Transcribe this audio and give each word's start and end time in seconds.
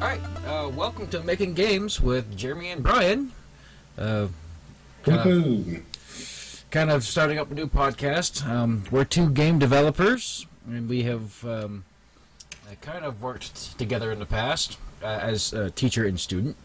All 0.00 0.08
right, 0.08 0.20
uh, 0.46 0.70
welcome 0.74 1.08
to 1.08 1.22
Making 1.22 1.52
Games 1.52 2.00
with 2.00 2.34
Jeremy 2.34 2.70
and 2.70 2.82
Brian. 2.82 3.32
Uh, 3.98 4.28
kind, 5.02 5.30
of, 5.30 6.70
kind 6.70 6.90
of 6.90 7.04
starting 7.04 7.38
up 7.38 7.50
a 7.50 7.54
new 7.54 7.66
podcast. 7.66 8.46
Um, 8.48 8.84
we're 8.90 9.04
two 9.04 9.28
game 9.28 9.58
developers, 9.58 10.46
and 10.66 10.88
we 10.88 11.02
have 11.02 11.44
um, 11.44 11.84
uh, 12.66 12.76
kind 12.80 13.04
of 13.04 13.20
worked 13.20 13.76
together 13.76 14.10
in 14.10 14.18
the 14.18 14.24
past 14.24 14.78
uh, 15.02 15.18
as 15.20 15.52
a 15.52 15.70
teacher 15.70 16.06
and 16.06 16.18
student. 16.18 16.56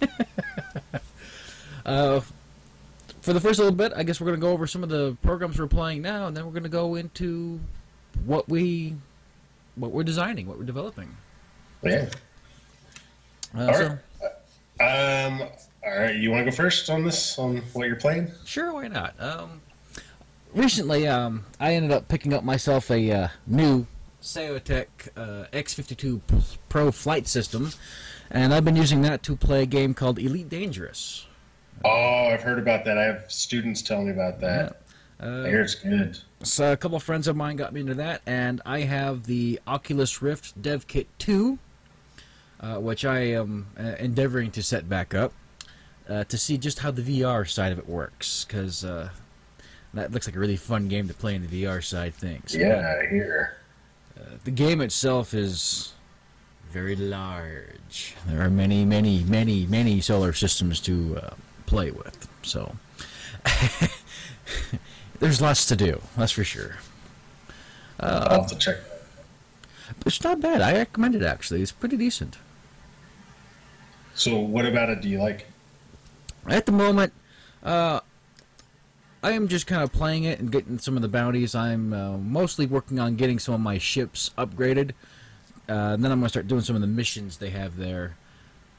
uh, 1.86 2.20
for 3.20 3.32
the 3.32 3.40
first 3.40 3.60
little 3.60 3.72
bit, 3.72 3.92
I 3.94 4.02
guess 4.02 4.20
we're 4.20 4.26
going 4.26 4.40
to 4.40 4.44
go 4.44 4.52
over 4.52 4.66
some 4.66 4.82
of 4.82 4.88
the 4.88 5.16
programs 5.22 5.56
we're 5.56 5.68
playing 5.68 6.02
now, 6.02 6.26
and 6.26 6.36
then 6.36 6.44
we're 6.46 6.50
going 6.50 6.64
to 6.64 6.68
go 6.68 6.96
into 6.96 7.60
what 8.24 8.48
we 8.48 8.96
what 9.76 9.92
we're 9.92 10.02
designing, 10.02 10.48
what 10.48 10.58
we're 10.58 10.64
developing. 10.64 11.16
Yeah. 11.84 12.08
Uh, 13.56 13.66
All 13.66 13.74
so- 13.74 13.98
right. 14.80 15.24
Um. 15.26 15.42
All 15.84 15.98
right. 15.98 16.14
You 16.16 16.30
want 16.30 16.44
to 16.44 16.50
go 16.50 16.56
first 16.56 16.88
on 16.90 17.04
this? 17.04 17.38
On 17.38 17.58
what 17.72 17.86
you're 17.86 17.96
playing? 17.96 18.30
Sure, 18.44 18.72
why 18.72 18.88
not? 18.88 19.14
Um, 19.20 19.60
recently, 20.54 21.06
um, 21.06 21.44
I 21.60 21.74
ended 21.74 21.92
up 21.92 22.08
picking 22.08 22.32
up 22.32 22.44
myself 22.44 22.90
a 22.90 23.10
uh, 23.12 23.28
new 23.46 23.86
Saitek 24.22 24.86
uh, 25.16 25.44
X52 25.52 26.20
Pro 26.68 26.90
flight 26.92 27.26
system, 27.26 27.70
and 28.30 28.54
I've 28.54 28.64
been 28.64 28.76
using 28.76 29.02
that 29.02 29.22
to 29.24 29.36
play 29.36 29.62
a 29.62 29.66
game 29.66 29.94
called 29.94 30.18
Elite 30.18 30.48
Dangerous. 30.48 31.26
Oh, 31.84 32.28
I've 32.32 32.42
heard 32.42 32.58
about 32.60 32.84
that. 32.84 32.96
I 32.96 33.04
have 33.04 33.24
students 33.28 33.82
tell 33.82 34.02
me 34.02 34.10
about 34.12 34.40
that. 34.40 34.82
I 35.20 35.24
Uh, 35.24 35.44
hear 35.44 35.60
it's 35.62 35.74
good. 35.74 36.18
so 36.42 36.72
a 36.72 36.76
couple 36.76 36.96
of 36.96 37.02
friends 37.02 37.26
of 37.28 37.36
mine 37.36 37.56
got 37.56 37.72
me 37.72 37.80
into 37.80 37.94
that, 37.94 38.22
and 38.26 38.60
I 38.64 38.80
have 38.80 39.24
the 39.26 39.60
Oculus 39.66 40.22
Rift 40.22 40.60
Dev 40.62 40.86
Kit 40.86 41.08
2, 41.18 41.58
uh, 42.62 42.76
which 42.76 43.04
I 43.04 43.18
am 43.20 43.66
uh, 43.78 43.96
endeavoring 43.98 44.50
to 44.52 44.62
set 44.62 44.88
back 44.88 45.14
up 45.14 45.32
uh, 46.08 46.24
to 46.24 46.38
see 46.38 46.58
just 46.58 46.78
how 46.80 46.90
the 46.90 47.02
VR 47.02 47.48
side 47.48 47.72
of 47.72 47.78
it 47.78 47.88
works, 47.88 48.44
because 48.44 48.84
uh, 48.84 49.10
that 49.94 50.12
looks 50.12 50.26
like 50.26 50.36
a 50.36 50.38
really 50.38 50.56
fun 50.56 50.88
game 50.88 51.08
to 51.08 51.14
play 51.14 51.34
in 51.34 51.46
the 51.46 51.64
VR 51.64 51.82
side 51.82 52.14
things. 52.14 52.54
Yeah, 52.54 53.00
I 53.02 53.06
hear. 53.06 53.58
The 54.44 54.50
game 54.50 54.80
itself 54.80 55.34
is 55.34 55.92
very 56.70 56.96
large. 56.96 58.14
There 58.26 58.40
are 58.40 58.50
many, 58.50 58.84
many, 58.84 59.24
many, 59.24 59.66
many 59.66 60.00
solar 60.00 60.32
systems 60.32 60.80
to 60.80 61.18
uh, 61.22 61.34
play 61.66 61.90
with. 61.90 62.28
So 62.42 62.76
there's 65.18 65.40
lots 65.40 65.66
to 65.66 65.76
do. 65.76 66.00
That's 66.16 66.32
for 66.32 66.44
sure. 66.44 66.76
I'll 68.00 68.40
have 68.42 68.50
to 68.50 68.58
check. 68.58 68.78
It's 70.06 70.22
not 70.24 70.40
bad. 70.40 70.62
I 70.62 70.72
recommend 70.72 71.14
it 71.14 71.22
actually. 71.22 71.62
It's 71.62 71.72
pretty 71.72 71.96
decent. 71.96 72.38
So, 74.22 74.38
what 74.38 74.66
about 74.66 74.88
it? 74.88 75.00
Do 75.00 75.08
you 75.08 75.18
like? 75.18 75.46
At 76.46 76.64
the 76.64 76.70
moment, 76.70 77.12
uh, 77.64 77.98
I 79.20 79.32
am 79.32 79.48
just 79.48 79.66
kind 79.66 79.82
of 79.82 79.92
playing 79.92 80.22
it 80.22 80.38
and 80.38 80.48
getting 80.48 80.78
some 80.78 80.94
of 80.94 81.02
the 81.02 81.08
bounties. 81.08 81.56
I'm 81.56 81.92
uh, 81.92 82.18
mostly 82.18 82.64
working 82.64 83.00
on 83.00 83.16
getting 83.16 83.40
some 83.40 83.52
of 83.52 83.60
my 83.60 83.78
ships 83.78 84.30
upgraded. 84.38 84.92
Uh, 85.68 85.96
then 85.96 86.12
I'm 86.12 86.20
going 86.20 86.22
to 86.22 86.28
start 86.28 86.46
doing 86.46 86.60
some 86.60 86.76
of 86.76 86.82
the 86.82 86.86
missions 86.86 87.38
they 87.38 87.50
have 87.50 87.76
there. 87.76 88.16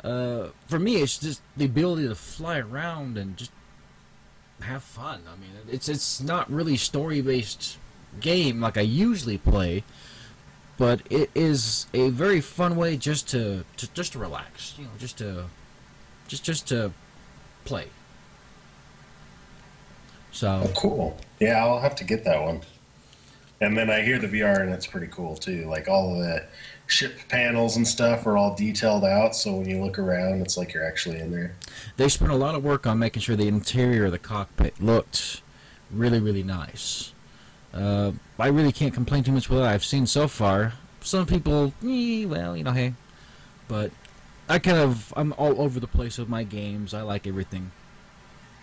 Uh, 0.01 0.47
for 0.67 0.79
me, 0.79 0.95
it's 1.01 1.17
just 1.17 1.41
the 1.57 1.65
ability 1.65 2.07
to 2.07 2.15
fly 2.15 2.59
around 2.59 3.17
and 3.17 3.35
just 3.35 3.51
have 4.61 4.81
fun. 4.81 5.23
I 5.27 5.35
mean, 5.35 5.51
it's 5.69 5.89
it's 5.89 6.21
not 6.21 6.49
really 6.49 6.77
story 6.77 7.19
based 7.19 7.77
game 8.21 8.61
like 8.61 8.77
I 8.77 8.81
usually 8.81 9.39
play, 9.39 9.83
but 10.77 11.01
it 11.09 11.29
is 11.35 11.87
a 11.93 12.09
very 12.09 12.41
fun 12.41 12.75
way 12.75 12.97
just 12.97 13.27
to, 13.29 13.63
to 13.77 13.91
just 13.93 14.13
to 14.13 14.19
relax. 14.19 14.75
You 14.77 14.85
know, 14.85 14.91
just 14.97 15.17
to 15.19 15.45
just 16.27 16.43
just 16.43 16.67
to 16.69 16.91
play. 17.65 17.87
So 20.31 20.63
Oh, 20.65 20.71
cool. 20.75 21.17
Yeah, 21.39 21.63
I'll 21.65 21.79
have 21.79 21.95
to 21.95 22.03
get 22.03 22.23
that 22.25 22.41
one. 22.41 22.61
And 23.61 23.77
then 23.77 23.89
I 23.89 24.01
hear 24.01 24.19
the 24.19 24.27
VR 24.27 24.61
and 24.61 24.71
it's 24.71 24.87
pretty 24.87 25.07
cool 25.07 25.35
too. 25.35 25.65
Like 25.69 25.87
all 25.87 26.13
of 26.13 26.19
the 26.19 26.43
ship 26.87 27.17
panels 27.29 27.77
and 27.77 27.87
stuff 27.87 28.25
are 28.27 28.35
all 28.37 28.55
detailed 28.55 29.05
out, 29.05 29.35
so 29.35 29.55
when 29.55 29.69
you 29.69 29.81
look 29.81 29.97
around, 29.97 30.41
it's 30.41 30.57
like 30.57 30.73
you're 30.73 30.85
actually 30.85 31.19
in 31.19 31.31
there. 31.31 31.55
they 31.95 32.09
spent 32.09 32.31
a 32.31 32.35
lot 32.35 32.55
of 32.55 32.63
work 32.63 32.85
on 32.85 32.99
making 32.99 33.21
sure 33.21 33.35
the 33.35 33.47
interior 33.47 34.05
of 34.05 34.11
the 34.11 34.19
cockpit 34.19 34.81
looked 34.81 35.41
really, 35.89 36.19
really 36.19 36.43
nice. 36.43 37.12
Uh, 37.73 38.11
I 38.39 38.47
really 38.47 38.71
can't 38.71 38.93
complain 38.93 39.23
too 39.23 39.31
much 39.31 39.49
with 39.49 39.59
what 39.59 39.67
I've 39.67 39.83
seen 39.85 40.05
so 40.05 40.27
far. 40.27 40.73
Some 41.01 41.25
people, 41.25 41.73
eh, 41.83 42.25
well, 42.25 42.55
you 42.55 42.63
know, 42.63 42.71
hey, 42.71 42.93
but 43.67 43.91
I 44.47 44.59
kind 44.59 44.77
of 44.77 45.13
I'm 45.17 45.33
all 45.33 45.59
over 45.61 45.79
the 45.79 45.87
place 45.87 46.17
with 46.17 46.29
my 46.29 46.43
games. 46.43 46.93
I 46.93 47.01
like 47.01 47.25
everything, 47.27 47.71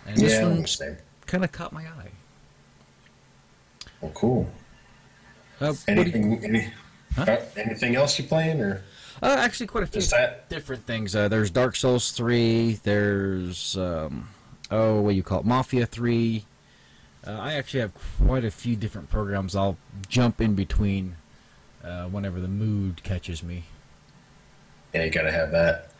and 0.07 0.17
this 0.17 0.33
yeah, 0.33 0.47
I 0.47 0.49
one 0.49 0.65
kind 1.25 1.43
of 1.43 1.51
caught 1.51 1.73
my 1.73 1.83
eye. 1.83 2.11
Well, 3.99 4.11
cool. 4.13 4.49
Uh, 5.59 5.71
do 5.71 5.77
you- 5.93 5.99
Anything? 5.99 6.43
Any, 6.43 6.67
Huh? 7.15 7.23
uh, 7.27 7.41
anything 7.57 7.95
else 7.95 8.17
you 8.17 8.23
playing 8.25 8.61
or 8.61 8.83
uh, 9.21 9.35
actually, 9.37 9.67
quite 9.67 9.83
a 9.83 9.87
few 9.87 10.01
different 10.49 10.85
things. 10.87 11.15
Uh, 11.15 11.27
there's 11.27 11.51
Dark 11.51 11.75
Souls 11.75 12.11
3. 12.11 12.79
There's, 12.83 13.77
um, 13.77 14.29
oh, 14.71 15.01
what 15.01 15.11
do 15.11 15.15
you 15.15 15.21
call 15.21 15.41
it? 15.41 15.45
Mafia 15.45 15.85
3. 15.85 16.43
Uh, 17.25 17.31
I 17.31 17.53
actually 17.53 17.81
have 17.81 17.91
quite 18.25 18.43
a 18.43 18.51
few 18.51 18.75
different 18.75 19.09
programs 19.09 19.55
I'll 19.55 19.77
jump 20.07 20.41
in 20.41 20.55
between 20.55 21.15
uh, 21.83 22.05
whenever 22.05 22.39
the 22.39 22.47
mood 22.47 23.03
catches 23.03 23.43
me. 23.43 23.63
Yeah, 24.93 25.03
you 25.05 25.11
gotta 25.11 25.31
have 25.31 25.51
that. 25.51 25.91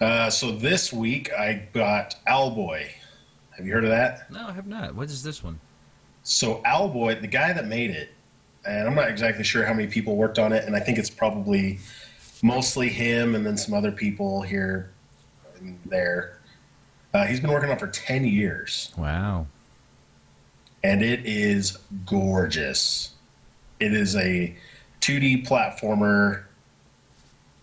Uh, 0.00 0.30
so 0.30 0.52
this 0.52 0.92
week 0.92 1.32
I 1.32 1.68
got 1.72 2.16
Owlboy. 2.26 2.86
Have 3.56 3.66
you 3.66 3.72
heard 3.72 3.84
of 3.84 3.90
that? 3.90 4.30
No, 4.30 4.48
I 4.48 4.52
have 4.52 4.66
not. 4.66 4.94
What 4.94 5.08
is 5.08 5.22
this 5.22 5.42
one? 5.42 5.58
So 6.22 6.62
Owlboy, 6.66 7.20
the 7.20 7.26
guy 7.26 7.52
that 7.52 7.66
made 7.66 7.90
it, 7.90 8.10
and 8.66 8.86
I'm 8.86 8.94
not 8.94 9.08
exactly 9.08 9.44
sure 9.44 9.64
how 9.64 9.74
many 9.74 9.88
people 9.88 10.16
worked 10.16 10.38
on 10.38 10.52
it, 10.52 10.64
and 10.64 10.76
I 10.76 10.80
think 10.80 10.98
it's 10.98 11.10
probably 11.10 11.78
mostly 12.42 12.88
him 12.88 13.34
and 13.34 13.44
then 13.46 13.56
some 13.56 13.74
other 13.74 13.92
people 13.92 14.42
here 14.42 14.90
and 15.58 15.78
there. 15.86 16.38
Uh, 17.14 17.24
he's 17.26 17.40
been 17.40 17.50
working 17.50 17.70
on 17.70 17.76
it 17.76 17.80
for 17.80 17.88
10 17.88 18.24
years, 18.24 18.92
Wow. 18.96 19.46
And 20.84 21.02
it 21.02 21.24
is 21.24 21.78
gorgeous. 22.06 23.10
It 23.80 23.92
is 23.92 24.16
a 24.16 24.54
2D 25.00 25.46
platformer. 25.46 26.44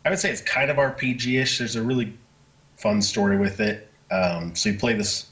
I 0.06 0.10
would 0.10 0.20
say 0.20 0.32
it's 0.32 0.42
kind 0.42 0.72
of 0.72 0.78
RPG 0.78 1.42
ish. 1.42 1.58
There's 1.58 1.76
a 1.76 1.82
really 1.82 2.14
fun 2.78 3.02
story 3.02 3.38
with 3.38 3.60
it. 3.60 3.90
Um, 4.12 4.56
so 4.56 4.70
you 4.70 4.78
play 4.78 4.94
this 4.94 5.30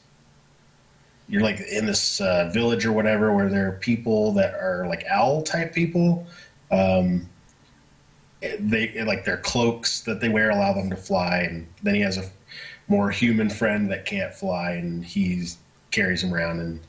you're 1.30 1.42
like 1.42 1.60
in 1.60 1.86
this 1.86 2.22
uh, 2.22 2.50
village 2.54 2.86
or 2.86 2.94
whatever 2.94 3.34
where 3.34 3.50
there 3.50 3.68
are 3.68 3.74
people 3.74 4.32
that 4.34 4.54
are 4.56 4.86
like 4.88 5.04
owl 5.10 5.42
type 5.42 5.74
people 5.74 6.26
um, 6.72 7.28
they 8.60 9.04
like 9.04 9.26
their 9.26 9.38
cloaks 9.38 10.02
that 10.02 10.22
they 10.22 10.30
wear 10.30 10.52
allow 10.52 10.74
them 10.74 10.90
to 10.90 10.96
fly 10.96 11.40
and 11.40 11.68
then 11.84 11.96
he 11.96 12.02
has 12.02 12.18
a 12.18 12.30
more 12.88 13.10
human 13.10 13.50
friend 13.50 13.92
that 13.92 14.06
can't 14.06 14.34
fly 14.34 14.72
and 14.72 15.04
he 15.04 15.46
carries 15.92 16.24
him 16.24 16.34
around 16.34 16.60
and 16.60 16.80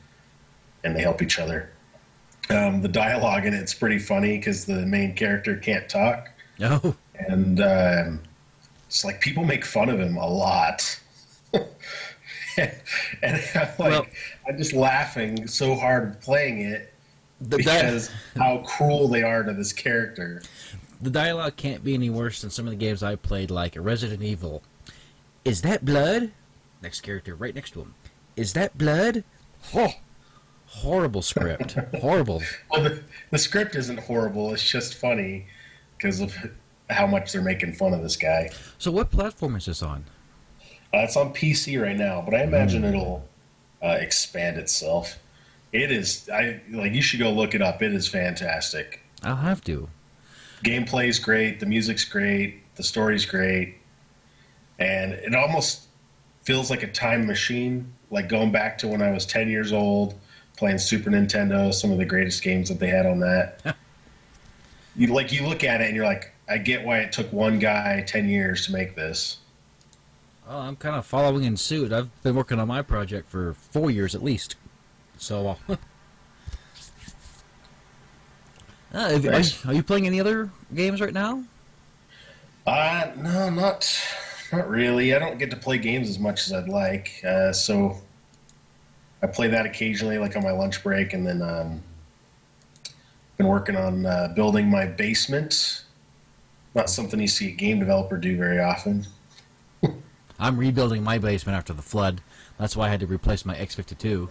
and 0.84 0.94
they 0.96 1.00
help 1.02 1.22
each 1.22 1.38
other 1.38 1.70
um, 2.50 2.80
the 2.80 2.88
dialogue 2.88 3.44
in 3.46 3.52
it's 3.54 3.74
pretty 3.74 3.98
funny 3.98 4.38
because 4.38 4.64
the 4.64 4.86
main 4.86 5.14
character 5.14 5.56
can't 5.56 5.88
talk 5.88 6.30
Oh, 6.60 6.96
and 7.28 7.60
um, 7.60 8.20
it's 8.86 9.04
like 9.04 9.20
people 9.20 9.44
make 9.44 9.64
fun 9.64 9.88
of 9.88 10.00
him 10.00 10.16
a 10.16 10.26
lot. 10.28 10.98
and 11.52 12.72
I'm 13.22 13.38
like, 13.54 13.78
Well- 13.78 14.06
I'm 14.48 14.56
just 14.58 14.72
laughing 14.72 15.46
so 15.46 15.74
hard 15.76 16.20
playing 16.20 16.60
it 16.62 16.92
the, 17.40 17.58
di- 17.58 17.62
because 17.62 18.10
how 18.36 18.58
cruel 18.66 19.06
they 19.08 19.22
are 19.22 19.42
to 19.44 19.52
this 19.52 19.72
character. 19.72 20.42
the 21.00 21.10
dialogue 21.10 21.54
can't 21.56 21.84
be 21.84 21.94
any 21.94 22.10
worse 22.10 22.40
than 22.40 22.50
some 22.50 22.66
of 22.66 22.70
the 22.70 22.76
games 22.76 23.02
I 23.02 23.14
played, 23.14 23.50
like 23.52 23.76
Resident 23.78 24.22
Evil. 24.22 24.62
Is 25.44 25.62
that 25.62 25.84
blood? 25.84 26.32
Next 26.82 27.02
character, 27.02 27.34
right 27.36 27.54
next 27.54 27.70
to 27.72 27.82
him. 27.82 27.94
Is 28.34 28.52
that 28.54 28.76
blood? 28.76 29.22
Oh, 29.74 29.92
horrible 30.68 31.22
script. 31.22 31.72
horrible. 32.00 32.42
Well, 32.70 32.82
the, 32.84 33.02
the 33.30 33.38
script 33.38 33.74
isn't 33.74 34.00
horrible; 34.00 34.52
it's 34.52 34.68
just 34.68 34.94
funny 34.94 35.46
because 35.96 36.20
of 36.20 36.34
how 36.90 37.06
much 37.06 37.32
they're 37.32 37.42
making 37.42 37.72
fun 37.72 37.92
of 37.94 38.02
this 38.02 38.16
guy. 38.16 38.50
So, 38.78 38.90
what 38.90 39.10
platform 39.10 39.56
is 39.56 39.66
this 39.66 39.82
on? 39.82 40.04
Uh, 40.94 40.98
it's 40.98 41.16
on 41.16 41.34
PC 41.34 41.80
right 41.80 41.96
now, 41.96 42.22
but 42.22 42.34
I 42.34 42.42
imagine 42.42 42.84
it'll 42.84 43.26
uh, 43.82 43.96
expand 44.00 44.56
itself. 44.56 45.18
It 45.72 45.90
is. 45.90 46.28
I 46.32 46.60
like. 46.70 46.92
You 46.92 47.02
should 47.02 47.20
go 47.20 47.30
look 47.30 47.54
it 47.54 47.60
up. 47.62 47.82
It 47.82 47.92
is 47.92 48.08
fantastic. 48.08 49.00
I'll 49.22 49.36
have 49.36 49.62
to. 49.64 49.88
Gameplay's 50.64 51.18
great. 51.18 51.60
The 51.60 51.66
music's 51.66 52.04
great. 52.04 52.62
The 52.76 52.82
story's 52.82 53.26
great, 53.26 53.76
and 54.78 55.12
it 55.12 55.34
almost 55.34 55.86
feels 56.42 56.70
like 56.70 56.82
a 56.82 56.86
time 56.88 57.26
machine. 57.26 57.92
Like 58.10 58.28
going 58.30 58.50
back 58.50 58.78
to 58.78 58.88
when 58.88 59.02
I 59.02 59.10
was 59.10 59.26
ten 59.26 59.50
years 59.50 59.72
old, 59.72 60.14
playing 60.58 60.78
Super 60.78 61.10
Nintendo. 61.10 61.72
Some 61.72 61.92
of 61.92 61.98
the 61.98 62.04
greatest 62.04 62.42
games 62.42 62.68
that 62.68 62.78
they 62.78 62.88
had 62.88 63.06
on 63.06 63.20
that. 63.20 63.76
you 64.96 65.06
like 65.06 65.32
you 65.32 65.46
look 65.46 65.64
at 65.64 65.80
it 65.80 65.86
and 65.86 65.96
you're 65.96 66.04
like, 66.04 66.34
I 66.48 66.58
get 66.58 66.84
why 66.84 66.98
it 66.98 67.12
took 67.12 67.32
one 67.32 67.58
guy 67.58 68.02
ten 68.06 68.28
years 68.28 68.66
to 68.66 68.72
make 68.72 68.94
this. 68.94 69.38
Well, 70.46 70.58
I'm 70.58 70.76
kind 70.76 70.96
of 70.96 71.06
following 71.06 71.44
in 71.44 71.56
suit. 71.56 71.92
I've 71.92 72.10
been 72.22 72.34
working 72.34 72.58
on 72.58 72.68
my 72.68 72.82
project 72.82 73.28
for 73.30 73.54
four 73.54 73.90
years 73.90 74.14
at 74.14 74.22
least. 74.22 74.56
So, 75.18 75.48
uh, 75.48 75.54
uh, 78.94 78.98
are, 78.98 79.12
you, 79.18 79.42
are 79.66 79.74
you 79.74 79.82
playing 79.82 80.06
any 80.06 80.20
other 80.20 80.50
games 80.74 81.00
right 81.00 81.12
now? 81.12 81.44
Uh, 82.66 83.10
no, 83.16 83.50
not 83.50 84.00
not 84.52 84.68
really. 84.68 85.14
I 85.14 85.18
don't 85.18 85.38
get 85.38 85.50
to 85.50 85.56
play 85.56 85.78
games 85.78 86.08
as 86.08 86.18
much 86.18 86.46
as 86.46 86.52
I'd 86.52 86.68
like. 86.68 87.22
Uh, 87.24 87.52
so 87.52 88.00
I 89.22 89.26
play 89.26 89.48
that 89.48 89.66
occasionally, 89.66 90.18
like 90.18 90.36
on 90.36 90.42
my 90.42 90.52
lunch 90.52 90.82
break, 90.82 91.12
and 91.12 91.26
then 91.26 91.42
um, 91.42 91.82
been 93.36 93.48
working 93.48 93.76
on 93.76 94.06
uh, 94.06 94.32
building 94.34 94.68
my 94.68 94.86
basement. 94.86 95.84
Not 96.74 96.90
something 96.90 97.18
you 97.18 97.28
see 97.28 97.48
a 97.48 97.52
game 97.52 97.80
developer 97.80 98.16
do 98.16 98.36
very 98.36 98.60
often. 98.60 99.06
I'm 100.38 100.56
rebuilding 100.56 101.02
my 101.02 101.18
basement 101.18 101.56
after 101.56 101.72
the 101.72 101.82
flood. 101.82 102.20
That's 102.58 102.76
why 102.76 102.86
I 102.86 102.90
had 102.90 103.00
to 103.00 103.06
replace 103.06 103.44
my 103.44 103.56
X52. 103.56 104.28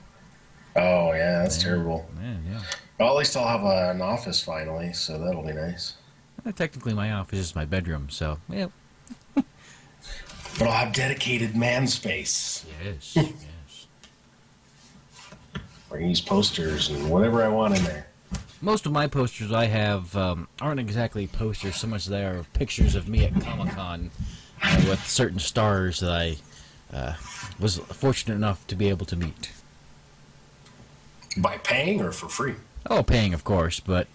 Oh 0.75 1.13
yeah, 1.13 1.41
that's 1.41 1.61
terrible. 1.61 2.07
Man, 2.15 2.43
yeah. 2.49 2.61
Well, 2.99 3.09
at 3.09 3.17
least 3.17 3.35
I'll 3.35 3.47
have 3.47 3.63
a, 3.63 3.91
an 3.91 4.01
office 4.01 4.41
finally, 4.41 4.93
so 4.93 5.17
that'll 5.17 5.43
be 5.43 5.53
nice. 5.53 5.95
Uh, 6.45 6.51
Technically, 6.51 6.93
my 6.93 7.11
office 7.11 7.39
is 7.39 7.55
my 7.55 7.65
bedroom, 7.65 8.09
so 8.09 8.39
yeah. 8.47 8.67
But 9.35 10.67
I'll 10.67 10.85
have 10.85 10.93
dedicated 10.93 11.55
man 11.55 11.87
space. 11.87 12.65
Yes, 12.83 13.13
yes. 13.15 13.31
Use 15.99 16.21
posters 16.21 16.89
and 16.89 17.09
whatever 17.09 17.43
I 17.43 17.47
want 17.47 17.77
in 17.77 17.83
there. 17.83 18.07
Most 18.61 18.85
of 18.85 18.91
my 18.91 19.07
posters 19.07 19.51
I 19.51 19.65
have 19.65 20.15
um, 20.15 20.47
aren't 20.59 20.79
exactly 20.79 21.27
posters 21.27 21.75
so 21.75 21.87
much 21.87 22.01
as 22.01 22.07
they 22.07 22.25
are 22.25 22.45
pictures 22.53 22.95
of 22.95 23.07
me 23.07 23.25
at 23.25 23.39
Comic 23.41 23.73
Con 23.73 24.09
uh, 24.63 24.85
with 24.87 25.05
certain 25.05 25.39
stars 25.39 25.99
that 25.99 26.11
I 26.11 26.37
uh, 26.91 27.13
was 27.59 27.77
fortunate 27.77 28.35
enough 28.35 28.65
to 28.67 28.75
be 28.75 28.89
able 28.89 29.05
to 29.07 29.15
meet. 29.15 29.51
By 31.37 31.57
paying 31.59 32.01
or 32.01 32.11
for 32.11 32.29
free? 32.29 32.55
Oh, 32.89 33.03
paying, 33.03 33.33
of 33.33 33.43
course, 33.43 33.79
but 33.79 34.07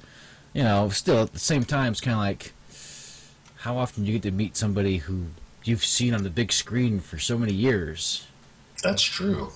you 0.54 0.64
know, 0.64 0.88
still 0.88 1.22
at 1.22 1.32
the 1.32 1.38
same 1.38 1.64
time, 1.64 1.92
it's 1.92 2.00
kind 2.00 2.14
of 2.14 2.20
like 2.20 2.52
how 3.58 3.76
often 3.76 4.04
you 4.04 4.14
get 4.14 4.22
to 4.22 4.30
meet 4.30 4.56
somebody 4.56 4.98
who 4.98 5.26
you've 5.64 5.84
seen 5.84 6.14
on 6.14 6.24
the 6.24 6.30
big 6.30 6.52
screen 6.52 7.00
for 7.00 7.18
so 7.18 7.38
many 7.38 7.52
years. 7.52 8.26
That's 8.82 9.02
true. 9.02 9.52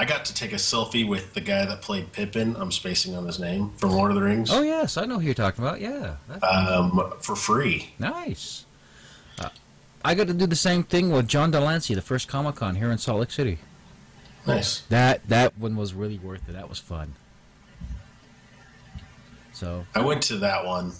I 0.00 0.06
got 0.06 0.24
to 0.24 0.32
take 0.34 0.52
a 0.52 0.56
selfie 0.56 1.06
with 1.06 1.34
the 1.34 1.42
guy 1.42 1.66
that 1.66 1.82
played 1.82 2.10
Pippin. 2.12 2.56
I'm 2.56 2.72
spacing 2.72 3.14
on 3.14 3.26
his 3.26 3.38
name 3.38 3.72
from 3.76 3.90
Lord 3.90 4.10
of 4.10 4.14
the 4.14 4.22
Rings. 4.22 4.50
Oh 4.50 4.62
yes, 4.62 4.96
I 4.96 5.04
know 5.04 5.18
who 5.18 5.26
you're 5.26 5.34
talking 5.34 5.62
about. 5.62 5.78
Yeah, 5.78 6.14
Um, 6.42 7.12
for 7.20 7.36
free. 7.36 7.92
nice. 7.98 8.64
Uh, 9.38 9.50
I 10.02 10.14
got 10.14 10.26
to 10.28 10.32
do 10.32 10.46
the 10.46 10.56
same 10.56 10.84
thing 10.84 11.10
with 11.10 11.28
John 11.28 11.50
de 11.50 11.60
Lancie, 11.60 11.92
the 11.94 12.00
first 12.00 12.28
Comic 12.28 12.54
Con 12.54 12.76
here 12.76 12.90
in 12.90 12.96
Salt 12.96 13.20
Lake 13.20 13.30
City. 13.30 13.58
Nice. 14.46 14.80
That 14.88 15.28
that 15.28 15.58
one 15.58 15.76
was 15.76 15.92
really 15.92 16.18
worth 16.18 16.48
it. 16.48 16.52
That 16.52 16.70
was 16.70 16.78
fun. 16.78 17.14
So, 19.52 19.84
I 19.94 20.00
went 20.00 20.22
to 20.22 20.38
that 20.38 20.64
one, 20.64 20.92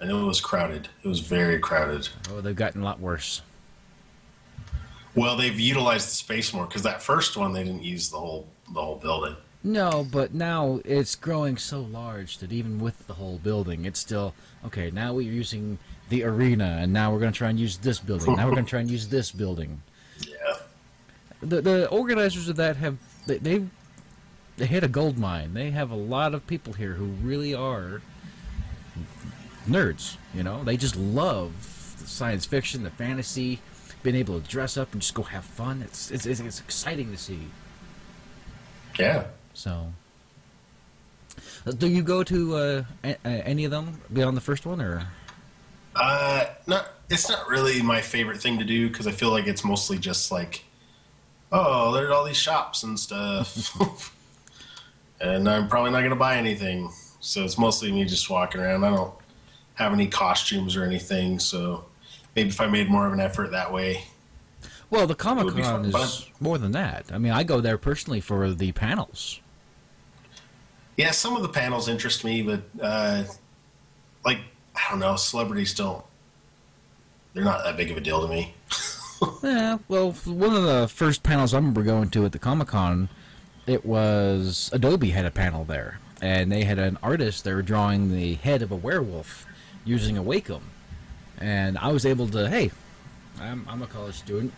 and 0.00 0.10
it 0.10 0.14
was 0.14 0.40
crowded. 0.40 0.88
It 1.04 1.06
was 1.08 1.20
very 1.20 1.60
crowded. 1.60 2.08
oh, 2.32 2.40
they've 2.40 2.56
gotten 2.56 2.80
a 2.82 2.84
lot 2.84 2.98
worse. 2.98 3.40
Well, 5.18 5.36
they've 5.36 5.58
utilized 5.58 6.08
the 6.08 6.14
space 6.14 6.52
more 6.52 6.66
because 6.66 6.82
that 6.82 7.02
first 7.02 7.36
one 7.36 7.52
they 7.52 7.64
didn't 7.64 7.82
use 7.82 8.10
the 8.10 8.18
whole 8.18 8.46
the 8.72 8.80
whole 8.80 8.96
building. 8.96 9.36
No, 9.64 10.06
but 10.10 10.32
now 10.32 10.80
it's 10.84 11.16
growing 11.16 11.56
so 11.56 11.80
large 11.80 12.38
that 12.38 12.52
even 12.52 12.78
with 12.78 13.06
the 13.08 13.14
whole 13.14 13.38
building, 13.38 13.84
it's 13.84 13.98
still 13.98 14.34
okay. 14.64 14.90
Now 14.92 15.14
we're 15.14 15.32
using 15.32 15.78
the 16.08 16.22
arena, 16.22 16.78
and 16.80 16.92
now 16.92 17.12
we're 17.12 17.18
going 17.18 17.32
to 17.32 17.36
try 17.36 17.50
and 17.50 17.58
use 17.58 17.78
this 17.78 17.98
building. 17.98 18.36
Now 18.36 18.46
we're 18.46 18.52
going 18.54 18.64
to 18.64 18.70
try 18.70 18.80
and 18.80 18.90
use 18.90 19.08
this 19.08 19.32
building. 19.32 19.82
Yeah. 20.26 20.58
The 21.40 21.60
the 21.60 21.88
organizers 21.90 22.48
of 22.48 22.56
that 22.56 22.76
have 22.76 22.98
they 23.26 23.38
they, 23.38 23.64
they 24.56 24.66
hit 24.66 24.82
a 24.82 24.88
gold 24.88 25.16
mine. 25.16 25.54
They 25.54 25.70
have 25.70 25.92
a 25.92 25.96
lot 25.96 26.34
of 26.34 26.44
people 26.48 26.72
here 26.72 26.94
who 26.94 27.04
really 27.04 27.54
are 27.54 28.02
nerds. 29.68 30.16
You 30.34 30.42
know, 30.42 30.64
they 30.64 30.76
just 30.76 30.96
love 30.96 31.52
the 32.00 32.08
science 32.08 32.46
fiction, 32.46 32.82
the 32.82 32.90
fantasy, 32.90 33.60
being 34.02 34.16
able 34.16 34.40
to 34.40 34.48
dress 34.48 34.76
up 34.76 34.92
and 34.92 35.02
just 35.02 35.14
go 35.14 35.22
have 35.22 35.44
fun. 35.44 35.82
It's 35.82 36.10
it's 36.10 36.26
it's, 36.26 36.40
it's 36.40 36.60
exciting 36.60 37.10
to 37.10 37.16
see. 37.16 37.40
Yeah. 38.98 39.24
So, 39.54 39.92
do 41.76 41.88
you 41.88 42.02
go 42.02 42.22
to 42.24 42.56
uh, 42.56 42.82
any 43.24 43.64
of 43.64 43.70
them 43.70 44.00
beyond 44.12 44.36
the 44.36 44.40
first 44.40 44.66
one, 44.66 44.80
or 44.80 45.06
Uh, 45.94 46.44
not. 46.66 46.90
It's 47.10 47.28
not 47.28 47.48
really 47.48 47.80
my 47.80 48.02
favorite 48.02 48.40
thing 48.40 48.58
to 48.58 48.64
do 48.64 48.88
because 48.88 49.06
I 49.06 49.12
feel 49.12 49.30
like 49.30 49.46
it's 49.46 49.64
mostly 49.64 49.96
just 49.98 50.30
like, 50.30 50.64
oh, 51.50 51.92
there's 51.92 52.10
all 52.10 52.22
these 52.24 52.36
shops 52.36 52.82
and 52.82 53.00
stuff, 53.00 53.74
and 55.20 55.48
I'm 55.48 55.68
probably 55.68 55.90
not 55.90 56.02
gonna 56.02 56.16
buy 56.16 56.36
anything. 56.36 56.90
So 57.20 57.44
it's 57.44 57.58
mostly 57.58 57.90
me 57.90 58.04
just 58.04 58.28
walking 58.30 58.60
around. 58.60 58.84
I 58.84 58.90
don't 58.90 59.14
have 59.74 59.92
any 59.92 60.06
costumes 60.06 60.76
or 60.76 60.84
anything. 60.84 61.38
So 61.38 61.86
maybe 62.38 62.50
if 62.50 62.60
I 62.60 62.68
made 62.68 62.88
more 62.88 63.04
of 63.04 63.12
an 63.12 63.18
effort 63.18 63.50
that 63.50 63.72
way. 63.72 64.04
well, 64.90 65.08
the 65.08 65.16
Comic 65.16 65.52
Con 65.56 65.84
is 65.86 66.26
more 66.38 66.56
than 66.56 66.70
that. 66.72 67.06
I 67.12 67.18
mean, 67.18 67.32
I 67.32 67.42
go 67.42 67.60
there 67.60 67.76
personally 67.76 68.20
for 68.20 68.52
the 68.52 68.70
panels. 68.72 69.40
Yeah, 70.96 71.10
some 71.10 71.34
of 71.34 71.42
the 71.42 71.48
panels 71.48 71.88
interest 71.88 72.24
me, 72.24 72.42
but 72.42 72.62
uh, 72.80 73.24
like 74.24 74.38
I 74.76 74.90
don't 74.90 75.00
know, 75.00 75.16
celebrities 75.16 75.74
don't. 75.74 76.04
They're 77.34 77.44
not 77.44 77.64
that 77.64 77.76
big 77.76 77.90
of 77.90 77.96
a 77.96 78.00
deal 78.00 78.22
to 78.22 78.28
me. 78.28 78.54
Yeah, 79.42 79.78
well, 79.88 80.12
one 80.12 80.54
of 80.54 80.62
the 80.62 80.86
first 80.86 81.24
panels 81.24 81.52
I 81.52 81.56
remember 81.56 81.82
going 81.82 82.08
to 82.10 82.24
at 82.24 82.30
the 82.30 82.38
Comic 82.38 82.68
Con, 82.68 83.08
it 83.66 83.84
was 83.84 84.70
Adobe 84.72 85.10
had 85.10 85.26
a 85.26 85.32
panel 85.32 85.64
there, 85.64 85.98
and 86.22 86.52
they 86.52 86.62
had 86.62 86.78
an 86.78 86.98
artist 87.02 87.42
there 87.42 87.60
drawing 87.60 88.12
the 88.12 88.34
head 88.34 88.62
of 88.62 88.70
a 88.70 88.76
werewolf 88.76 89.44
using 89.84 90.16
a 90.16 90.22
Wacom, 90.22 90.60
and 91.40 91.78
I 91.78 91.88
was 91.92 92.04
able 92.06 92.28
to, 92.28 92.48
hey, 92.48 92.70
I'm, 93.40 93.66
I'm 93.68 93.82
a 93.82 93.86
college 93.86 94.16
student. 94.16 94.52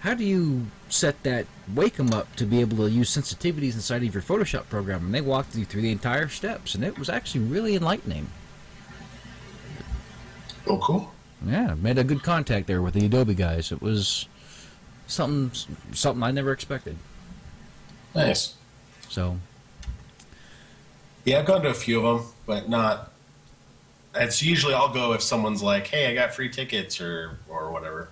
How 0.00 0.14
do 0.14 0.24
you 0.24 0.66
set 0.90 1.22
that 1.22 1.46
Wacom 1.72 2.12
up 2.12 2.34
to 2.36 2.44
be 2.44 2.60
able 2.60 2.76
to 2.78 2.90
use 2.90 3.14
sensitivities 3.16 3.74
inside 3.74 4.02
of 4.02 4.12
your 4.12 4.22
Photoshop 4.22 4.68
program? 4.68 5.06
And 5.06 5.14
they 5.14 5.22
walked 5.22 5.56
you 5.56 5.64
through 5.64 5.80
the 5.82 5.92
entire 5.92 6.28
steps, 6.28 6.74
and 6.74 6.84
it 6.84 6.98
was 6.98 7.08
actually 7.08 7.44
really 7.44 7.74
enlightening. 7.74 8.28
Oh, 10.66 10.78
cool. 10.78 11.12
Yeah, 11.46 11.74
made 11.74 11.98
a 11.98 12.04
good 12.04 12.22
contact 12.22 12.66
there 12.66 12.82
with 12.82 12.94
the 12.94 13.06
Adobe 13.06 13.34
guys. 13.34 13.70
It 13.72 13.82
was 13.82 14.28
something 15.06 15.50
something 15.92 16.22
I 16.22 16.30
never 16.30 16.52
expected. 16.52 16.96
Nice. 18.14 18.54
So 19.08 19.38
Yeah, 21.24 21.40
I've 21.40 21.46
gone 21.46 21.62
to 21.62 21.68
a 21.68 21.74
few 21.74 22.06
of 22.06 22.20
them, 22.20 22.32
but 22.46 22.68
not. 22.68 23.12
It's 24.16 24.42
usually 24.42 24.74
I'll 24.74 24.92
go 24.92 25.12
if 25.12 25.22
someone's 25.22 25.62
like, 25.62 25.86
"Hey, 25.88 26.10
I 26.10 26.14
got 26.14 26.34
free 26.34 26.48
tickets" 26.48 27.00
or 27.00 27.38
or 27.48 27.70
whatever. 27.72 28.08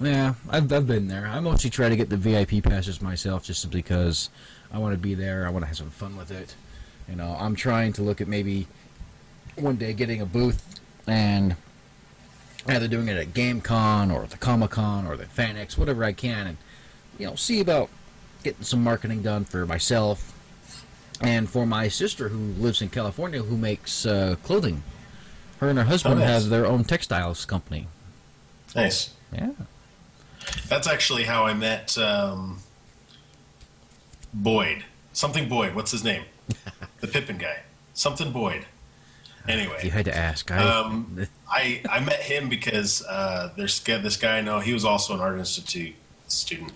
yeah, 0.00 0.34
I've 0.48 0.72
I've 0.72 0.86
been 0.86 1.08
there. 1.08 1.26
I 1.26 1.40
mostly 1.40 1.70
try 1.70 1.88
to 1.88 1.96
get 1.96 2.10
the 2.10 2.16
VIP 2.16 2.62
passes 2.62 3.00
myself, 3.02 3.44
just 3.44 3.70
because 3.70 4.30
I 4.72 4.78
want 4.78 4.94
to 4.94 4.98
be 4.98 5.14
there. 5.14 5.46
I 5.46 5.50
want 5.50 5.62
to 5.62 5.66
have 5.66 5.76
some 5.76 5.90
fun 5.90 6.16
with 6.16 6.30
it. 6.30 6.54
You 7.08 7.16
know, 7.16 7.36
I'm 7.38 7.54
trying 7.54 7.92
to 7.94 8.02
look 8.02 8.20
at 8.20 8.28
maybe 8.28 8.66
one 9.56 9.76
day 9.76 9.92
getting 9.92 10.20
a 10.20 10.26
booth 10.26 10.80
and 11.06 11.56
either 12.66 12.88
doing 12.88 13.08
it 13.08 13.16
at 13.16 13.34
GameCon 13.34 14.12
or 14.12 14.26
the 14.26 14.38
Comic 14.38 14.70
Con 14.70 15.06
or 15.06 15.16
the 15.16 15.26
FanX, 15.26 15.76
whatever 15.76 16.02
I 16.02 16.12
can, 16.12 16.46
and 16.46 16.56
you 17.18 17.26
know, 17.26 17.34
see 17.34 17.60
about 17.60 17.88
getting 18.42 18.62
some 18.62 18.82
marketing 18.82 19.22
done 19.22 19.44
for 19.44 19.66
myself 19.66 20.33
and 21.20 21.48
for 21.48 21.66
my 21.66 21.88
sister 21.88 22.28
who 22.28 22.38
lives 22.60 22.82
in 22.82 22.88
California 22.88 23.42
who 23.42 23.56
makes 23.56 24.06
uh, 24.06 24.36
clothing. 24.42 24.82
Her 25.58 25.68
and 25.68 25.78
her 25.78 25.84
husband 25.84 26.20
nice. 26.20 26.28
have 26.28 26.48
their 26.48 26.66
own 26.66 26.84
textiles 26.84 27.44
company. 27.44 27.86
Nice. 28.74 29.14
Yeah. 29.32 29.50
That's 30.68 30.86
actually 30.86 31.24
how 31.24 31.44
I 31.44 31.54
met 31.54 31.96
um, 31.96 32.58
Boyd. 34.32 34.84
Something 35.12 35.48
Boyd. 35.48 35.74
What's 35.74 35.92
his 35.92 36.04
name? 36.04 36.24
the 37.00 37.06
Pippin 37.06 37.38
guy. 37.38 37.60
Something 37.94 38.32
Boyd. 38.32 38.66
Anyway. 39.46 39.80
You 39.82 39.90
had 39.90 40.06
to 40.06 40.16
ask. 40.16 40.50
I, 40.50 40.58
Um, 40.58 41.26
I 41.48 41.82
I 41.88 42.00
met 42.00 42.20
him 42.20 42.48
because 42.48 43.04
uh, 43.06 43.52
there's 43.56 43.78
this 43.80 44.16
guy 44.16 44.38
I 44.38 44.40
know. 44.40 44.60
He 44.60 44.72
was 44.72 44.84
also 44.84 45.14
an 45.14 45.20
art 45.20 45.38
institute 45.38 45.94
student, 46.26 46.72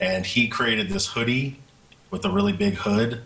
and 0.00 0.26
he 0.26 0.48
created 0.48 0.88
this 0.88 1.08
hoodie 1.08 1.60
with 2.10 2.24
a 2.24 2.30
really 2.30 2.52
big 2.52 2.74
hood 2.74 3.22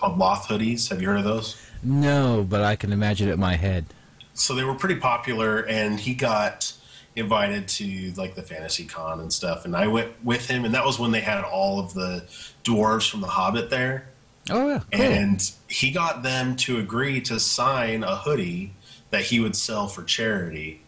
called 0.00 0.18
Loth 0.18 0.48
hoodies. 0.48 0.88
Have 0.88 1.00
you 1.00 1.08
heard 1.08 1.18
of 1.18 1.24
those? 1.24 1.56
no, 1.82 2.44
but 2.48 2.62
I 2.62 2.76
can 2.76 2.92
imagine 2.92 3.28
it 3.28 3.32
in 3.32 3.40
my 3.40 3.56
head. 3.56 3.86
So 4.34 4.54
they 4.54 4.64
were 4.64 4.74
pretty 4.74 4.96
popular, 4.96 5.60
and 5.66 5.98
he 5.98 6.14
got 6.14 6.72
invited 7.16 7.68
to 7.68 8.12
like 8.16 8.34
the 8.34 8.42
fantasy 8.42 8.84
con 8.84 9.20
and 9.20 9.32
stuff. 9.32 9.64
And 9.64 9.76
I 9.76 9.86
went 9.86 10.12
with 10.24 10.46
him, 10.48 10.64
and 10.64 10.74
that 10.74 10.84
was 10.84 10.98
when 10.98 11.10
they 11.10 11.20
had 11.20 11.42
all 11.44 11.78
of 11.78 11.94
the 11.94 12.24
dwarves 12.64 13.08
from 13.10 13.20
The 13.20 13.28
Hobbit 13.28 13.70
there. 13.70 14.08
Oh 14.48 14.68
yeah, 14.68 14.80
cool. 14.90 15.02
And 15.02 15.52
he 15.68 15.90
got 15.90 16.22
them 16.22 16.56
to 16.56 16.78
agree 16.78 17.20
to 17.22 17.38
sign 17.38 18.02
a 18.02 18.16
hoodie 18.16 18.72
that 19.10 19.22
he 19.22 19.40
would 19.40 19.56
sell 19.56 19.88
for 19.88 20.02
charity. 20.02 20.82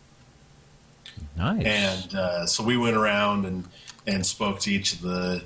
Nice. 1.36 1.64
And 1.64 2.14
uh, 2.14 2.46
so 2.46 2.62
we 2.62 2.76
went 2.76 2.96
around 2.96 3.44
and 3.44 3.64
and 4.06 4.26
spoke 4.26 4.58
to 4.60 4.72
each 4.72 4.94
of 4.94 5.02
the 5.02 5.44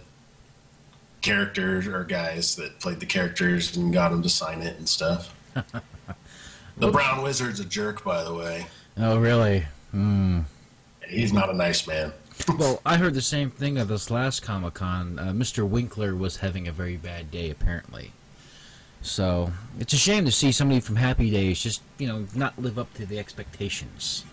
characters 1.26 1.87
or 1.87 2.04
guys 2.04 2.54
that 2.56 2.78
played 2.78 3.00
the 3.00 3.06
characters 3.06 3.76
and 3.76 3.92
got 3.92 4.11
them 4.11 4.23
to 4.23 4.28
sign 4.28 4.62
it 4.62 4.78
and 4.78 4.88
stuff. 4.88 5.35
the 6.76 6.90
Brown 6.90 7.23
Wizard's 7.23 7.61
a 7.61 7.64
jerk, 7.64 8.04
by 8.04 8.23
the 8.23 8.33
way. 8.33 8.66
oh, 8.97 9.18
really? 9.18 9.66
Hmm. 9.90 10.40
He's 11.09 11.33
not 11.33 11.50
a 11.50 11.52
nice 11.52 11.87
man. 11.87 12.12
well, 12.59 12.80
I 12.85 12.97
heard 12.97 13.14
the 13.14 13.23
same 13.23 13.50
thing 13.50 13.78
at 13.78 13.88
this 13.88 14.11
last 14.11 14.42
Comic 14.42 14.75
Con. 14.75 15.18
Uh, 15.18 15.33
Mr. 15.33 15.66
Winkler 15.66 16.14
was 16.14 16.37
having 16.37 16.68
a 16.68 16.73
very 16.73 16.97
bad 16.97 17.30
day, 17.30 17.50
apparently. 17.50 18.12
So 19.02 19.52
it's 19.78 19.92
a 19.92 19.97
shame 19.97 20.25
to 20.25 20.33
see 20.33 20.52
somebody 20.52 20.80
from 20.80 20.97
Happy 20.97 21.30
Days 21.30 21.61
just, 21.61 21.80
you 21.99 22.06
know, 22.06 22.26
not 22.35 22.59
live 22.59 22.78
up 22.78 22.92
to 22.95 23.06
the 23.06 23.18
expectations. 23.18 24.25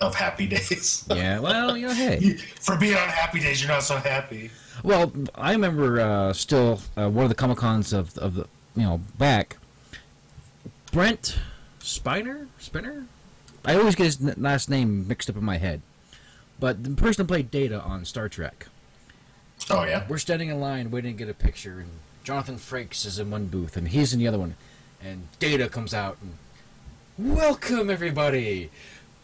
Of 0.00 0.14
happy 0.14 0.46
days. 0.48 1.04
Yeah, 1.10 1.38
well, 1.40 1.76
you 1.76 1.88
know, 1.88 1.94
hey. 1.94 2.36
For 2.60 2.76
being 2.76 2.96
on 2.96 3.08
happy 3.08 3.40
days, 3.40 3.62
you're 3.62 3.70
not 3.70 3.82
so 3.82 3.96
happy. 3.96 4.50
Well, 4.82 5.12
I 5.34 5.52
remember 5.52 6.00
uh, 6.00 6.32
still 6.32 6.80
uh, 6.96 7.08
one 7.08 7.24
of 7.24 7.28
the 7.28 7.34
Comic 7.34 7.58
Cons 7.58 7.92
of 7.92 8.16
of 8.18 8.34
the 8.34 8.46
you 8.76 8.82
know 8.82 9.00
back. 9.18 9.58
Brent 10.90 11.38
Spiner 11.80 12.48
Spinner. 12.58 13.06
I 13.64 13.76
always 13.76 13.94
get 13.94 14.04
his 14.04 14.38
last 14.38 14.68
name 14.68 15.06
mixed 15.06 15.30
up 15.30 15.36
in 15.36 15.44
my 15.44 15.58
head, 15.58 15.82
but 16.58 16.82
the 16.82 16.90
person 16.90 17.24
that 17.24 17.28
played 17.28 17.50
Data 17.50 17.80
on 17.80 18.04
Star 18.04 18.28
Trek. 18.28 18.66
Oh 19.70 19.84
yeah. 19.84 20.04
We're 20.08 20.18
standing 20.18 20.48
in 20.48 20.60
line 20.60 20.90
waiting 20.90 21.16
to 21.16 21.18
get 21.18 21.30
a 21.30 21.34
picture, 21.34 21.78
and 21.80 21.90
Jonathan 22.24 22.56
Frakes 22.56 23.06
is 23.06 23.18
in 23.18 23.30
one 23.30 23.46
booth, 23.46 23.76
and 23.76 23.88
he's 23.88 24.12
in 24.12 24.18
the 24.18 24.28
other 24.28 24.38
one, 24.38 24.56
and 25.02 25.28
Data 25.38 25.68
comes 25.68 25.94
out 25.94 26.18
and 26.20 27.36
welcome 27.36 27.88
everybody. 27.88 28.70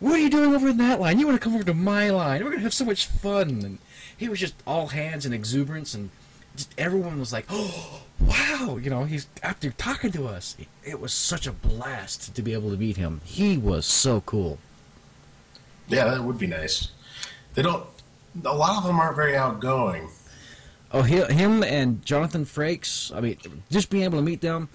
What 0.00 0.14
are 0.14 0.19
you 0.19 0.31
doing 0.31 0.55
over 0.55 0.69
in 0.69 0.76
that 0.78 1.00
line? 1.00 1.19
You 1.19 1.26
want 1.26 1.40
to 1.40 1.45
come 1.45 1.55
over 1.55 1.64
to 1.64 1.75
my 1.75 2.11
line? 2.11 2.45
We're 2.45 2.50
gonna 2.50 2.62
have 2.62 2.75
so 2.75 2.85
much 2.85 3.07
fun. 3.07 3.49
And 3.64 3.78
he 4.19 4.29
was 4.29 4.39
just 4.39 4.55
all 4.67 4.89
hands 4.89 5.25
and 5.25 5.35
exuberance, 5.35 5.95
and 5.95 6.11
just 6.55 6.75
everyone 6.77 7.19
was 7.19 7.33
like, 7.33 7.47
"Oh, 7.49 8.03
wow!" 8.21 8.79
You 8.83 8.91
know, 8.91 9.05
he's 9.05 9.27
out 9.43 9.61
there 9.61 9.71
talking 9.79 10.13
to 10.13 10.27
us. 10.27 10.57
It 10.85 11.01
was 11.01 11.15
such 11.15 11.47
a 11.47 11.53
blast 11.53 12.35
to 12.35 12.43
be 12.43 12.53
able 12.53 12.71
to 12.71 12.77
meet 12.77 12.99
him. 12.99 13.23
He 13.25 13.57
was 13.57 13.87
so 13.87 14.21
cool. 14.21 14.59
Yeah, 15.89 16.05
that 16.05 16.23
would 16.23 16.39
be 16.39 16.47
nice. 16.47 16.91
They 17.55 17.63
don't. 17.63 17.87
A 18.45 18.55
lot 18.55 18.77
of 18.77 18.85
them 18.85 19.01
aren't 19.01 19.17
very 19.17 19.37
outgoing. 19.37 20.11
Oh, 20.93 21.03
he, 21.03 21.23
him 21.23 21.63
and 21.63 22.05
Jonathan 22.05 22.45
Frakes. 22.45 23.15
I 23.15 23.21
mean, 23.21 23.39
just 23.71 23.89
being 23.89 24.05
able 24.05 24.19
to 24.19 24.25
meet 24.25 24.41
them. 24.41 24.69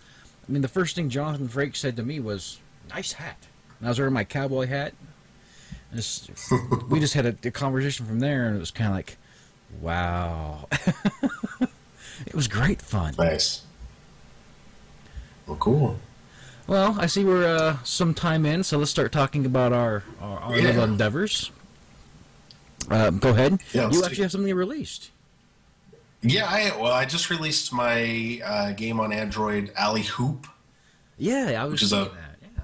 I 0.48 0.52
mean, 0.52 0.62
the 0.62 0.68
first 0.68 0.96
thing 0.96 1.10
Jonathan 1.10 1.48
Frakes 1.48 1.78
said 1.78 1.96
to 1.98 2.04
me 2.04 2.20
was, 2.20 2.60
"Nice 2.90 3.14
hat." 3.14 3.38
And 3.80 3.88
I 3.88 3.92
was 3.92 4.00
wearing 4.00 4.14
my 4.14 4.24
cowboy 4.24 4.68
hat. 4.68 4.94
Just, 5.94 6.32
we 6.90 7.00
just 7.00 7.14
had 7.14 7.26
a, 7.26 7.36
a 7.44 7.52
conversation 7.52 8.06
from 8.06 8.20
there, 8.20 8.48
and 8.48 8.56
it 8.56 8.60
was 8.60 8.72
kind 8.72 8.90
of 8.90 8.96
like, 8.96 9.18
"Wow." 9.82 10.68
it 12.26 12.34
was 12.34 12.48
great 12.48 12.82
fun. 12.82 13.14
Nice. 13.18 13.62
Well, 15.48 15.58
cool. 15.58 16.00
Well, 16.68 16.96
I 17.00 17.08
see 17.08 17.26
we're 17.26 17.46
uh, 17.46 17.78
some 17.84 18.14
time 18.14 18.46
in, 18.46 18.64
so 18.64 18.78
let's 18.78 18.92
start 18.92 19.12
talking 19.12 19.46
about 19.46 19.74
our 19.74 20.04
our, 20.22 20.40
our 20.40 20.56
Yeah. 20.58 20.64
little 20.68 20.84
endeavors. 20.86 21.52
Uh, 22.90 23.10
go 23.12 23.30
ahead. 23.30 23.62
Yeah, 23.74 23.90
you 23.92 24.04
actually 24.04 24.24
have 24.24 24.32
something 24.32 24.54
released. 24.56 25.10
Yeah, 26.22 26.46
I 26.48 26.76
well, 26.82 26.94
I 26.94 27.04
just 27.06 27.30
released 27.30 27.74
my 27.74 28.42
uh, 28.46 28.72
game 28.74 29.00
on 29.02 29.12
Android, 29.12 29.72
Alley 29.76 30.04
Hoop, 30.04 30.48
Yeah, 31.18 31.62
I 31.62 31.66
was 31.66 31.74
Which 31.74 31.84
is 31.84 31.92
a- 31.94 31.96
that. 31.96 32.12
Yeah. 32.42 32.64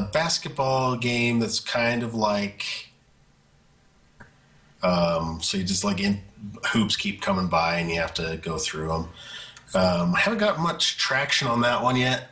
the 0.00 0.08
basketball 0.12 0.96
game 0.96 1.40
that's 1.40 1.58
kind 1.60 2.02
of 2.04 2.14
like. 2.14 2.85
Um, 4.82 5.40
so 5.42 5.58
you 5.58 5.64
just 5.64 5.84
like 5.84 6.00
in 6.00 6.20
hoops 6.66 6.96
keep 6.96 7.22
coming 7.22 7.48
by 7.48 7.78
and 7.78 7.90
you 7.90 7.96
have 8.00 8.14
to 8.14 8.38
go 8.42 8.58
through 8.58 8.88
them. 8.88 9.08
Um, 9.74 10.14
I 10.14 10.20
haven't 10.20 10.38
got 10.38 10.58
much 10.60 10.96
traction 10.96 11.48
on 11.48 11.60
that 11.62 11.82
one 11.82 11.96
yet. 11.96 12.30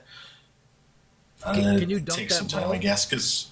Can- 1.42 1.76
Uh, 1.76 1.78
can 1.78 1.90
you 1.90 2.00
dunk 2.00 2.18
take 2.18 2.28
that 2.28 2.34
some 2.34 2.48
time, 2.48 2.62
ball? 2.64 2.72
I 2.72 2.78
guess? 2.78 3.04
Because 3.04 3.48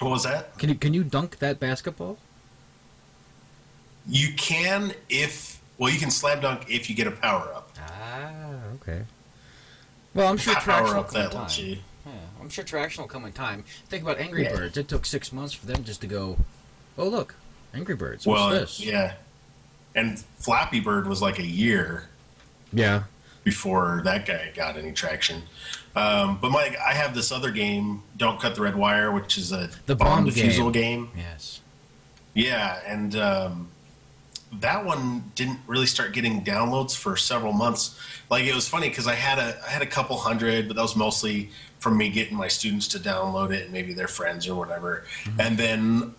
what 0.00 0.10
was 0.10 0.22
that? 0.24 0.56
Can 0.58 0.68
you 0.70 0.74
can 0.74 0.94
you 0.94 1.04
dunk 1.04 1.38
that 1.38 1.60
basketball? 1.60 2.18
You 4.08 4.32
can 4.36 4.94
if 5.08 5.60
well, 5.78 5.90
you 5.92 5.98
can 5.98 6.10
slam 6.10 6.40
dunk 6.40 6.66
if 6.68 6.88
you 6.90 6.96
get 6.96 7.06
a 7.06 7.10
power 7.12 7.52
up. 7.54 7.70
Ah, 7.78 8.50
okay. 8.76 9.02
Well, 10.14 10.28
I'm 10.28 10.36
sure 10.36 10.54
traction 10.54 10.96
will 10.96 11.04
come 11.04 11.22
in 11.22 11.30
time. 11.30 11.48
Yeah, 12.06 12.12
I'm 12.40 12.48
sure 12.48 12.64
traction 12.64 13.02
will 13.02 13.08
come 13.08 13.24
in 13.24 13.32
time. 13.32 13.64
Think 13.88 14.02
about 14.02 14.18
Angry 14.18 14.42
Yeah. 14.44 14.56
Birds. 14.56 14.76
It 14.76 14.88
took 14.88 15.06
six 15.06 15.32
months 15.32 15.52
for 15.54 15.66
them 15.66 15.84
just 15.84 16.00
to 16.00 16.06
go. 16.06 16.38
Oh 16.98 17.08
look, 17.08 17.34
Angry 17.74 17.94
Birds. 17.94 18.26
What's 18.26 18.40
Well, 18.40 18.50
this? 18.50 18.80
yeah. 18.80 19.14
And 19.94 20.18
Flappy 20.38 20.80
Bird 20.80 21.06
was 21.06 21.20
like 21.22 21.38
a 21.38 21.46
year 21.46 22.08
Yeah. 22.72 23.04
before 23.44 24.02
that 24.04 24.26
guy 24.26 24.52
got 24.54 24.76
any 24.76 24.92
traction. 24.92 25.42
Um, 25.96 26.38
but 26.40 26.50
Mike, 26.50 26.76
I 26.78 26.92
have 26.94 27.14
this 27.14 27.32
other 27.32 27.50
game, 27.50 28.02
Don't 28.16 28.40
Cut 28.40 28.54
the 28.54 28.60
Red 28.62 28.76
Wire, 28.76 29.10
which 29.10 29.36
is 29.38 29.50
a 29.52 29.70
The 29.86 29.96
bomb, 29.96 30.24
bomb 30.24 30.32
defusal 30.32 30.72
game. 30.72 31.10
Yes. 31.16 31.60
Yeah, 32.34 32.80
and 32.86 33.16
um, 33.16 33.68
that 34.52 34.84
one 34.84 35.32
didn't 35.34 35.58
really 35.66 35.86
start 35.86 36.12
getting 36.12 36.44
downloads 36.44 36.96
for 36.96 37.16
several 37.16 37.52
months. 37.52 37.98
Like 38.30 38.44
it 38.44 38.54
was 38.54 38.68
funny 38.68 38.88
because 38.88 39.08
I 39.08 39.14
had 39.16 39.38
a 39.38 39.60
I 39.66 39.70
had 39.70 39.82
a 39.82 39.86
couple 39.86 40.16
hundred, 40.16 40.68
but 40.68 40.76
that 40.76 40.82
was 40.82 40.94
mostly 40.94 41.50
from 41.80 41.96
me 41.96 42.08
getting 42.08 42.36
my 42.36 42.46
students 42.46 42.86
to 42.88 42.98
download 43.00 43.50
it 43.52 43.64
and 43.64 43.72
maybe 43.72 43.92
their 43.92 44.06
friends 44.06 44.46
or 44.46 44.54
whatever. 44.54 45.04
And 45.40 45.58
then 45.58 46.14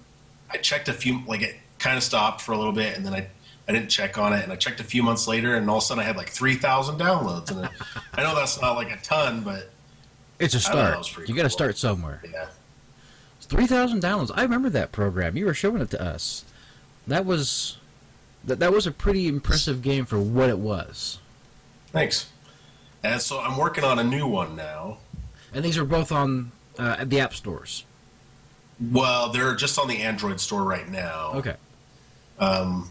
I 0.54 0.58
checked 0.58 0.88
a 0.90 0.94
few, 0.94 1.22
like 1.26 1.42
it 1.42 1.56
kind 1.80 1.98
of 1.98 2.04
stopped 2.04 2.42
for 2.42 2.52
a 2.52 2.58
little 2.58 2.74
bit, 2.74 2.96
and 2.98 3.06
then 3.06 3.14
I 3.14 3.28
I 3.68 3.72
didn't 3.74 3.90
check 3.90 4.18
on 4.18 4.34
it, 4.34 4.44
and 4.44 4.52
I 4.52 4.56
checked 4.56 4.80
a 4.80 4.84
few 4.84 5.02
months 5.04 5.28
later, 5.28 5.56
and 5.56 5.70
all 5.70 5.78
of 5.78 5.84
a 5.84 5.86
sudden 5.86 6.04
I 6.04 6.06
had 6.08 6.18
like 6.18 6.30
three 6.30 6.56
thousand 6.56 6.98
downloads, 7.00 7.52
and 7.52 7.70
I 8.14 8.24
know 8.24 8.36
that's 8.36 8.60
not 8.62 8.76
like 8.76 8.92
a 8.92 8.98
ton, 8.98 9.42
but 9.42 9.72
It's 10.40 10.54
a 10.56 10.60
start. 10.60 11.08
You 11.28 11.36
got 11.36 11.44
to 11.44 11.50
start 11.50 11.78
somewhere. 11.78 12.22
yeah. 12.32 12.48
Three 13.42 13.68
thousand 13.68 14.02
downloads. 14.02 14.32
I 14.34 14.44
remember 14.44 14.70
that 14.70 14.92
program. 14.92 15.36
You 15.38 15.46
were 15.46 15.54
showing 15.54 15.82
it 15.82 15.90
to 15.92 16.02
us. 16.02 16.46
That 17.08 17.26
was 17.26 17.78
that 18.46 18.60
that 18.60 18.72
was 18.72 18.88
a 18.88 18.92
pretty 18.92 19.28
impressive 19.28 19.82
game 19.82 20.06
for 20.06 20.20
what 20.20 20.50
it 20.50 20.58
was. 20.58 21.20
Thanks. 21.92 22.30
And 23.04 23.20
so 23.22 23.40
I'm 23.40 23.58
working 23.58 23.84
on 23.84 24.00
a 24.00 24.04
new 24.04 24.26
one 24.28 24.56
now. 24.56 24.98
And 25.54 25.66
these 25.66 25.78
are 25.78 25.84
both 25.86 26.12
on 26.12 26.52
uh, 26.80 27.04
the 27.04 27.20
app 27.20 27.34
stores. 27.34 27.84
Well, 28.90 29.30
they're 29.30 29.54
just 29.56 29.78
on 29.78 29.88
the 29.88 29.98
Android 30.02 30.40
store 30.40 30.64
right 30.64 30.90
now. 30.90 31.34
Okay. 31.36 31.56
Um, 32.40 32.90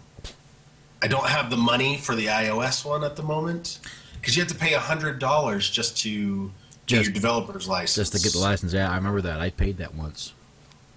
I 1.03 1.09
don't 1.09 1.27
have 1.27 1.51
the 1.51 1.57
money 1.57 1.97
for 1.97 2.15
the 2.15 2.27
iOS 2.27 2.85
one 2.85 3.03
at 3.03 3.17
the 3.17 3.23
moment 3.23 3.81
because 4.21 4.37
you 4.37 4.43
have 4.43 4.53
to 4.53 4.59
pay 4.59 4.73
hundred 4.75 5.19
dollars 5.19 5.69
just 5.69 5.97
to 6.03 6.53
get 6.87 6.97
Just- 6.99 7.05
your 7.07 7.15
developer's 7.15 7.67
license. 7.67 8.11
Just 8.11 8.13
to 8.23 8.29
get 8.29 8.33
the 8.35 8.39
license. 8.39 8.73
Yeah, 8.73 8.91
I 8.91 8.97
remember 8.97 9.21
that. 9.23 9.41
I 9.41 9.51
paid 9.51 9.79
that 9.79 9.95
once. 9.95 10.35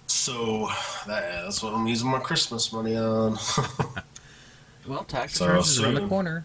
So 0.06 0.68
that, 1.06 1.42
that's 1.44 1.62
what 1.62 1.74
I'm 1.74 1.86
using 1.86 2.08
my 2.10 2.18
Christmas 2.20 2.72
money 2.72 2.96
on. 2.96 3.36
Well, 4.86 5.02
tax 5.04 5.36
So 5.38 5.46
returns 5.46 5.70
is 5.70 5.80
around 5.82 5.94
the 5.94 6.06
corner. 6.06 6.44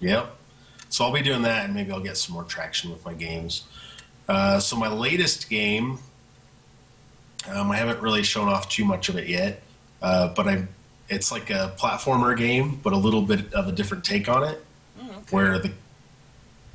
yep. 0.00 0.34
So 0.88 1.04
I'll 1.04 1.12
be 1.12 1.20
doing 1.20 1.42
that, 1.42 1.66
and 1.66 1.74
maybe 1.74 1.92
I'll 1.92 2.00
get 2.00 2.16
some 2.16 2.32
more 2.32 2.44
traction 2.44 2.90
with 2.90 3.04
my 3.04 3.12
games. 3.12 3.64
Uh, 4.26 4.58
so 4.58 4.74
my 4.74 4.88
latest 4.88 5.50
game, 5.50 5.98
um, 7.48 7.70
I 7.70 7.76
haven't 7.76 8.00
really 8.00 8.22
shown 8.22 8.48
off 8.48 8.68
too 8.68 8.84
much 8.84 9.08
of 9.08 9.16
it 9.16 9.28
yet, 9.28 9.62
uh, 10.02 10.28
but 10.28 10.46
I, 10.48 10.66
it's 11.08 11.30
like 11.30 11.50
a 11.50 11.74
platformer 11.78 12.36
game, 12.36 12.80
but 12.82 12.92
a 12.92 12.96
little 12.96 13.22
bit 13.22 13.52
of 13.54 13.68
a 13.68 13.72
different 13.72 14.04
take 14.04 14.28
on 14.28 14.44
it. 14.44 14.62
where 15.30 15.58
the 15.58 15.72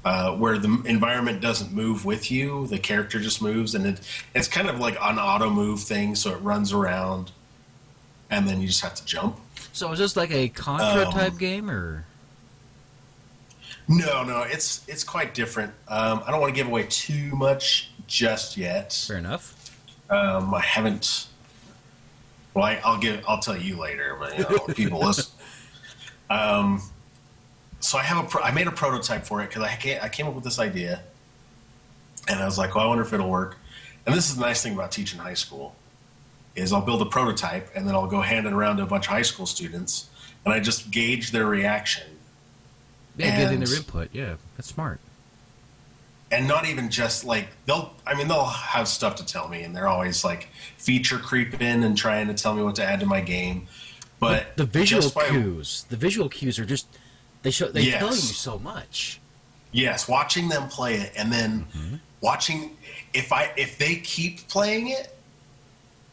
uh, 0.04 0.36
where 0.36 0.58
the 0.58 0.82
environment 0.86 1.42
doesn't 1.42 1.72
move 1.72 2.06
with 2.06 2.32
you, 2.32 2.66
the 2.68 2.80
character 2.80 3.20
just 3.20 3.42
moves, 3.42 3.76
and 3.76 3.86
it, 3.86 4.00
it's 4.34 4.48
kind 4.48 4.68
of 4.70 4.80
like 4.80 4.96
an 5.00 5.20
auto 5.20 5.50
move 5.50 5.80
thing. 5.82 6.16
So 6.16 6.32
it 6.32 6.38
runs 6.38 6.74
around, 6.74 7.32
and 8.30 8.48
then 8.48 8.62
you 8.62 8.68
just 8.68 8.82
have 8.82 8.96
to 8.96 9.06
jump. 9.06 9.40
So 9.74 9.92
is 9.92 10.00
this 10.00 10.16
like 10.16 10.32
a 10.32 10.50
Contra 10.50 11.06
Um, 11.06 11.12
type 11.14 11.38
game, 11.38 11.70
or 11.70 12.06
No, 13.88 14.24
no, 14.24 14.42
it's 14.42 14.82
it's 14.88 15.04
quite 15.04 15.34
different. 15.34 15.74
Um, 15.88 16.24
I 16.26 16.32
don't 16.32 16.42
want 16.42 16.54
to 16.54 16.60
give 16.60 16.68
away 16.68 16.88
too 16.90 17.36
much 17.36 17.92
just 18.08 18.58
yet. 18.58 18.94
fair 19.08 19.18
enough? 19.18 19.56
Um, 20.12 20.54
I 20.54 20.60
haven't. 20.60 21.28
Well, 22.54 22.66
I, 22.66 22.82
I'll 22.84 23.00
give. 23.00 23.24
I'll 23.28 23.40
tell 23.40 23.56
you 23.58 23.78
later, 23.78 24.18
but 24.20 24.38
you 24.38 24.44
know, 24.44 24.66
people 24.76 25.00
listen. 25.00 25.32
Um, 26.30 26.82
so 27.80 27.98
I 27.98 28.04
have 28.04 28.24
a. 28.26 28.28
Pro, 28.28 28.42
I 28.42 28.52
made 28.52 28.68
a 28.68 28.72
prototype 28.72 29.24
for 29.26 29.42
it 29.42 29.48
because 29.48 29.64
I 29.64 29.76
ca- 29.82 30.00
I 30.02 30.10
came 30.10 30.28
up 30.28 30.34
with 30.36 30.44
this 30.44 30.60
idea, 30.60 31.02
and 32.28 32.40
I 32.42 32.46
was 32.46 32.58
like, 32.58 32.76
well, 32.76 32.84
I 32.86 32.88
wonder 32.90 33.04
if 33.04 33.14
it'll 33.14 33.30
work. 33.30 33.58
And 34.06 34.14
this 34.14 34.30
is 34.30 34.36
the 34.36 34.42
nice 34.42 34.62
thing 34.62 34.74
about 34.74 34.92
teaching 34.92 35.20
high 35.20 35.36
school, 35.36 35.76
is 36.56 36.74
I'll 36.74 36.82
build 36.82 37.02
a 37.02 37.06
prototype 37.06 37.70
and 37.76 37.88
then 37.88 37.94
I'll 37.94 38.08
go 38.08 38.22
hand 38.22 38.48
it 38.48 38.52
around 38.54 38.78
to 38.78 38.84
a 38.84 38.88
bunch 38.88 39.06
of 39.06 39.12
high 39.12 39.22
school 39.22 39.46
students, 39.46 40.10
and 40.44 40.54
I 40.54 40.60
just 40.60 40.92
gauge 40.92 41.32
their 41.32 41.46
reaction. 41.46 42.04
Yeah, 43.16 43.38
getting 43.38 43.60
And- 43.60 43.68
their 43.68 43.78
input. 43.78 44.10
Yeah, 44.12 44.36
that's 44.58 44.68
smart. 44.70 45.00
And 46.32 46.48
not 46.48 46.66
even 46.66 46.90
just 46.90 47.26
like 47.26 47.48
they'll 47.66 47.94
i 48.08 48.16
mean 48.16 48.28
they'll 48.28 48.46
have 48.46 48.88
stuff 48.88 49.16
to 49.16 49.26
tell 49.26 49.48
me 49.48 49.64
and 49.64 49.76
they're 49.76 49.88
always 49.88 50.24
like 50.24 50.48
feature 50.78 51.18
creeping 51.18 51.84
and 51.84 51.98
trying 51.98 52.28
to 52.28 52.34
tell 52.34 52.56
me 52.56 52.64
what 52.64 52.76
to 52.76 52.84
add 52.84 53.00
to 53.00 53.06
my 53.06 53.22
game. 53.22 53.68
But 54.20 54.56
the 54.58 54.66
visual 54.66 55.10
by- 55.12 55.30
cues, 55.30 55.86
the 55.90 55.98
visual 55.98 56.30
cues 56.30 56.60
are 56.60 56.66
just 56.66 56.88
they 57.44 57.52
show 57.52 57.68
they 57.68 57.92
tell 57.92 58.10
you 58.10 58.14
so 58.16 58.60
much. 58.60 59.20
yes 59.72 60.08
watching 60.08 60.50
them 60.50 60.68
play 60.70 60.96
it 60.96 61.12
and 61.16 61.32
then 61.32 61.66
mm-hmm. 61.76 61.96
watching 62.22 62.78
if 63.14 63.32
i 63.34 63.52
if 63.58 63.78
they 63.78 63.96
keep 63.96 64.48
playing 64.48 64.90
it 64.90 65.16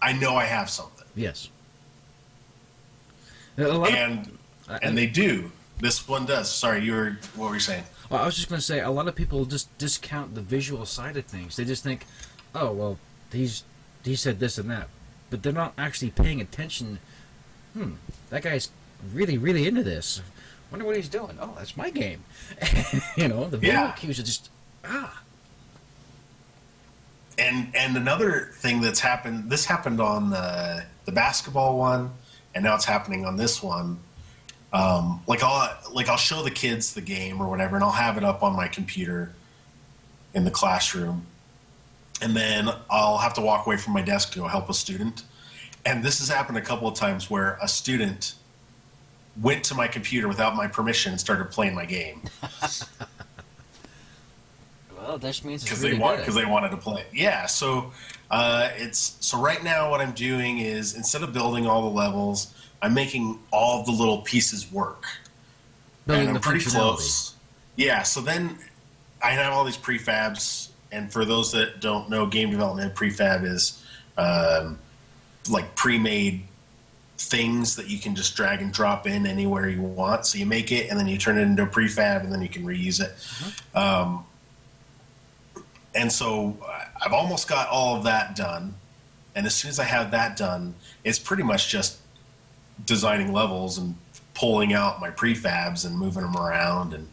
i 0.00 0.12
know 0.12 0.36
i 0.36 0.44
have 0.44 0.68
something. 0.70 1.06
Yes. 1.14 1.48
A 3.58 3.62
lot 3.62 3.88
of- 3.88 3.94
and 3.94 4.38
I- 4.68 4.78
and 4.82 4.96
they 4.96 5.06
do. 5.06 5.50
This 5.80 6.08
one 6.08 6.26
does. 6.26 6.50
Sorry 6.52 6.84
you 6.84 6.92
were 6.92 7.18
what 7.36 7.48
were 7.48 7.54
you 7.54 7.60
saying 7.60 7.84
Well, 8.10 8.22
I 8.22 8.26
was 8.26 8.36
just 8.36 8.48
going 8.48 8.58
to 8.58 8.64
say, 8.64 8.80
a 8.80 8.90
lot 8.90 9.06
of 9.08 9.14
people 9.14 9.44
just 9.44 9.76
discount 9.78 10.34
the 10.34 10.40
visual 10.40 10.86
side 10.86 11.16
of 11.16 11.26
things. 11.26 11.56
They 11.56 11.64
just 11.64 11.82
think, 11.84 12.06
oh, 12.54 12.72
well, 12.72 12.98
he's 13.32 13.64
he 14.04 14.16
said 14.16 14.40
this 14.40 14.56
and 14.56 14.70
that, 14.70 14.88
but 15.28 15.42
they're 15.42 15.52
not 15.52 15.74
actually 15.76 16.10
paying 16.10 16.40
attention. 16.40 16.98
Hmm, 17.74 17.92
that 18.30 18.42
guy's 18.42 18.70
really, 19.12 19.36
really 19.36 19.66
into 19.68 19.82
this. 19.82 20.22
Wonder 20.70 20.86
what 20.86 20.96
he's 20.96 21.08
doing. 21.08 21.36
Oh, 21.40 21.54
that's 21.58 21.76
my 21.76 21.90
game. 21.90 22.24
you 23.16 23.28
know, 23.28 23.48
the 23.48 23.58
visual 23.58 23.84
Yeah. 23.84 23.92
cues 23.92 24.18
are 24.18 24.22
just 24.22 24.48
ah. 24.84 25.22
and 27.38 27.74
and 27.74 27.96
another 27.96 28.50
thing 28.54 28.80
that's 28.80 29.00
happened 29.00 29.50
this 29.50 29.64
happened 29.66 30.00
on 30.00 30.30
the 30.30 30.84
the 31.04 31.12
basketball 31.12 31.78
one 31.78 32.10
and 32.54 32.64
now 32.64 32.74
it's 32.74 32.84
happening 32.84 33.24
on 33.24 33.36
this 33.36 33.62
one 33.62 33.98
um, 34.72 35.22
like 35.26 35.42
i'll 35.42 35.76
like 35.92 36.08
i'll 36.08 36.16
show 36.16 36.42
the 36.42 36.50
kids 36.50 36.94
the 36.94 37.00
game 37.00 37.40
or 37.40 37.48
whatever 37.48 37.74
and 37.74 37.84
i'll 37.84 37.90
have 37.90 38.16
it 38.16 38.24
up 38.24 38.42
on 38.42 38.54
my 38.54 38.68
computer 38.68 39.32
in 40.34 40.44
the 40.44 40.50
classroom. 40.50 41.26
And 42.20 42.36
then 42.36 42.68
i'll 42.90 43.18
have 43.18 43.34
to 43.34 43.40
walk 43.40 43.66
away 43.66 43.76
from 43.76 43.92
my 43.92 44.02
desk 44.02 44.32
to 44.32 44.40
go 44.40 44.48
help 44.48 44.68
a 44.68 44.74
student. 44.74 45.22
And 45.86 46.04
this 46.04 46.18
has 46.18 46.28
happened 46.28 46.58
a 46.58 46.62
couple 46.62 46.88
of 46.88 46.94
times 46.94 47.30
where 47.30 47.56
a 47.62 47.68
student 47.68 48.34
went 49.40 49.64
to 49.64 49.74
my 49.74 49.86
computer 49.86 50.26
without 50.28 50.56
my 50.56 50.66
permission 50.66 51.12
and 51.12 51.20
started 51.20 51.46
playing 51.50 51.74
my 51.74 51.86
game 51.86 52.22
Well, 55.08 55.16
that 55.16 55.42
means 55.42 55.64
because 55.64 55.80
they 55.80 55.94
want 55.94 56.18
because 56.18 56.34
they 56.34 56.44
wanted 56.44 56.68
to 56.68 56.76
play. 56.76 57.02
Yeah, 57.14 57.46
so 57.46 57.92
uh, 58.30 58.68
it's 58.76 59.16
so 59.20 59.40
right 59.40 59.64
now 59.64 59.90
what 59.90 60.02
I'm 60.02 60.12
doing 60.12 60.58
is 60.58 60.94
instead 60.94 61.22
of 61.22 61.32
building 61.32 61.66
all 61.66 61.80
the 61.80 61.96
levels, 61.96 62.54
I'm 62.82 62.92
making 62.92 63.38
all 63.50 63.86
the 63.86 63.90
little 63.90 64.18
pieces 64.20 64.70
work, 64.70 65.06
Building 66.06 66.20
and 66.20 66.28
I'm 66.28 66.34
the 66.34 66.40
pretty 66.40 66.62
close. 66.62 67.34
Yeah, 67.76 68.02
so 68.02 68.20
then 68.20 68.58
I 69.24 69.30
have 69.30 69.54
all 69.54 69.64
these 69.64 69.78
prefabs, 69.78 70.68
and 70.92 71.10
for 71.10 71.24
those 71.24 71.52
that 71.52 71.80
don't 71.80 72.10
know, 72.10 72.26
game 72.26 72.50
development 72.50 72.94
prefab 72.94 73.44
is 73.44 73.82
um, 74.18 74.78
like 75.48 75.74
pre-made 75.74 76.44
things 77.16 77.76
that 77.76 77.88
you 77.88 77.98
can 77.98 78.14
just 78.14 78.36
drag 78.36 78.60
and 78.60 78.74
drop 78.74 79.06
in 79.06 79.26
anywhere 79.26 79.70
you 79.70 79.80
want. 79.80 80.26
So 80.26 80.36
you 80.36 80.44
make 80.44 80.70
it, 80.70 80.90
and 80.90 81.00
then 81.00 81.08
you 81.08 81.16
turn 81.16 81.38
it 81.38 81.42
into 81.44 81.62
a 81.62 81.66
prefab, 81.66 82.24
and 82.24 82.30
then 82.30 82.42
you 82.42 82.50
can 82.50 82.62
reuse 82.66 83.00
it. 83.00 83.14
Um, 83.74 84.26
and 85.94 86.12
so 86.12 86.56
I've 87.00 87.12
almost 87.12 87.48
got 87.48 87.68
all 87.68 87.96
of 87.96 88.04
that 88.04 88.36
done. 88.36 88.74
And 89.34 89.46
as 89.46 89.54
soon 89.54 89.68
as 89.68 89.78
I 89.78 89.84
have 89.84 90.10
that 90.10 90.36
done, 90.36 90.74
it's 91.04 91.18
pretty 91.18 91.44
much 91.44 91.68
just 91.68 91.98
designing 92.84 93.32
levels 93.32 93.78
and 93.78 93.96
pulling 94.34 94.72
out 94.72 95.00
my 95.00 95.10
prefabs 95.10 95.84
and 95.84 95.98
moving 95.98 96.22
them 96.22 96.36
around, 96.36 96.94
and 96.94 97.08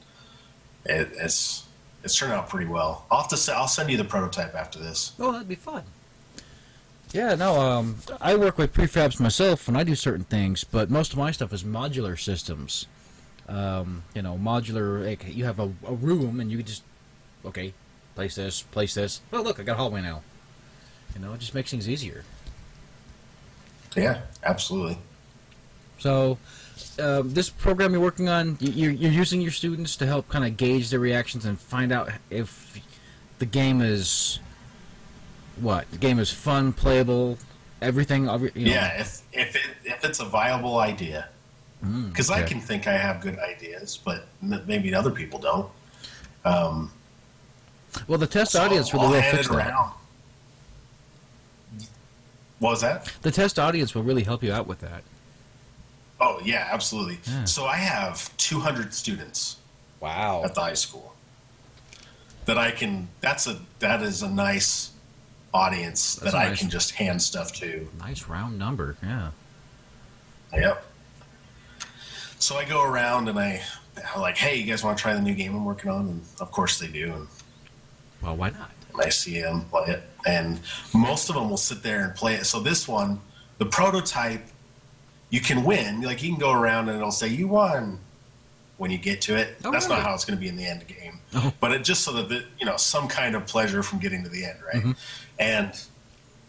it, 0.85 1.11
it's 1.17 1.65
it's 2.03 2.17
turned 2.17 2.33
out 2.33 2.49
pretty 2.49 2.67
well. 2.67 3.05
I'll 3.09 3.21
have 3.21 3.29
to 3.29 3.37
say, 3.37 3.53
I'll 3.53 3.67
send 3.67 3.89
you 3.89 3.97
the 3.97 4.03
prototype 4.03 4.53
after 4.55 4.79
this. 4.79 5.13
Oh, 5.19 5.31
that'd 5.31 5.47
be 5.47 5.55
fun. 5.55 5.83
Yeah, 7.11 7.33
no, 7.35 7.59
um, 7.59 7.97
I 8.21 8.35
work 8.35 8.57
with 8.57 8.73
prefabs 8.73 9.19
myself 9.19 9.67
and 9.67 9.77
I 9.77 9.83
do 9.83 9.95
certain 9.95 10.25
things, 10.25 10.63
but 10.63 10.91
most 10.91 11.13
of 11.13 11.17
my 11.17 11.31
stuff 11.31 11.53
is 11.53 11.63
modular 11.63 12.19
systems. 12.19 12.87
Um, 13.47 14.03
you 14.13 14.21
know, 14.21 14.37
modular, 14.41 15.05
like 15.05 15.25
you 15.35 15.45
have 15.45 15.59
a, 15.59 15.71
a 15.85 15.93
room 15.93 16.39
and 16.39 16.51
you 16.51 16.61
just, 16.61 16.83
okay, 17.45 17.73
place 18.15 18.35
this, 18.35 18.61
place 18.63 18.93
this. 18.93 19.21
Oh, 19.31 19.41
look, 19.41 19.59
I 19.59 19.63
got 19.63 19.73
a 19.73 19.77
hallway 19.77 20.01
now. 20.01 20.21
You 21.13 21.21
know, 21.21 21.33
it 21.33 21.39
just 21.39 21.53
makes 21.53 21.71
things 21.71 21.87
easier. 21.87 22.23
Yeah, 23.95 24.21
absolutely. 24.43 24.97
So, 25.99 26.37
uh, 26.99 27.21
this 27.23 27.49
program 27.49 27.93
you're 27.93 28.01
working 28.01 28.27
on, 28.27 28.57
you're, 28.59 28.91
you're 28.91 29.11
using 29.11 29.39
your 29.41 29.51
students 29.51 29.95
to 29.97 30.05
help 30.05 30.27
kind 30.27 30.43
of 30.45 30.57
gauge 30.57 30.89
their 30.89 30.99
reactions 30.99 31.45
and 31.45 31.59
find 31.59 31.91
out 31.91 32.09
if 32.29 32.79
the 33.39 33.45
game 33.45 33.81
is 33.81 34.39
what 35.61 35.89
the 35.91 35.97
game 35.97 36.19
is 36.19 36.31
fun, 36.31 36.73
playable, 36.73 37.37
everything. 37.81 38.23
You 38.23 38.29
know, 38.29 38.49
Yeah, 38.55 38.99
if 38.99 39.21
if 39.31 39.55
it 39.55 39.61
if 39.85 40.03
it's 40.03 40.19
a 40.19 40.25
viable 40.25 40.79
idea, 40.79 41.29
Mm, 41.83 42.09
because 42.09 42.31
I 42.31 42.41
can 42.43 42.61
think 42.61 42.87
I 42.87 42.97
have 42.97 43.21
good 43.21 43.37
ideas, 43.37 43.99
but 44.03 44.25
maybe 44.41 44.93
other 44.95 45.11
people 45.11 45.39
don't. 45.39 45.69
Um, 46.43 46.91
Well, 48.07 48.17
the 48.19 48.27
test 48.27 48.51
so 48.53 48.61
audience 48.61 48.93
I'll 48.93 49.01
really 49.01 49.15
will 49.21 49.31
fix 49.31 49.47
that. 49.47 49.55
around. 49.55 49.91
What 52.59 52.71
was 52.71 52.81
that? 52.81 53.11
The 53.21 53.31
test 53.31 53.59
audience 53.59 53.93
will 53.93 54.03
really 54.03 54.23
help 54.23 54.43
you 54.43 54.51
out 54.53 54.67
with 54.67 54.79
that. 54.79 55.03
Oh 56.19 56.39
yeah, 56.43 56.69
absolutely. 56.71 57.19
Yeah. 57.27 57.43
So 57.43 57.65
I 57.65 57.75
have 57.75 58.35
200 58.37 58.93
students 58.93 59.57
Wow. 59.99 60.43
at 60.45 60.55
the 60.55 60.61
high 60.61 60.73
school 60.73 61.13
that 62.45 62.57
I 62.57 62.71
can. 62.71 63.09
That's 63.21 63.47
a 63.47 63.59
that 63.79 64.01
is 64.01 64.21
a 64.21 64.29
nice 64.29 64.91
audience 65.53 66.15
That's 66.15 66.31
that 66.33 66.37
I 66.37 66.49
nice- 66.49 66.59
can 66.59 66.69
just 66.69 66.91
hand 66.95 67.21
stuff 67.21 67.51
to. 67.53 67.89
Nice 67.99 68.27
round 68.27 68.57
number. 68.57 68.95
Yeah. 69.03 69.31
Yep. 70.53 70.85
So 72.39 72.55
I 72.57 72.63
go 72.65 72.83
around 72.83 73.27
and 73.27 73.37
I 73.37 73.61
I'm 74.13 74.21
like, 74.21 74.37
hey, 74.37 74.55
you 74.55 74.65
guys 74.65 74.83
want 74.83 74.97
to 74.97 75.01
try 75.01 75.13
the 75.13 75.21
new 75.21 75.33
game 75.35 75.53
I'm 75.55 75.65
working 75.65 75.91
on? 75.91 76.07
And 76.07 76.21
of 76.39 76.51
course 76.51 76.79
they 76.79 76.87
do. 76.87 77.11
And 77.13 77.27
Well, 78.25 78.35
why 78.35 78.49
not? 78.49 78.71
and 78.93 79.01
I 79.01 79.09
see 79.09 79.41
them 79.41 79.65
play 79.65 79.87
it, 79.87 80.03
and 80.25 80.59
most 80.93 81.27
of 81.29 81.35
them 81.35 81.49
will 81.49 81.57
sit 81.57 81.83
there 81.83 82.05
and 82.05 82.15
play 82.15 82.35
it. 82.35 82.45
So 82.45 82.61
this 82.61 82.87
one, 82.87 83.19
the 83.57 83.65
prototype, 83.65 84.47
you 85.29 85.41
can 85.41 85.65
win. 85.65 86.01
Like 86.01 86.23
you 86.23 86.29
can 86.29 86.39
go 86.39 86.51
around 86.53 86.87
and 86.87 86.97
it'll 86.97 87.11
say 87.11 87.27
you 87.27 87.47
won 87.49 87.99
when 88.77 88.91
you 88.91 88.97
get 88.97 89.19
to 89.21 89.35
it. 89.35 89.57
Oh, 89.65 89.71
That's 89.71 89.87
really? 89.87 89.97
not 89.97 90.07
how 90.07 90.13
it's 90.13 90.23
going 90.23 90.37
to 90.37 90.41
be 90.41 90.47
in 90.47 90.55
the 90.55 90.65
end 90.65 90.87
game, 90.87 91.19
Oh. 91.33 91.51
but 91.59 91.73
it 91.73 91.83
just 91.83 92.03
so 92.05 92.13
that 92.13 92.29
the, 92.29 92.45
you 92.59 92.65
know 92.65 92.77
some 92.77 93.07
kind 93.09 93.35
of 93.35 93.45
pleasure 93.45 93.83
from 93.83 93.99
getting 93.99 94.23
to 94.23 94.29
the 94.29 94.45
end, 94.45 94.59
right? 94.65 94.75
Mm-hmm. 94.81 94.91
And 95.39 95.71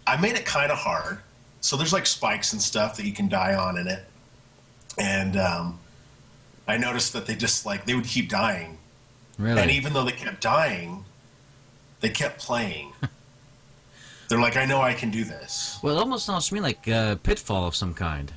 I 0.07 0.17
made 0.21 0.37
it 0.37 0.45
kind 0.47 0.71
of 0.71 0.79
hard. 0.79 1.19
So 1.61 1.77
there's 1.77 1.93
like 1.93 2.07
spikes 2.07 2.53
and 2.53 2.63
stuff 2.63 2.97
that 2.97 3.05
you 3.07 3.13
can 3.13 3.29
die 3.29 3.57
on 3.57 3.77
in 3.77 3.89
it, 3.89 4.05
and 4.99 5.37
um, 5.37 5.81
I 6.69 6.77
noticed 6.77 7.13
that 7.15 7.27
they 7.27 7.35
just 7.35 7.67
like 7.67 7.87
they 7.87 7.95
would 7.95 8.05
keep 8.05 8.29
dying 8.29 8.79
Really? 9.37 9.61
and 9.61 9.71
even 9.73 9.93
though 9.95 10.05
they 10.05 10.13
kept 10.13 10.41
dying, 10.41 11.05
they 12.07 12.13
kept 12.13 12.39
playing. 12.41 12.93
They're 14.29 14.41
like, 14.41 14.57
I 14.57 14.65
know 14.65 14.81
I 14.81 14.95
can 14.95 15.11
do 15.11 15.25
this. 15.25 15.79
well, 15.83 15.97
it 15.97 15.99
almost 15.99 16.25
sounds 16.25 16.49
to 16.49 16.55
me 16.55 16.61
like 16.61 16.87
a 16.87 17.19
pitfall 17.23 17.67
of 17.67 17.75
some 17.75 17.95
kind. 17.95 18.33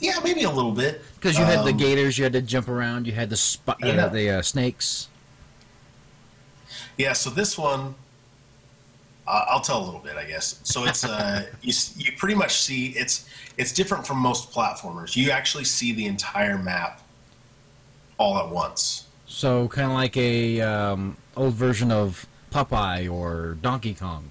Yeah, 0.00 0.18
maybe 0.24 0.42
a 0.44 0.50
little 0.50 0.72
bit. 0.72 1.02
Because 1.16 1.38
you 1.38 1.44
had 1.44 1.64
the 1.64 1.70
Um, 1.70 1.76
gators, 1.76 2.18
you 2.18 2.24
had 2.24 2.32
to 2.32 2.42
jump 2.42 2.68
around, 2.68 3.06
you 3.06 3.12
had 3.12 3.30
the 3.30 3.36
sp- 3.38 3.78
Yeah. 3.80 4.06
uh, 4.06 4.08
the 4.08 4.30
uh, 4.30 4.42
snakes. 4.42 5.08
Yeah, 6.96 7.12
so 7.12 7.30
this 7.30 7.56
one, 7.58 7.94
uh, 9.26 9.44
I'll 9.48 9.60
tell 9.60 9.82
a 9.82 9.84
little 9.84 10.00
bit, 10.00 10.16
I 10.16 10.24
guess. 10.24 10.58
So 10.64 10.84
it's 10.84 11.04
uh, 11.04 11.46
you, 11.62 11.72
you 11.96 12.12
pretty 12.16 12.34
much 12.36 12.56
see 12.60 12.88
it's 12.90 13.28
it's 13.56 13.72
different 13.72 14.04
from 14.06 14.18
most 14.18 14.50
platformers. 14.52 15.14
You 15.16 15.30
actually 15.32 15.64
see 15.64 15.92
the 15.92 16.06
entire 16.06 16.58
map 16.58 17.02
all 18.16 18.36
at 18.38 18.48
once. 18.48 19.04
So 19.28 19.68
kind 19.68 19.86
of 19.88 19.92
like 19.92 20.16
a 20.16 20.60
um, 20.62 21.16
old 21.36 21.54
version 21.54 21.92
of 21.92 22.26
Popeye 22.50 23.10
or 23.12 23.56
Donkey 23.60 23.94
Kong. 23.94 24.24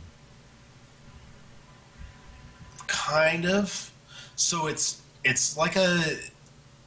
Kind 2.87 3.45
of. 3.45 3.91
So 4.35 4.67
it's 4.67 5.01
it's 5.23 5.55
like 5.55 5.75
a 5.75 6.01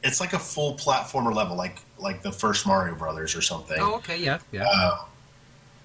it's 0.03 0.19
like 0.19 0.33
a 0.33 0.39
full 0.39 0.75
platformer 0.75 1.33
level, 1.33 1.55
like 1.55 1.79
like 1.97 2.21
the 2.21 2.31
first 2.31 2.67
Mario 2.67 2.95
Brothers 2.95 3.35
or 3.35 3.41
something. 3.41 3.77
Oh, 3.79 3.95
okay, 3.95 4.17
yeah, 4.17 4.39
yeah. 4.51 4.65
Uh, 4.67 5.05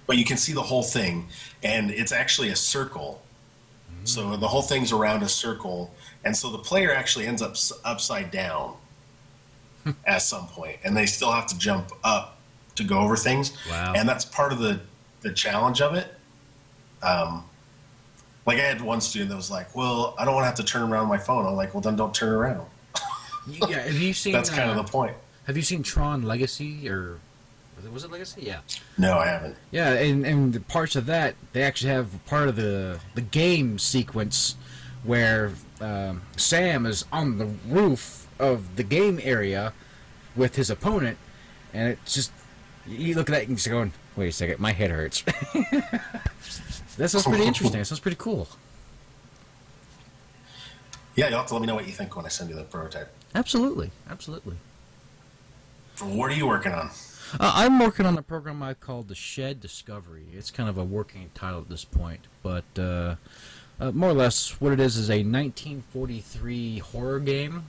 but 0.07 0.17
you 0.17 0.25
can 0.25 0.37
see 0.37 0.53
the 0.53 0.63
whole 0.63 0.83
thing, 0.83 1.29
and 1.63 1.91
it's 1.91 2.13
actually 2.13 2.49
a 2.49 2.57
circle. 2.57 3.23
So 4.05 4.37
the 4.37 4.47
whole 4.47 4.63
thing's 4.63 4.93
around 4.93 5.25
a 5.25 5.29
circle, 5.29 5.93
and 6.25 6.37
so 6.37 6.51
the 6.51 6.59
player 6.59 6.93
actually 6.95 7.27
ends 7.27 7.43
up 7.43 7.53
s- 7.53 7.73
upside 7.85 8.31
down 8.31 8.77
at 10.07 10.19
some 10.23 10.47
point, 10.49 10.79
and 10.85 10.97
they 10.97 11.07
still 11.07 11.33
have 11.33 11.47
to 11.47 11.59
jump 11.59 11.91
up 12.05 12.39
to 12.77 12.85
go 12.85 12.99
over 13.01 13.17
things. 13.17 13.57
Wow. 13.69 13.95
And 13.97 14.09
that's 14.09 14.25
part 14.25 14.53
of 14.53 14.59
the 14.59 14.81
the 15.23 15.33
challenge 15.33 15.81
of 15.81 15.95
it. 15.95 16.15
Um, 17.03 17.45
like 18.47 18.59
I 18.59 18.63
had 18.63 18.81
one 18.81 19.01
student 19.01 19.31
that 19.31 19.37
was 19.37 19.51
like, 19.51 19.75
"Well, 19.75 20.15
I 20.19 20.25
don't 20.25 20.35
want 20.35 20.45
to 20.45 20.49
have 20.49 20.57
to 20.57 20.65
turn 20.65 20.91
around 20.91 21.09
my 21.09 21.19
phone." 21.19 21.47
I'm 21.47 21.57
like, 21.57 21.75
"Well, 21.75 21.81
then 21.81 21.97
don't 21.97 22.15
turn 22.15 22.33
around." 22.33 22.67
yeah, 23.49 23.81
have 23.81 23.99
you 23.99 24.13
seen? 24.23 24.33
That's 24.33 24.51
kind 24.51 24.71
uh, 24.71 24.75
of 24.75 24.87
the 24.87 24.91
point. 24.91 25.17
Have 25.47 25.57
you 25.57 25.63
seen 25.63 25.83
Tron 25.83 26.23
Legacy 26.23 26.89
or 26.89 27.19
Was 27.77 27.85
it, 27.85 27.93
was 27.93 28.05
it 28.05 28.11
Legacy? 28.11 28.43
Yeah. 28.43 28.61
No, 28.99 29.19
I 29.19 29.27
haven't. 29.27 29.57
Yeah, 29.71 29.93
and 29.93 30.27
and 30.27 30.53
the 30.53 30.61
parts 30.61 30.97
of 30.97 31.07
that 31.07 31.35
they 31.53 31.63
actually 31.63 31.93
have 31.93 32.09
part 32.27 32.49
of 32.49 32.57
the 32.57 33.01
the 33.15 33.21
game 33.21 33.79
sequence 33.79 34.57
where 35.05 35.53
um, 35.81 36.23
Sam 36.37 36.85
is 36.87 37.05
on 37.13 37.39
the 37.39 37.47
roof 37.69 38.26
of 38.39 38.77
the 38.77 38.83
game 38.83 39.21
area 39.23 39.73
with 40.35 40.57
his 40.57 40.71
opponent, 40.71 41.19
and 41.73 41.89
it's 41.89 42.15
just 42.15 42.33
you 42.87 43.15
look 43.15 43.29
at 43.29 43.33
that 43.33 43.41
and 43.41 43.51
you're 43.51 43.57
just 43.57 43.69
going, 43.69 43.93
"Wait 44.17 44.29
a 44.29 44.33
second, 44.33 44.59
my 44.61 44.73
head 44.73 44.91
hurts." 44.91 45.23
that 46.97 47.09
sounds 47.09 47.25
pretty 47.25 47.45
interesting. 47.45 47.79
That 47.79 47.87
sounds 47.87 48.01
pretty 48.01 48.19
cool. 48.19 48.49
Yeah, 51.15 51.29
you'll 51.29 51.39
have 51.39 51.47
to 51.47 51.55
let 51.55 51.61
me 51.63 51.67
know 51.67 51.75
what 51.75 51.87
you 51.87 51.93
think 51.93 52.15
when 52.15 52.27
I 52.27 52.29
send 52.29 52.51
you 52.51 52.57
the 52.57 52.65
prototype. 52.65 53.11
Absolutely, 53.35 53.91
absolutely. 54.09 54.57
What 56.03 56.31
are 56.31 56.35
you 56.35 56.47
working 56.47 56.73
on? 56.73 56.91
Uh, 57.41 57.53
I'm 57.55 57.79
working 57.79 58.07
on 58.07 58.17
a 58.19 58.23
program 58.23 58.63
I 58.63 58.75
call 58.75 59.03
the 59.03 59.15
Shed 59.15 59.61
Discovery. 59.61 60.27
It's 60.33 60.51
kind 60.51 60.69
of 60.69 60.77
a 60.77 60.85
working 60.85 61.31
title 61.35 61.61
at 61.61 61.69
this 61.69 61.85
point, 61.85 62.21
but 62.43 62.65
uh, 62.79 63.17
uh, 63.81 63.93
more 63.93 64.11
or 64.11 64.15
less 64.15 64.61
what 64.61 64.73
it 64.73 64.81
is 64.81 64.97
is 64.97 65.09
a 65.09 65.25
1943 65.25 66.79
horror 66.79 67.19
game. 67.19 67.65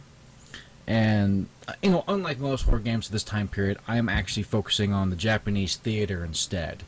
And, 0.87 1.47
uh, 1.67 1.73
you 1.83 1.91
know, 1.91 2.05
unlike 2.07 2.39
most 2.39 2.63
horror 2.63 2.79
games 2.79 3.07
of 3.07 3.11
this 3.11 3.23
time 3.23 3.49
period, 3.49 3.77
I'm 3.87 4.07
actually 4.07 4.43
focusing 4.43 4.93
on 4.93 5.09
the 5.09 5.17
Japanese 5.17 5.75
theater 5.75 6.23
instead. 6.23 6.83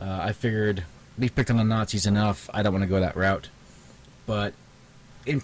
Uh, 0.00 0.20
I 0.22 0.32
figured 0.32 0.84
we've 1.18 1.34
picked 1.34 1.50
on 1.50 1.56
the 1.56 1.64
Nazis 1.64 2.06
enough, 2.06 2.48
I 2.54 2.62
don't 2.62 2.72
want 2.72 2.84
to 2.84 2.88
go 2.88 3.00
that 3.00 3.16
route. 3.16 3.48
But 4.26 4.54
in 5.26 5.42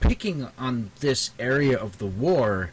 picking 0.00 0.48
on 0.58 0.90
this 1.00 1.30
area 1.38 1.78
of 1.78 1.98
the 1.98 2.06
war, 2.06 2.70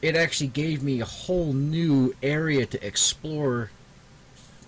it 0.00 0.16
actually 0.16 0.48
gave 0.48 0.82
me 0.82 1.00
a 1.00 1.04
whole 1.04 1.52
new 1.52 2.14
area 2.22 2.64
to 2.66 2.86
explore, 2.86 3.70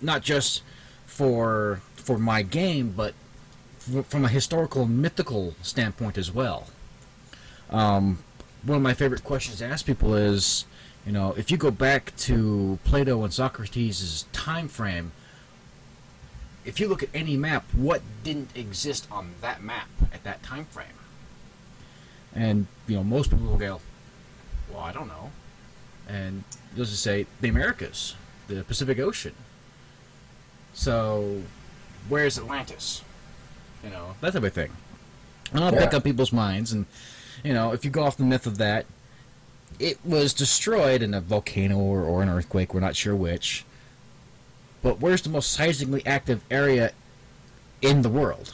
not 0.01 0.21
just 0.21 0.61
for 1.05 1.81
for 1.95 2.17
my 2.17 2.41
game, 2.41 2.93
but 2.95 3.13
from 4.07 4.25
a 4.25 4.27
historical 4.27 4.85
mythical 4.85 5.55
standpoint 5.61 6.17
as 6.17 6.31
well. 6.31 6.67
Um, 7.69 8.19
one 8.63 8.77
of 8.77 8.81
my 8.81 8.93
favorite 8.93 9.23
questions 9.23 9.59
to 9.59 9.65
ask 9.65 9.85
people 9.85 10.15
is, 10.15 10.65
you 11.05 11.11
know, 11.11 11.33
if 11.37 11.51
you 11.51 11.57
go 11.57 11.71
back 11.71 12.15
to 12.17 12.79
Plato 12.83 13.23
and 13.23 13.33
Socrates' 13.33 14.25
time 14.31 14.67
frame, 14.67 15.11
if 16.65 16.79
you 16.79 16.87
look 16.87 17.03
at 17.03 17.09
any 17.13 17.35
map, 17.35 17.65
what 17.73 18.01
didn't 18.23 18.55
exist 18.55 19.07
on 19.11 19.31
that 19.41 19.61
map 19.61 19.89
at 20.13 20.23
that 20.23 20.41
time 20.43 20.65
frame? 20.65 20.87
And 22.33 22.67
you 22.87 22.95
know, 22.95 23.03
most 23.03 23.29
people 23.29 23.45
will 23.45 23.57
go, 23.57 23.81
"Well, 24.71 24.81
I 24.81 24.93
don't 24.93 25.07
know," 25.07 25.31
and 26.07 26.43
they'll 26.73 26.85
just 26.85 27.03
say 27.03 27.27
the 27.41 27.49
Americas, 27.49 28.15
the 28.47 28.63
Pacific 28.63 28.97
Ocean. 28.97 29.35
So, 30.73 31.43
where's 32.09 32.39
Atlantis? 32.39 33.01
You 33.83 33.89
know, 33.91 34.15
that 34.21 34.33
type 34.33 34.43
of 34.43 34.53
thing. 34.53 34.71
And 35.51 35.63
I'll 35.63 35.71
pick 35.71 35.93
up 35.93 36.03
people's 36.03 36.31
minds, 36.31 36.71
and 36.71 36.87
you 37.43 37.53
know, 37.53 37.73
if 37.73 37.83
you 37.83 37.91
go 37.91 38.03
off 38.03 38.17
the 38.17 38.23
myth 38.23 38.47
of 38.47 38.57
that, 38.57 38.85
it 39.79 39.99
was 40.05 40.33
destroyed 40.33 41.01
in 41.01 41.13
a 41.13 41.21
volcano 41.21 41.77
or, 41.77 42.03
or 42.03 42.21
an 42.21 42.29
earthquake. 42.29 42.73
We're 42.73 42.79
not 42.79 42.95
sure 42.95 43.15
which. 43.15 43.65
But 44.81 44.99
where's 44.99 45.21
the 45.21 45.29
most 45.29 45.57
seismically 45.57 46.05
active 46.05 46.41
area 46.51 46.91
in 47.81 48.01
the 48.01 48.09
world? 48.09 48.53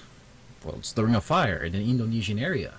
Well, 0.63 0.75
it's 0.80 0.93
the 0.93 1.04
Ring 1.04 1.15
of 1.15 1.23
Fire 1.23 1.63
in 1.63 1.73
the 1.73 1.89
Indonesian 1.89 2.39
area. 2.39 2.73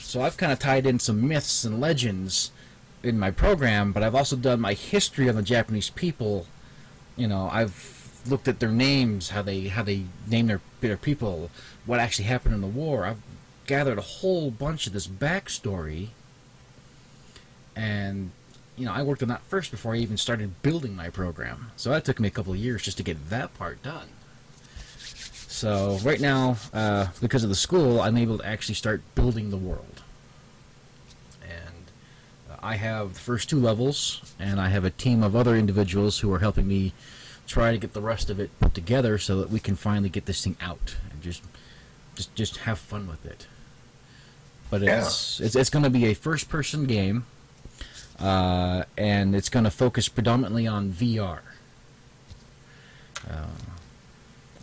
So 0.00 0.22
I've 0.22 0.36
kind 0.36 0.52
of 0.52 0.58
tied 0.58 0.86
in 0.86 0.98
some 0.98 1.26
myths 1.26 1.64
and 1.64 1.80
legends 1.80 2.50
in 3.02 3.18
my 3.18 3.30
program, 3.30 3.92
but 3.92 4.02
I've 4.02 4.14
also 4.14 4.36
done 4.36 4.60
my 4.60 4.72
history 4.72 5.28
on 5.28 5.36
the 5.36 5.42
Japanese 5.42 5.90
people. 5.90 6.46
You 7.16 7.28
know, 7.28 7.48
I've 7.52 8.20
looked 8.28 8.48
at 8.48 8.60
their 8.60 8.70
names, 8.70 9.30
how 9.30 9.42
they 9.42 9.68
how 9.68 9.82
they 9.82 10.04
name 10.26 10.46
their 10.46 10.60
their 10.80 10.96
people, 10.96 11.50
what 11.84 12.00
actually 12.00 12.26
happened 12.26 12.54
in 12.54 12.60
the 12.60 12.66
war. 12.66 13.04
I've 13.04 13.22
gathered 13.66 13.98
a 13.98 14.02
whole 14.02 14.50
bunch 14.50 14.86
of 14.86 14.92
this 14.92 15.06
backstory, 15.06 16.08
and 17.74 18.30
you 18.76 18.84
know, 18.84 18.92
I 18.92 19.02
worked 19.02 19.22
on 19.22 19.28
that 19.28 19.42
first 19.42 19.70
before 19.70 19.94
I 19.94 19.98
even 19.98 20.16
started 20.16 20.62
building 20.62 20.94
my 20.94 21.10
program. 21.10 21.70
So 21.76 21.90
that 21.90 22.04
took 22.04 22.20
me 22.20 22.28
a 22.28 22.30
couple 22.30 22.52
of 22.52 22.58
years 22.58 22.82
just 22.82 22.98
to 22.98 23.02
get 23.02 23.30
that 23.30 23.54
part 23.54 23.82
done. 23.82 24.08
So 25.56 25.98
right 26.02 26.20
now, 26.20 26.58
uh, 26.74 27.06
because 27.20 27.42
of 27.42 27.48
the 27.48 27.56
school, 27.56 28.00
I'm 28.02 28.18
able 28.18 28.38
to 28.38 28.46
actually 28.46 28.74
start 28.74 29.00
building 29.14 29.48
the 29.48 29.56
world. 29.56 30.02
And 31.42 31.86
uh, 32.50 32.56
I 32.62 32.76
have 32.76 33.14
the 33.14 33.20
first 33.20 33.48
two 33.48 33.58
levels, 33.58 34.20
and 34.38 34.60
I 34.60 34.68
have 34.68 34.84
a 34.84 34.90
team 34.90 35.22
of 35.22 35.34
other 35.34 35.56
individuals 35.56 36.18
who 36.18 36.30
are 36.34 36.40
helping 36.40 36.68
me 36.68 36.92
try 37.46 37.72
to 37.72 37.78
get 37.78 37.94
the 37.94 38.02
rest 38.02 38.28
of 38.28 38.38
it 38.38 38.50
put 38.60 38.74
together 38.74 39.16
so 39.16 39.40
that 39.40 39.48
we 39.48 39.58
can 39.58 39.76
finally 39.76 40.10
get 40.10 40.26
this 40.26 40.44
thing 40.44 40.56
out 40.60 40.96
and 41.10 41.22
just 41.22 41.42
just 42.16 42.34
just 42.34 42.56
have 42.58 42.78
fun 42.78 43.06
with 43.06 43.24
it. 43.24 43.46
But 44.70 44.82
it's 44.82 45.40
it's, 45.40 45.54
it's 45.54 45.70
going 45.70 45.84
to 45.84 45.90
be 45.90 46.06
a 46.06 46.14
first-person 46.14 46.86
game, 46.86 47.26
uh, 48.18 48.84
and 48.96 49.34
it's 49.34 49.48
going 49.48 49.64
to 49.64 49.70
focus 49.70 50.08
predominantly 50.08 50.66
on 50.66 50.90
VR. 50.90 51.40
Uh, 53.28 53.46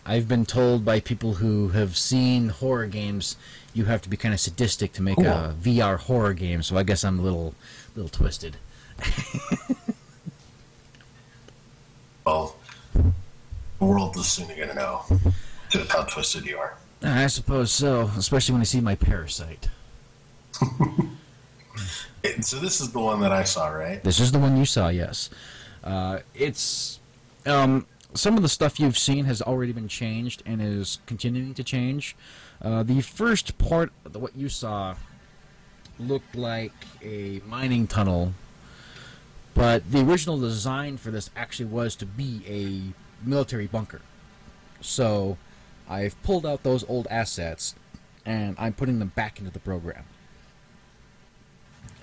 I've 0.05 0.27
been 0.27 0.45
told 0.45 0.83
by 0.83 0.99
people 0.99 1.35
who 1.35 1.69
have 1.69 1.97
seen 1.97 2.49
horror 2.49 2.87
games, 2.87 3.37
you 3.73 3.85
have 3.85 4.01
to 4.01 4.09
be 4.09 4.17
kind 4.17 4.33
of 4.33 4.39
sadistic 4.41 4.91
to 4.93 5.01
make 5.01 5.17
a 5.17 5.55
VR 5.61 5.97
horror 5.97 6.33
game. 6.33 6.61
So 6.61 6.77
I 6.77 6.83
guess 6.83 7.05
I'm 7.05 7.19
a 7.19 7.21
little, 7.21 7.55
little 7.95 8.09
twisted. 8.09 8.57
Well, 12.25 12.55
the 12.93 13.85
world 13.85 14.15
is 14.15 14.27
soon 14.27 14.47
going 14.47 14.69
to 14.69 14.75
know 14.75 15.03
just 15.69 15.91
how 15.91 16.03
twisted 16.03 16.45
you 16.45 16.57
are. 16.57 16.77
I 17.01 17.27
suppose 17.27 17.71
so, 17.71 18.11
especially 18.17 18.53
when 18.53 18.61
I 18.61 18.65
see 18.65 18.79
my 18.79 18.95
parasite. 18.95 19.67
So 22.41 22.57
this 22.59 22.81
is 22.81 22.91
the 22.91 22.99
one 22.99 23.19
that 23.21 23.31
I 23.31 23.43
saw, 23.43 23.67
right? 23.67 24.03
This 24.03 24.19
is 24.19 24.31
the 24.31 24.39
one 24.39 24.57
you 24.57 24.65
saw, 24.65 24.89
yes. 24.89 25.29
Uh, 25.83 26.19
it's 26.33 26.99
um, 27.45 27.85
some 28.13 28.37
of 28.37 28.43
the 28.43 28.49
stuff 28.49 28.79
you've 28.79 28.97
seen 28.97 29.25
has 29.25 29.41
already 29.41 29.71
been 29.71 29.87
changed 29.87 30.43
and 30.45 30.61
is 30.61 30.99
continuing 31.05 31.53
to 31.53 31.63
change. 31.63 32.15
Uh, 32.61 32.83
the 32.83 33.01
first 33.01 33.57
part 33.57 33.91
what 34.13 34.35
you 34.35 34.49
saw 34.49 34.95
looked 35.99 36.35
like 36.35 36.73
a 37.01 37.41
mining 37.47 37.87
tunnel, 37.87 38.33
but 39.53 39.91
the 39.91 40.01
original 40.01 40.39
design 40.39 40.97
for 40.97 41.11
this 41.11 41.29
actually 41.35 41.65
was 41.65 41.95
to 41.95 42.05
be 42.05 42.41
a 42.47 43.27
military 43.27 43.67
bunker. 43.67 44.01
So 44.81 45.37
I've 45.89 46.21
pulled 46.23 46.45
out 46.45 46.63
those 46.63 46.83
old 46.89 47.07
assets 47.09 47.75
and 48.25 48.55
I'm 48.57 48.73
putting 48.73 48.99
them 48.99 49.11
back 49.15 49.39
into 49.39 49.51
the 49.51 49.59
program. 49.59 50.05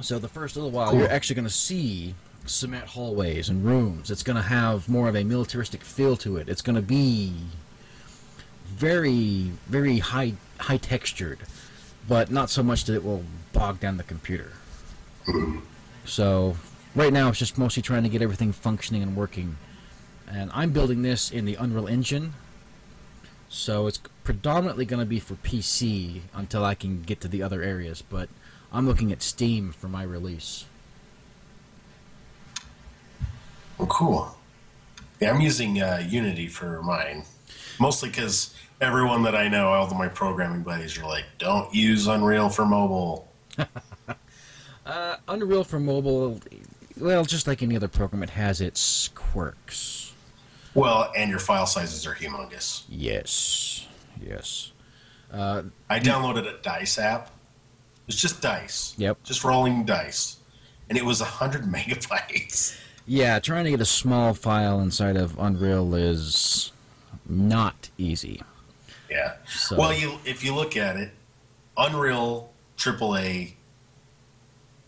So 0.00 0.18
the 0.18 0.28
first 0.28 0.56
little 0.56 0.70
while, 0.70 0.90
Cool. 0.90 1.00
you're 1.00 1.10
actually 1.10 1.36
going 1.36 1.48
to 1.48 1.52
see 1.54 2.14
cement 2.46 2.86
hallways 2.86 3.48
and 3.48 3.64
rooms. 3.64 4.10
It's 4.10 4.22
going 4.22 4.36
to 4.36 4.42
have 4.42 4.88
more 4.88 5.08
of 5.08 5.14
a 5.16 5.24
militaristic 5.24 5.82
feel 5.84 6.16
to 6.18 6.36
it. 6.38 6.48
It's 6.48 6.62
going 6.62 6.76
to 6.76 6.82
be 6.82 7.34
very, 8.66 9.52
very 9.66 9.98
high, 9.98 10.34
high 10.58 10.78
textured, 10.78 11.40
but 12.08 12.30
not 12.30 12.48
so 12.50 12.62
much 12.62 12.84
that 12.84 12.94
it 12.94 13.04
will 13.04 13.24
bog 13.52 13.80
down 13.80 13.96
the 13.96 14.04
computer. 14.04 14.52
So 16.06 16.56
right 16.96 17.12
now, 17.12 17.28
it's 17.28 17.38
just 17.38 17.58
mostly 17.58 17.82
trying 17.82 18.02
to 18.02 18.08
get 18.08 18.22
everything 18.22 18.52
functioning 18.52 19.02
and 19.02 19.14
working. 19.14 19.58
And 20.26 20.50
I'm 20.54 20.72
building 20.72 21.02
this 21.02 21.30
in 21.30 21.44
the 21.44 21.54
Unreal 21.56 21.86
Engine, 21.86 22.32
so 23.48 23.86
it's 23.86 24.00
predominantly 24.24 24.86
going 24.86 24.98
to 24.98 25.06
be 25.06 25.20
for 25.20 25.34
PC 25.34 26.22
until 26.34 26.64
I 26.64 26.74
can 26.74 27.02
get 27.02 27.20
to 27.20 27.28
the 27.28 27.42
other 27.42 27.62
areas. 27.62 28.02
But 28.02 28.28
I'm 28.72 28.86
looking 28.86 29.10
at 29.12 29.22
Steam 29.22 29.72
for 29.72 29.88
my 29.88 30.02
release. 30.02 30.64
Well, 33.78 33.88
cool. 33.88 34.36
Yeah, 35.20 35.32
I'm 35.32 35.40
using 35.40 35.80
uh, 35.80 36.06
Unity 36.08 36.46
for 36.48 36.82
mine, 36.82 37.24
mostly 37.78 38.08
because 38.08 38.54
everyone 38.80 39.22
that 39.24 39.34
I 39.34 39.48
know, 39.48 39.68
all 39.68 39.86
of 39.86 39.96
my 39.96 40.08
programming 40.08 40.62
buddies, 40.62 40.98
are 40.98 41.06
like, 41.06 41.24
"Don't 41.38 41.74
use 41.74 42.06
Unreal 42.06 42.48
for 42.48 42.64
mobile." 42.66 43.28
Uh, 44.86 45.16
Unreal 45.28 45.62
for 45.62 45.78
mobile, 45.78 46.40
well, 46.98 47.24
just 47.24 47.46
like 47.46 47.62
any 47.62 47.76
other 47.76 47.86
program, 47.86 48.24
it 48.24 48.30
has 48.30 48.60
its 48.60 49.08
quirks. 49.14 50.12
Well, 50.74 51.12
and 51.16 51.30
your 51.30 51.38
file 51.38 51.66
sizes 51.66 52.06
are 52.06 52.14
humongous. 52.14 52.84
Yes, 52.88 53.86
yes. 54.20 54.72
I 55.32 56.00
downloaded 56.00 56.46
a 56.48 56.60
dice 56.62 56.98
app. 56.98 57.30
It's 58.10 58.20
just 58.20 58.42
dice. 58.42 58.92
Yep. 58.98 59.22
Just 59.22 59.44
rolling 59.44 59.84
dice, 59.84 60.38
and 60.88 60.98
it 60.98 61.04
was 61.04 61.20
hundred 61.20 61.62
megabytes. 61.76 62.76
Yeah, 63.06 63.38
trying 63.38 63.62
to 63.66 63.70
get 63.70 63.80
a 63.80 63.84
small 63.86 64.34
file 64.34 64.80
inside 64.80 65.16
of 65.16 65.38
Unreal 65.38 65.94
is 65.94 66.72
not 67.28 67.88
easy. 67.98 68.42
Yeah. 69.08 69.34
So- 69.46 69.76
Well, 69.76 69.94
you 69.94 70.18
if 70.24 70.42
you 70.42 70.52
look 70.56 70.76
at 70.76 70.96
it, 70.96 71.12
Unreal 71.76 72.50
AAA 72.76 73.54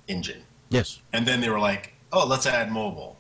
engine, 0.08 0.42
Yes. 0.68 1.00
and 1.12 1.24
then 1.24 1.40
they 1.40 1.48
were 1.48 1.60
like, 1.60 1.94
"Oh, 2.10 2.26
let's 2.26 2.44
add 2.44 2.72
mobile." 2.72 3.18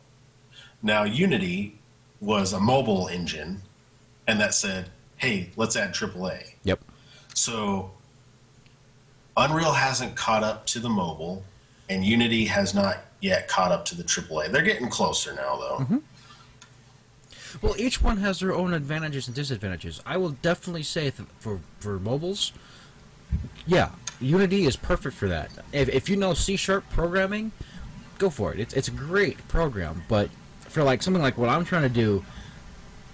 Now 0.82 1.04
Unity 1.04 1.78
was 2.20 2.52
a 2.52 2.58
mobile 2.58 3.06
engine, 3.06 3.62
and 4.26 4.40
that 4.40 4.52
said, 4.52 4.90
"Hey, 5.18 5.50
let's 5.54 5.76
add 5.76 5.94
AAA." 5.94 6.54
Yep. 6.64 6.80
So 7.34 7.92
Unreal 9.36 9.72
hasn't 9.72 10.14
caught 10.16 10.44
up 10.44 10.66
to 10.66 10.78
the 10.78 10.88
mobile, 10.88 11.44
and 11.88 12.04
Unity 12.04 12.44
has 12.46 12.74
not 12.74 12.98
yet 13.20 13.48
caught 13.48 13.72
up 13.72 13.84
to 13.86 13.96
the 13.96 14.02
AAA. 14.02 14.50
They're 14.50 14.62
getting 14.62 14.88
closer 14.88 15.34
now, 15.34 15.56
though. 15.56 15.78
Mm-hmm. 15.80 15.98
Well, 17.60 17.74
each 17.78 18.02
one 18.02 18.18
has 18.18 18.40
their 18.40 18.54
own 18.54 18.72
advantages 18.72 19.26
and 19.26 19.34
disadvantages. 19.34 20.00
I 20.06 20.16
will 20.16 20.30
definitely 20.30 20.82
say 20.82 21.10
for 21.38 21.60
for 21.80 21.98
mobiles, 21.98 22.52
yeah, 23.66 23.90
Unity 24.20 24.64
is 24.64 24.76
perfect 24.76 25.16
for 25.16 25.28
that. 25.28 25.50
If, 25.72 25.88
if 25.88 26.08
you 26.08 26.16
know 26.16 26.34
C 26.34 26.56
sharp 26.56 26.88
programming, 26.90 27.52
go 28.18 28.30
for 28.30 28.52
it. 28.52 28.60
It's 28.60 28.74
it's 28.74 28.88
a 28.88 28.92
great 28.92 29.46
program. 29.48 30.02
But 30.08 30.30
for 30.60 30.82
like 30.82 31.02
something 31.02 31.22
like 31.22 31.36
what 31.36 31.50
I'm 31.50 31.64
trying 31.64 31.82
to 31.82 31.88
do, 31.88 32.24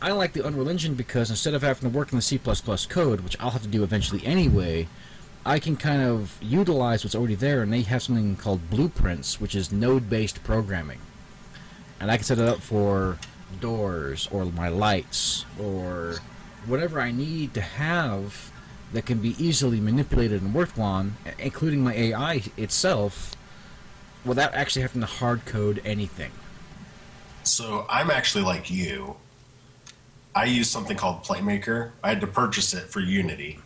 I 0.01 0.13
like 0.13 0.33
the 0.33 0.47
Unreal 0.47 0.69
Engine 0.69 0.95
because 0.95 1.31
instead 1.31 1.55
of 1.55 1.63
having 1.63 1.91
to 1.91 1.97
work 1.97 2.13
in 2.13 2.19
the 2.19 2.23
C 2.23 2.39
code, 2.39 3.21
which 3.21 3.37
I'll 3.41 3.51
have 3.51 3.63
to 3.63 3.69
do 3.69 3.83
eventually 3.83 4.25
anyway, 4.25 4.87
I 5.47 5.59
can 5.59 5.77
kind 5.77 6.03
of 6.03 6.39
utilize 6.43 7.05
what's 7.05 7.15
already 7.15 7.35
there, 7.35 7.63
and 7.63 7.73
they 7.73 7.83
have 7.83 8.03
something 8.03 8.37
called 8.37 8.69
Blueprints, 8.71 9.41
which 9.41 9.55
is 9.55 9.73
node-based 9.73 10.43
programming, 10.45 10.99
and 12.01 12.11
I 12.11 12.17
can 12.17 12.25
set 12.25 12.39
it 12.39 12.49
up 12.49 12.61
for 12.61 13.19
doors 13.61 14.29
or 14.31 14.45
my 14.45 14.69
lights 14.69 15.47
or 15.59 16.17
whatever 16.67 17.01
I 17.01 17.11
need 17.11 17.55
to 17.55 17.63
have 17.63 18.53
that 18.93 19.07
can 19.07 19.19
be 19.19 19.35
easily 19.43 19.81
manipulated 19.81 20.43
and 20.43 20.53
worked 20.55 20.79
on, 20.79 21.17
including 21.39 21.83
my 21.83 21.95
AI 21.95 22.43
itself, 22.57 23.35
without 24.25 24.55
actually 24.55 24.83
having 24.83 25.01
to 25.01 25.07
hard 25.07 25.45
code 25.47 25.81
anything. 25.85 26.33
So 27.43 27.87
I'm 27.89 28.11
actually 28.11 28.45
like 28.45 28.71
you. 28.71 29.17
I 30.35 30.45
use 30.45 30.69
something 30.69 30.97
called 30.97 31.25
Playmaker. 31.25 31.93
I 32.03 32.11
had 32.11 32.21
to 32.21 32.27
purchase 32.27 32.75
it 32.75 32.85
for 32.85 33.01
Unity, 33.01 33.61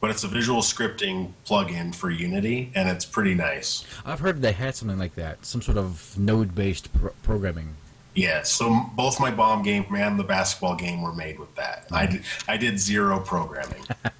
but 0.00 0.10
it's 0.10 0.24
a 0.24 0.28
visual 0.28 0.62
scripting 0.62 1.32
plugin 1.46 1.94
for 1.94 2.10
Unity, 2.10 2.70
and 2.74 2.88
it's 2.88 3.04
pretty 3.04 3.34
nice. 3.34 3.84
I've 4.04 4.20
heard 4.20 4.40
they 4.42 4.52
had 4.52 4.74
something 4.74 4.98
like 4.98 5.14
that, 5.16 5.44
some 5.44 5.62
sort 5.62 5.76
of 5.76 6.16
node-based 6.18 6.92
pro- 6.92 7.10
programming. 7.22 7.76
Yeah, 8.14 8.44
so 8.44 8.86
both 8.94 9.20
my 9.20 9.30
bomb 9.30 9.62
game 9.62 9.84
and 9.94 10.18
the 10.18 10.24
basketball 10.24 10.74
game 10.74 11.02
were 11.02 11.12
made 11.12 11.38
with 11.38 11.54
that. 11.56 11.86
I 11.92 12.06
did, 12.06 12.22
I 12.48 12.56
did 12.56 12.78
zero 12.78 13.20
programming. 13.20 13.84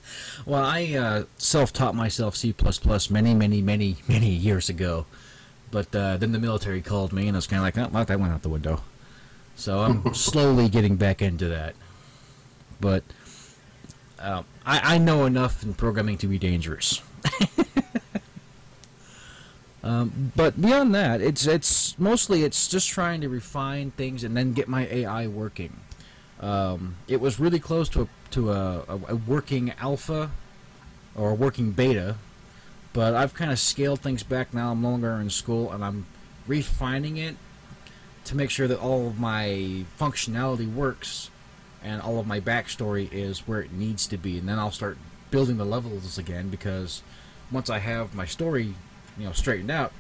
Well, 0.47 0.65
I 0.65 0.95
uh, 0.95 1.25
self-taught 1.39 1.97
myself 1.97 2.37
C++ 2.37 2.55
many, 3.11 3.35
many, 3.35 3.63
many, 3.63 3.97
many 4.07 4.31
years 4.31 4.69
ago, 4.69 5.07
but 5.73 5.93
uh, 5.93 6.19
then 6.19 6.31
the 6.31 6.39
military 6.39 6.81
called 6.81 7.13
me, 7.13 7.27
and 7.27 7.37
I 7.37 7.39
was 7.39 7.49
kind 7.49 7.59
of 7.59 7.65
like, 7.65 7.77
oh, 7.77 7.91
well, 7.93 8.05
that 8.05 8.21
went 8.21 8.33
out 8.33 8.43
the 8.43 8.49
window. 8.49 8.81
So 9.57 9.81
I'm 9.81 10.15
slowly 10.15 10.69
getting 10.69 10.95
back 10.95 11.21
into 11.21 11.49
that. 11.49 11.75
But 12.81 13.03
uh, 14.19 14.43
I, 14.65 14.95
I 14.95 14.99
know 14.99 15.25
enough 15.25 15.63
in 15.63 15.75
programming 15.75 16.19
to 16.19 16.27
be 16.27 16.39
dangerous. 16.39 17.03
um, 19.83 20.33
but 20.35 20.61
beyond 20.61 20.95
that, 20.95 21.21
it's 21.21 21.47
it's 21.47 21.99
mostly 21.99 22.43
it's 22.43 22.69
just 22.69 22.89
trying 22.89 23.21
to 23.21 23.29
refine 23.29 23.91
things 23.93 24.25
and 24.25 24.37
then 24.37 24.53
get 24.53 24.69
my 24.69 24.87
AI 24.87 25.27
working. 25.27 25.81
Um, 26.41 26.97
it 27.09 27.21
was 27.21 27.41
really 27.41 27.61
close 27.61 27.89
to 27.91 28.03
a 28.03 28.09
to 28.31 28.53
a, 28.53 28.85
a, 28.89 29.01
a 29.09 29.17
working 29.17 29.73
alpha 29.81 30.31
or 31.15 31.31
a 31.31 31.35
working 31.35 31.73
beta, 31.73 32.17
but 32.93 33.15
I've 33.15 33.35
kind 33.35 33.51
of 33.51 33.59
scaled 33.59 34.01
things 34.01 34.23
back 34.23 34.53
now. 34.53 34.73
I'm 34.73 34.83
no 34.83 34.91
longer 34.91 35.13
in 35.13 35.31
school, 35.31 35.73
and 35.73 35.85
I'm 35.85 36.07
refining 36.47 37.17
it 37.17 37.37
to 38.25 38.37
make 38.37 38.51
sure 38.51 38.67
that 38.67 38.79
all 38.79 39.07
of 39.07 39.19
my 39.19 39.85
functionality 39.99 40.73
works 40.73 41.31
and 41.83 42.01
all 42.03 42.19
of 42.19 42.27
my 42.27 42.41
backstory 42.41 43.13
is 43.13 43.47
where 43.47 43.61
it 43.61 43.73
needs 43.73 44.07
to 44.09 44.17
be. 44.17 44.39
And 44.39 44.49
then 44.49 44.59
I'll 44.59 44.71
start 44.71 44.99
building 45.31 45.57
the 45.57 45.65
levels 45.65 46.19
again 46.19 46.49
because 46.49 47.03
once 47.51 47.71
I 47.71 47.79
have 47.79 48.15
my 48.15 48.27
story, 48.27 48.75
you 49.19 49.25
know, 49.25 49.33
straightened 49.33 49.71
out, 49.71 49.93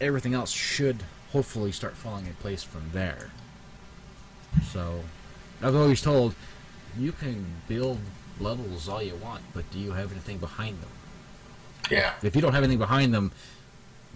everything 0.00 0.34
else 0.34 0.50
should 0.50 1.02
hopefully 1.32 1.72
start 1.72 1.96
falling 1.96 2.26
in 2.26 2.34
place 2.34 2.62
from 2.62 2.90
there. 2.92 3.30
So, 4.72 5.04
I've 5.62 5.76
always 5.76 6.00
told 6.00 6.34
you 6.98 7.12
can 7.12 7.44
build 7.68 7.98
levels 8.40 8.88
all 8.88 9.02
you 9.02 9.14
want, 9.14 9.42
but 9.54 9.70
do 9.70 9.78
you 9.78 9.92
have 9.92 10.10
anything 10.10 10.38
behind 10.38 10.80
them? 10.80 10.90
Yeah. 11.90 12.14
If 12.22 12.34
you 12.34 12.42
don't 12.42 12.52
have 12.52 12.62
anything 12.62 12.78
behind 12.78 13.14
them, 13.14 13.32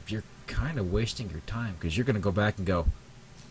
you're 0.08 0.24
kind 0.46 0.78
of 0.78 0.92
wasting 0.92 1.30
your 1.30 1.40
time 1.40 1.74
because 1.78 1.96
you're 1.96 2.04
going 2.04 2.14
to 2.14 2.20
go 2.20 2.32
back 2.32 2.58
and 2.58 2.66
go, 2.66 2.86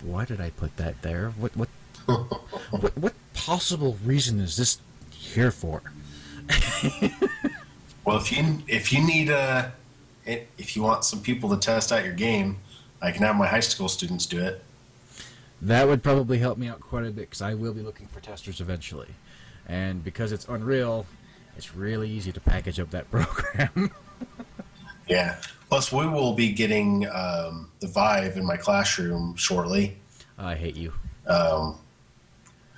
"Why 0.02 0.26
did 0.26 0.40
I 0.42 0.50
put 0.50 0.78
that 0.78 1.02
there? 1.02 1.30
What 1.32 1.56
what 1.56 1.70
what, 2.06 2.98
what 2.98 3.14
possible 3.34 3.98
reason 4.04 4.40
is 4.40 4.58
this 4.58 4.80
here 5.12 5.52
for?" 5.52 5.82
Well, 8.06 8.18
if 8.18 8.32
you 8.32 8.62
if 8.68 8.92
you 8.92 9.02
need 9.02 9.30
a 9.30 9.72
if 10.26 10.76
you 10.76 10.82
want 10.82 11.06
some 11.06 11.22
people 11.22 11.50
to 11.50 11.58
test 11.58 11.92
out 11.92 12.04
your 12.04 12.14
game, 12.14 12.58
I 13.02 13.12
can 13.12 13.24
have 13.24 13.36
my 13.36 13.48
high 13.48 13.62
school 13.62 13.88
students 13.88 14.26
do 14.26 14.42
it. 14.42 14.64
That 15.62 15.88
would 15.88 16.04
probably 16.04 16.40
help 16.40 16.58
me 16.58 16.68
out 16.68 16.82
quite 16.82 17.06
a 17.06 17.12
bit 17.12 17.30
because 17.30 17.42
I 17.42 17.54
will 17.54 17.74
be 17.74 17.82
looking 17.82 18.08
for 18.08 18.20
testers 18.20 18.60
eventually, 18.60 19.08
and 19.68 20.04
because 20.04 20.34
it's 20.34 20.46
Unreal, 20.50 21.06
it's 21.56 21.74
really 21.76 22.10
easy 22.10 22.34
to 22.34 22.42
package 22.42 22.80
up 22.80 22.90
that 22.92 23.10
program. 23.12 23.92
Yeah. 25.06 25.36
Plus, 25.68 25.92
we 25.92 26.08
will 26.08 26.32
be 26.34 26.54
getting 26.54 27.10
um, 27.10 27.70
the 27.82 27.88
Vive 27.88 28.38
in 28.38 28.46
my 28.46 28.56
classroom 28.56 29.36
shortly. 29.36 29.98
I 30.38 30.56
hate 30.56 30.78
you. 30.78 30.94
Um, 31.28 31.78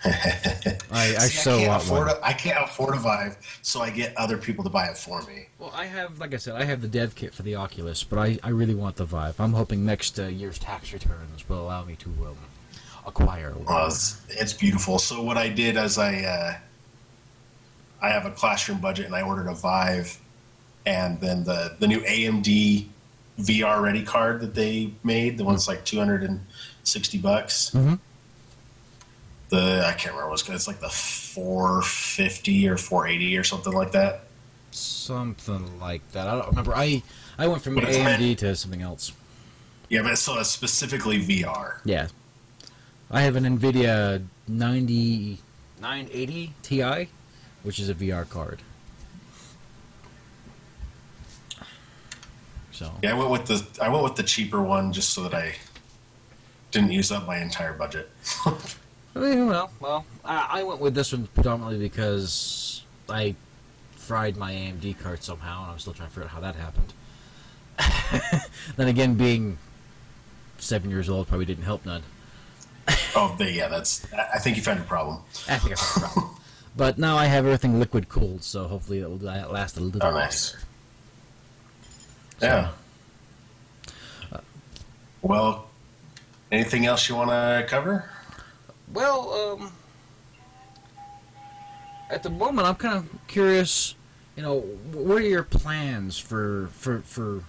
I, 0.04 0.82
I 0.92 1.06
see, 1.28 1.38
so 1.38 1.58
can't 1.58 1.70
want 1.70 1.84
afford 1.84 2.08
one. 2.08 2.18
a, 2.18 2.26
I 2.26 2.34
can't 2.34 2.64
afford 2.64 2.96
a 2.96 3.00
Vive, 3.00 3.38
so 3.62 3.82
I 3.82 3.90
get 3.90 4.16
other 4.18 4.38
people 4.38 4.64
to 4.64 4.70
buy 4.70 4.86
it 4.88 4.98
for 4.98 5.22
me. 5.24 5.48
Well, 5.58 5.72
I 5.74 5.86
have, 5.86 6.20
like 6.20 6.34
I 6.34 6.38
said, 6.38 6.56
I 6.56 6.64
have 6.66 6.82
the 6.82 6.88
dev 6.88 7.16
kit 7.16 7.34
for 7.34 7.44
the 7.44 7.56
Oculus, 7.56 8.04
but 8.04 8.20
I, 8.20 8.38
I 8.44 8.50
really 8.50 8.76
want 8.76 8.98
the 8.98 9.06
Vive. 9.06 9.40
I'm 9.40 9.54
hoping 9.54 9.86
next 9.86 10.20
uh, 10.20 10.28
year's 10.28 10.60
tax 10.60 10.94
returns 10.94 11.48
will 11.50 11.62
allow 11.62 11.84
me 11.86 11.96
to 11.98 12.10
um, 12.10 12.38
acquire 13.08 13.52
one. 13.54 13.66
Uh, 13.68 13.88
it's, 13.88 14.22
it's 14.30 14.54
beautiful. 14.54 15.00
So 15.00 15.22
what 15.24 15.38
I 15.38 15.50
did 15.50 15.76
is 15.78 15.98
I 15.98 16.20
uh, 16.22 16.58
I 18.02 18.10
have 18.10 18.26
a 18.26 18.32
classroom 18.32 18.80
budget, 18.80 19.06
and 19.08 19.16
I 19.16 19.22
ordered 19.24 19.48
a 19.48 19.56
Vive, 19.56 20.20
and 20.86 21.20
then 21.20 21.44
the 21.46 21.76
the 21.80 21.88
new 21.88 22.02
AMD 22.02 22.88
VR 23.40 23.82
Ready 23.82 24.04
card 24.04 24.40
that 24.42 24.54
they 24.54 24.94
made, 25.04 25.38
the 25.38 25.44
one's 25.44 25.68
like 25.68 25.84
two 25.84 25.98
hundred 25.98 26.24
and 26.24 26.46
sixty 26.84 27.18
bucks. 27.18 27.72
Mhm. 27.72 28.00
The 29.56 29.86
I 29.88 29.94
can't 29.94 30.14
remember 30.14 30.32
what's 30.32 30.48
it's 30.50 30.68
like 30.68 30.82
the 30.82 30.90
four 30.90 31.82
fifty 31.82 32.68
or 32.68 32.76
four 32.78 33.08
eighty 33.08 33.38
or 33.38 33.44
something 33.44 33.72
like 33.72 33.94
that. 33.94 34.26
Something 34.72 35.80
like 35.80 36.02
that. 36.12 36.28
I 36.28 36.36
don't 36.36 36.48
remember. 36.50 36.76
I 36.76 37.02
I 37.38 37.48
went 37.48 37.62
from 37.62 37.78
AMD 37.78 38.04
meant- 38.04 38.40
to 38.40 38.54
something 38.56 38.82
else. 38.82 39.14
Yeah, 39.88 40.02
but 40.02 40.18
so 40.18 40.38
it's 40.40 40.50
specifically 40.50 41.20
VR. 41.26 41.78
Yeah. 41.86 42.08
I 43.10 43.22
have 43.22 43.38
an 43.38 43.46
NVIDIA 43.46 44.26
9980 44.48 46.54
Ti, 46.64 47.08
which 47.64 47.80
is 47.80 47.88
a 47.88 47.94
VR 47.94 48.28
card. 48.28 48.62
So, 52.72 52.92
Yeah, 53.02 53.12
I 53.12 53.14
went 53.18 53.30
with 53.30 53.46
the 53.46 53.66
I 53.82 53.88
went 53.88 54.04
with 54.04 54.16
the 54.16 54.24
cheaper 54.24 54.62
one 54.62 54.92
just 54.92 55.14
so 55.14 55.24
that 55.24 55.34
I 55.34 55.56
didn't 56.72 56.92
use 56.92 57.10
up 57.12 57.26
my 57.26 57.38
entire 57.38 57.72
budget. 57.72 58.10
Well, 59.16 59.72
well, 59.80 60.06
I, 60.26 60.60
I 60.60 60.64
went 60.64 60.82
with 60.82 60.94
this 60.94 61.14
one 61.14 61.28
predominantly 61.34 61.80
because 61.80 62.84
I 63.10 63.36
fried 63.96 64.36
my 64.36 64.52
AMD 64.52 65.00
card 65.00 65.24
somehow, 65.24 65.64
and 65.64 65.72
I'm 65.72 65.80
still 65.80 65.94
trying 65.94 66.10
to 66.10 66.14
figure 66.14 66.26
out 66.26 66.32
how 66.32 66.42
that 66.42 66.56
happened. 66.56 66.94
then 68.76 68.88
again, 68.90 69.16
being 69.16 69.58
seven 70.58 70.90
years 70.90 71.10
old 71.10 71.28
probably 71.28 71.46
didn't 71.46 71.64
help 71.64 71.86
none. 71.86 72.04
oh, 73.16 73.36
they, 73.40 73.52
yeah, 73.54 73.70
that's. 73.70 74.06
I 74.14 74.40
think 74.40 74.58
you 74.58 74.64
found 74.64 74.80
a 74.80 74.84
problem. 74.84 75.20
I 75.48 75.58
think 75.60 75.74
I 75.74 75.76
found 75.76 76.06
a 76.06 76.10
problem. 76.10 76.32
But 76.78 76.98
now 76.98 77.16
I 77.16 77.28
have 77.28 77.46
everything 77.46 77.80
liquid 77.80 78.10
cooled, 78.10 78.44
so 78.44 78.68
hopefully 78.68 79.00
it 79.00 79.10
will 79.10 79.16
last 79.16 79.78
a 79.78 79.80
little 79.80 80.04
Oh, 80.04 80.08
longer. 80.08 80.20
nice. 80.20 80.58
Yeah. 82.42 82.72
Well, 85.22 85.70
anything 86.52 86.86
else 86.86 87.08
you 87.08 87.16
want 87.16 87.30
to 87.30 87.66
cover? 87.70 88.10
Well, 88.94 89.60
um, 89.62 89.72
at 92.10 92.24
the 92.24 92.30
moment, 92.30 92.68
I'm 92.68 92.76
kind 92.76 92.98
of 92.98 93.28
curious. 93.28 93.96
You 94.36 94.44
know, 94.44 94.60
what 94.92 95.18
are 95.18 95.22
your 95.22 95.44
plans 95.44 96.18
for 96.18 96.68
for 96.74 97.02
for 97.02 97.44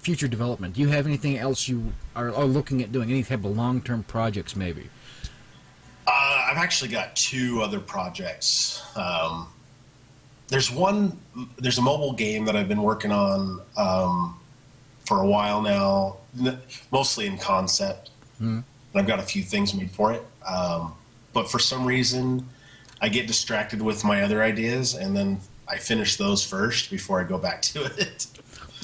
future 0.00 0.28
development? 0.28 0.74
Do 0.74 0.80
you 0.80 0.88
have 0.88 1.06
anything 1.06 1.36
else 1.36 1.68
you 1.68 1.92
are, 2.14 2.32
are 2.34 2.44
looking 2.44 2.82
at 2.82 2.92
doing? 2.92 3.10
Any 3.10 3.22
type 3.22 3.44
of 3.44 3.56
long 3.56 3.80
term 3.80 4.02
projects, 4.04 4.54
maybe? 4.56 4.88
Uh, 6.06 6.46
I've 6.50 6.56
actually 6.56 6.90
got 6.90 7.14
two 7.16 7.60
other 7.62 7.80
projects. 7.80 8.82
Um, 8.96 9.48
there's 10.48 10.70
one. 10.70 11.18
There's 11.58 11.78
a 11.78 11.82
mobile 11.82 12.12
game 12.12 12.44
that 12.44 12.56
I've 12.56 12.68
been 12.68 12.82
working 12.82 13.12
on 13.12 13.60
um, 13.76 14.38
for 15.06 15.22
a 15.22 15.26
while 15.26 15.60
now, 15.60 16.18
n- 16.38 16.58
mostly 16.90 17.26
in 17.26 17.36
concept. 17.38 18.10
Hmm. 18.38 18.60
And 18.94 19.00
I've 19.00 19.06
got 19.06 19.18
a 19.18 19.22
few 19.22 19.42
things 19.42 19.74
made 19.74 19.90
for 19.90 20.12
it. 20.12 20.24
Um, 20.46 20.94
but 21.32 21.50
for 21.50 21.58
some 21.58 21.86
reason, 21.86 22.46
I 23.00 23.08
get 23.08 23.26
distracted 23.26 23.80
with 23.80 24.04
my 24.04 24.22
other 24.22 24.42
ideas, 24.42 24.94
and 24.94 25.16
then 25.16 25.40
I 25.68 25.78
finish 25.78 26.16
those 26.16 26.44
first 26.44 26.90
before 26.90 27.20
I 27.20 27.24
go 27.24 27.38
back 27.38 27.62
to 27.62 27.84
it. 27.98 28.26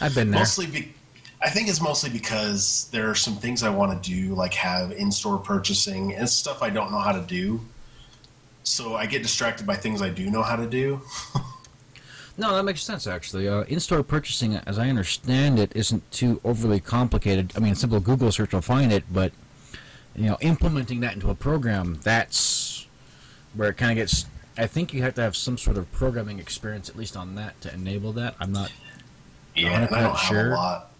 I've 0.00 0.14
been 0.14 0.30
there. 0.30 0.40
Mostly, 0.40 0.66
be, 0.66 0.94
I 1.42 1.50
think 1.50 1.68
it's 1.68 1.80
mostly 1.80 2.10
because 2.10 2.88
there 2.92 3.10
are 3.10 3.14
some 3.14 3.36
things 3.36 3.62
I 3.62 3.68
want 3.68 4.02
to 4.02 4.10
do, 4.10 4.34
like 4.34 4.54
have 4.54 4.92
in-store 4.92 5.38
purchasing 5.38 6.14
and 6.14 6.28
stuff 6.28 6.62
I 6.62 6.70
don't 6.70 6.90
know 6.90 6.98
how 6.98 7.12
to 7.12 7.22
do. 7.22 7.60
So 8.62 8.96
I 8.96 9.06
get 9.06 9.22
distracted 9.22 9.66
by 9.66 9.76
things 9.76 10.02
I 10.02 10.10
do 10.10 10.30
know 10.30 10.42
how 10.42 10.56
to 10.56 10.66
do. 10.66 11.00
No, 12.40 12.54
that 12.54 12.62
makes 12.62 12.84
sense 12.84 13.08
actually. 13.08 13.48
Uh, 13.48 13.62
in-store 13.62 14.04
purchasing, 14.04 14.54
as 14.58 14.78
I 14.78 14.88
understand 14.88 15.58
it, 15.58 15.72
isn't 15.74 16.08
too 16.12 16.40
overly 16.44 16.78
complicated. 16.78 17.52
I 17.56 17.58
mean, 17.58 17.72
a 17.72 17.74
simple 17.74 17.98
Google 17.98 18.30
search 18.30 18.54
will 18.54 18.60
find 18.60 18.92
it, 18.92 19.02
but 19.12 19.32
you 20.18 20.28
know, 20.28 20.36
implementing 20.40 21.00
that 21.00 21.14
into 21.14 21.30
a 21.30 21.34
program, 21.34 22.00
that's 22.02 22.86
where 23.54 23.70
it 23.70 23.76
kind 23.76 23.92
of 23.92 23.96
gets. 23.96 24.26
I 24.56 24.66
think 24.66 24.92
you 24.92 25.02
have 25.02 25.14
to 25.14 25.20
have 25.22 25.36
some 25.36 25.56
sort 25.56 25.76
of 25.78 25.90
programming 25.92 26.38
experience, 26.40 26.88
at 26.88 26.96
least 26.96 27.16
on 27.16 27.34
that, 27.36 27.60
to 27.62 27.72
enable 27.72 28.12
that. 28.14 28.34
I'm 28.40 28.52
not. 28.52 28.72
Yeah, 29.54 29.80
and 29.82 29.94
I 29.94 30.00
don't 30.02 30.16
have 30.16 30.28
Sure. 30.28 30.52
a 30.52 30.56
lot. 30.56 30.90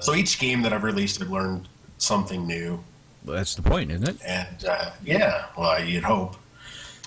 So 0.00 0.14
each 0.14 0.38
game 0.38 0.62
that 0.62 0.72
I've 0.72 0.84
released, 0.84 1.20
I've 1.22 1.30
learned 1.30 1.68
something 1.98 2.46
new. 2.46 2.84
That's 3.24 3.54
the 3.54 3.62
point, 3.62 3.90
isn't 3.90 4.08
it? 4.08 4.16
and 4.24 4.64
uh, 4.64 4.90
yeah, 5.04 5.46
well, 5.56 5.82
you'd 5.82 6.04
hope. 6.04 6.36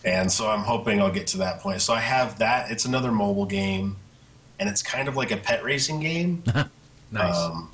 And 0.04 0.32
so 0.32 0.50
I'm 0.50 0.62
hoping 0.62 1.00
I'll 1.02 1.12
get 1.12 1.28
to 1.28 1.38
that 1.38 1.60
point. 1.62 1.82
So 1.82 1.94
I 1.94 2.00
have 2.00 2.40
that. 2.40 2.70
It's 2.72 2.86
another 2.86 3.12
mobile 3.12 3.46
game, 3.46 3.96
and 4.60 4.68
it's 4.68 4.82
kind 4.84 5.08
of 5.08 5.16
like 5.16 5.32
a 5.32 5.38
pet 5.38 5.64
racing 5.64 6.00
game, 6.00 6.44
Nice. 7.12 7.38
um, 7.38 7.70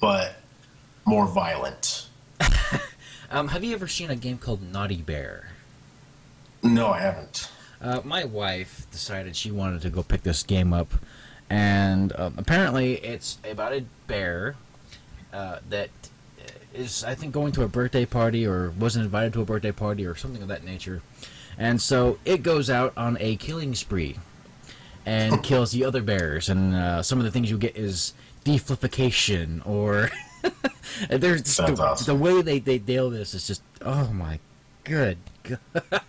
but 0.00 0.36
more 1.04 1.26
violent. 1.26 2.07
Um, 3.30 3.48
have 3.48 3.62
you 3.62 3.74
ever 3.74 3.86
seen 3.86 4.10
a 4.10 4.16
game 4.16 4.38
called 4.38 4.62
Naughty 4.62 5.02
Bear? 5.02 5.50
No, 6.62 6.88
I 6.88 7.00
haven't. 7.00 7.50
Uh, 7.80 8.00
my 8.02 8.24
wife 8.24 8.86
decided 8.90 9.36
she 9.36 9.50
wanted 9.50 9.82
to 9.82 9.90
go 9.90 10.02
pick 10.02 10.22
this 10.22 10.42
game 10.42 10.72
up, 10.72 10.94
and 11.50 12.12
um, 12.18 12.34
apparently 12.38 12.94
it's 12.94 13.36
about 13.48 13.72
a 13.72 13.84
bear 14.06 14.56
uh, 15.32 15.58
that 15.68 15.90
is, 16.72 17.04
I 17.04 17.14
think, 17.14 17.32
going 17.32 17.52
to 17.52 17.62
a 17.62 17.68
birthday 17.68 18.06
party 18.06 18.46
or 18.46 18.70
wasn't 18.70 19.04
invited 19.04 19.34
to 19.34 19.42
a 19.42 19.44
birthday 19.44 19.72
party 19.72 20.06
or 20.06 20.14
something 20.14 20.40
of 20.40 20.48
that 20.48 20.64
nature. 20.64 21.02
And 21.58 21.82
so 21.82 22.18
it 22.24 22.42
goes 22.42 22.70
out 22.70 22.94
on 22.96 23.18
a 23.20 23.36
killing 23.36 23.74
spree 23.74 24.16
and 25.04 25.42
kills 25.42 25.72
the 25.72 25.84
other 25.84 26.00
bears. 26.00 26.48
And 26.48 26.74
uh, 26.74 27.02
some 27.02 27.18
of 27.18 27.26
the 27.26 27.30
things 27.30 27.50
you 27.50 27.58
get 27.58 27.76
is 27.76 28.14
deflification 28.44 29.66
or. 29.66 30.10
There's 31.10 31.56
the, 31.56 31.76
awesome. 31.80 32.06
the 32.06 32.22
way 32.22 32.42
they, 32.42 32.58
they 32.58 32.78
nail 32.78 33.10
this 33.10 33.34
is 33.34 33.46
just 33.46 33.62
oh 33.82 34.08
my 34.12 34.40
good 34.84 35.18
god 35.42 35.60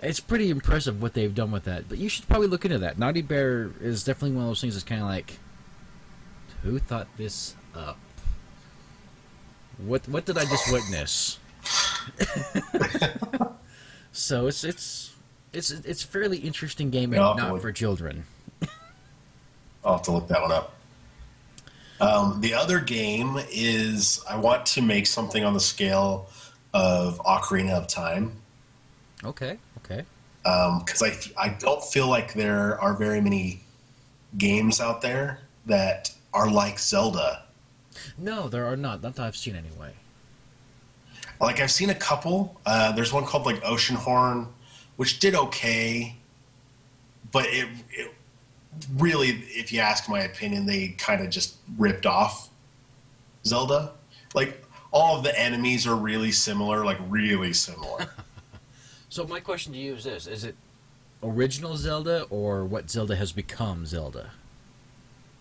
it's 0.00 0.20
pretty 0.20 0.50
impressive 0.50 1.00
what 1.00 1.14
they've 1.14 1.34
done 1.34 1.50
with 1.52 1.64
that. 1.64 1.88
But 1.88 1.98
you 1.98 2.08
should 2.08 2.26
probably 2.26 2.48
look 2.48 2.64
into 2.64 2.78
that. 2.78 2.98
Naughty 2.98 3.22
bear 3.22 3.70
is 3.80 4.04
definitely 4.04 4.36
one 4.36 4.44
of 4.44 4.50
those 4.50 4.60
things 4.60 4.74
that's 4.74 4.84
kind 4.84 5.00
of 5.00 5.06
like 5.06 5.38
who 6.62 6.78
thought 6.78 7.08
this 7.16 7.54
up? 7.74 7.98
What 9.78 10.08
what 10.08 10.24
did 10.24 10.38
i 10.38 10.44
just 10.44 10.72
witness? 10.72 11.38
So 14.12 14.46
it's 14.46 14.62
it's 14.62 15.14
it's 15.52 15.70
it's 15.70 16.04
a 16.04 16.06
fairly 16.06 16.38
interesting 16.38 16.90
game 16.90 17.12
and 17.14 17.20
not 17.20 17.60
for 17.60 17.72
children. 17.72 18.24
I'll 19.84 19.94
have 19.94 20.02
to 20.02 20.12
look 20.12 20.28
that 20.28 20.40
one 20.42 20.52
up. 20.52 20.74
Um, 22.02 22.40
the 22.40 22.52
other 22.54 22.80
game 22.80 23.38
is 23.50 24.22
I 24.28 24.36
want 24.36 24.66
to 24.74 24.82
make 24.82 25.06
something 25.06 25.44
on 25.44 25.54
the 25.54 25.60
scale 25.60 26.28
of 26.74 27.18
Ocarina 27.20 27.72
of 27.72 27.86
Time. 27.86 28.32
okay 29.24 29.58
okay 29.78 30.02
because 30.42 31.02
I 31.02 31.12
I 31.46 31.48
don't 31.64 31.84
feel 31.94 32.08
like 32.08 32.34
there 32.34 32.80
are 32.80 32.94
very 32.94 33.20
many 33.20 33.60
games 34.36 34.80
out 34.80 35.00
there 35.00 35.38
that 35.66 36.10
are 36.34 36.50
like 36.50 36.78
Zelda. 36.80 37.44
no 38.18 38.48
there 38.48 38.64
are 38.66 38.76
not 38.76 39.02
not 39.02 39.14
that 39.16 39.24
i've 39.26 39.36
seen 39.36 39.54
anyway 39.54 39.92
Like 41.40 41.60
I've 41.60 41.70
seen 41.80 41.90
a 41.90 41.94
couple. 42.10 42.36
Uh, 42.64 42.92
there's 42.96 43.12
one 43.12 43.24
called 43.24 43.46
like 43.46 43.60
Oceanhorn, 43.64 44.46
which 44.96 45.18
did 45.18 45.34
okay, 45.34 46.16
but 47.32 47.44
it, 47.46 47.66
it 47.90 48.08
really, 48.96 49.28
if 49.48 49.72
you 49.72 49.80
ask 49.80 50.08
my 50.08 50.20
opinion, 50.20 50.66
they 50.66 50.88
kind 50.98 51.22
of 51.22 51.30
just 51.30 51.56
ripped 51.78 52.06
off 52.06 52.50
Zelda. 53.44 53.92
Like 54.34 54.64
all 54.90 55.16
of 55.18 55.24
the 55.24 55.38
enemies 55.38 55.86
are 55.86 55.96
really 55.96 56.32
similar, 56.32 56.84
like 56.84 56.98
really 57.08 57.52
similar. 57.52 58.06
So 59.08 59.26
my 59.26 59.40
question 59.40 59.74
to 59.74 59.78
you 59.78 59.92
is 59.96 60.04
this: 60.04 60.26
Is 60.26 60.42
it 60.42 60.54
original 61.22 61.76
Zelda 61.76 62.22
or 62.30 62.64
what 62.64 62.88
Zelda 62.90 63.14
has 63.14 63.30
become 63.30 63.84
Zelda? 63.84 64.30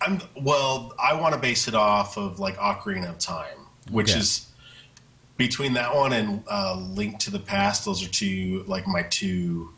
I'm 0.02 0.20
well. 0.42 0.92
I 1.02 1.14
want 1.14 1.36
to 1.36 1.40
base 1.40 1.70
it 1.70 1.74
off 1.74 2.18
of 2.18 2.38
like 2.38 2.58
Ocarina 2.58 3.10
of 3.10 3.18
Time, 3.18 3.68
which 3.90 4.10
Okay. 4.10 4.20
is 4.20 4.48
between 5.38 5.72
that 5.76 5.96
one 5.96 6.12
and 6.12 6.44
uh, 6.52 6.76
Link 6.76 7.18
to 7.20 7.32
the 7.32 7.40
Past. 7.40 7.86
Those 7.86 8.06
are 8.06 8.10
two 8.10 8.66
like 8.68 8.86
my 8.88 9.04
two 9.04 9.70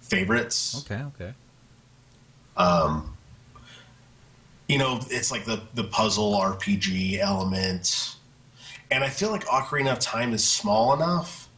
favorites. 0.00 0.84
Okay, 0.88 1.02
okay. 1.02 1.34
Um, 2.56 3.16
you 4.68 4.78
know, 4.78 5.00
it's 5.10 5.30
like 5.30 5.44
the 5.44 5.62
the 5.74 5.84
puzzle 5.84 6.32
RPG 6.32 7.18
element, 7.18 8.16
and 8.90 9.04
I 9.04 9.08
feel 9.08 9.30
like 9.30 9.44
Ocarina 9.46 9.92
of 9.92 9.98
Time 10.00 10.32
is 10.32 10.48
small 10.48 10.92
enough 10.94 11.48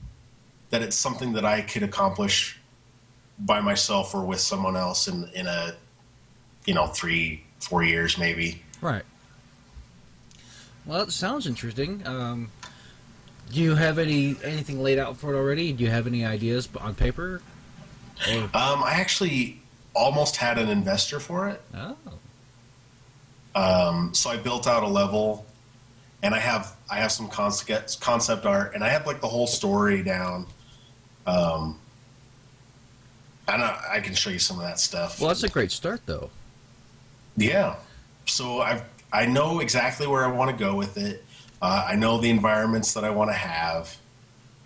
that 0.71 0.83
it's 0.83 0.97
something 0.97 1.33
that 1.33 1.45
I 1.45 1.63
could 1.63 1.83
accomplish 1.83 2.59
by 3.39 3.61
myself 3.61 4.15
or 4.15 4.23
with 4.25 4.41
someone 4.41 4.77
else 4.77 5.09
in 5.09 5.29
in 5.35 5.47
a 5.47 5.75
you 6.67 6.75
know 6.75 6.87
three 6.87 7.45
four 7.61 7.83
years 7.83 8.19
maybe. 8.19 8.63
Right. 8.81 9.05
Well, 10.85 11.03
it 11.03 11.13
sounds 11.13 11.47
interesting. 11.47 12.07
Um, 12.07 12.51
do 13.53 13.61
you 13.61 13.75
have 13.75 13.99
any 13.99 14.37
anything 14.45 14.83
laid 14.83 14.99
out 14.99 15.17
for 15.17 15.35
it 15.35 15.37
already? 15.39 15.73
Do 15.73 15.85
you 15.85 15.91
have 15.91 16.07
any 16.07 16.25
ideas 16.27 16.69
on 16.79 16.95
paper? 16.95 17.41
Or, 18.31 18.37
Um, 18.37 18.83
I 18.83 18.93
actually 18.95 19.61
almost 19.95 20.37
had 20.37 20.59
an 20.59 20.69
investor 20.69 21.19
for 21.21 21.49
it. 21.49 21.61
oh, 21.75 21.97
Um, 23.55 24.15
so 24.15 24.31
I 24.31 24.37
built 24.37 24.67
out 24.67 24.83
a 24.83 24.89
level, 24.89 25.47
and 26.23 26.35
I 26.35 26.39
have 26.39 26.77
I 26.91 26.97
have 26.99 27.11
some 27.13 27.29
concept 27.29 28.01
concept 28.01 28.47
art, 28.47 28.75
and 28.75 28.85
I 28.85 28.89
have 28.91 29.07
like 29.07 29.21
the 29.21 29.29
whole 29.29 29.47
story 29.47 30.03
down. 30.03 30.47
Um, 31.27 31.79
and 33.49 33.63
I, 33.63 33.83
I 33.95 34.01
can 34.01 34.15
show 34.15 34.31
you 34.31 34.39
some 34.39 34.57
of 34.59 34.63
that 34.63 34.79
stuff. 34.79 35.21
well, 35.21 35.29
that's 35.29 35.43
a 35.43 35.49
great 35.49 35.71
start, 35.73 36.03
though. 36.07 36.31
yeah. 37.37 37.77
So 38.27 38.61
I've 38.61 38.83
I 39.13 39.25
know 39.27 39.61
exactly 39.61 40.07
where 40.07 40.23
I 40.25 40.29
want 40.31 40.51
to 40.51 40.57
go 40.57 40.75
with 40.75 40.99
it. 40.99 41.25
Uh, 41.63 41.87
I 41.89 41.97
know 41.97 42.19
the 42.19 42.29
environments 42.31 42.93
that 42.95 43.05
I 43.05 43.11
want 43.11 43.31
to 43.31 43.37
have, 43.37 43.97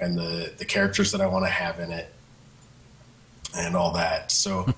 and 0.01 0.19
the 0.19 0.53
the 0.59 0.65
characters 0.65 1.13
that 1.13 1.21
I 1.21 1.27
want 1.27 1.45
to 1.47 1.51
have 1.51 1.79
in 1.79 1.91
it, 1.93 2.13
and 3.57 3.77
all 3.77 3.93
that. 3.93 4.33
So 4.33 4.67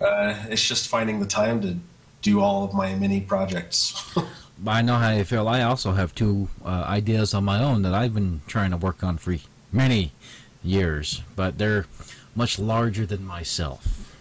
uh, 0.00 0.34
it's 0.48 0.66
just 0.66 0.88
finding 0.88 1.20
the 1.20 1.26
time 1.26 1.60
to 1.60 1.76
do 2.22 2.40
all 2.40 2.64
of 2.64 2.74
my 2.74 2.94
mini 2.94 3.20
projects. 3.20 3.94
I 4.66 4.82
know 4.82 4.96
how 4.96 5.10
you 5.10 5.24
feel. 5.24 5.46
I 5.48 5.62
also 5.62 5.92
have 5.92 6.14
two 6.14 6.48
uh, 6.64 6.84
ideas 6.86 7.32
on 7.32 7.44
my 7.44 7.62
own 7.62 7.82
that 7.82 7.94
I've 7.94 8.14
been 8.14 8.42
trying 8.46 8.72
to 8.72 8.76
work 8.76 9.04
on 9.04 9.18
for 9.18 9.36
many 9.72 10.12
years, 10.64 11.22
but 11.36 11.58
they're 11.58 11.86
much 12.34 12.58
larger 12.58 13.06
than 13.06 13.24
myself. 13.24 14.14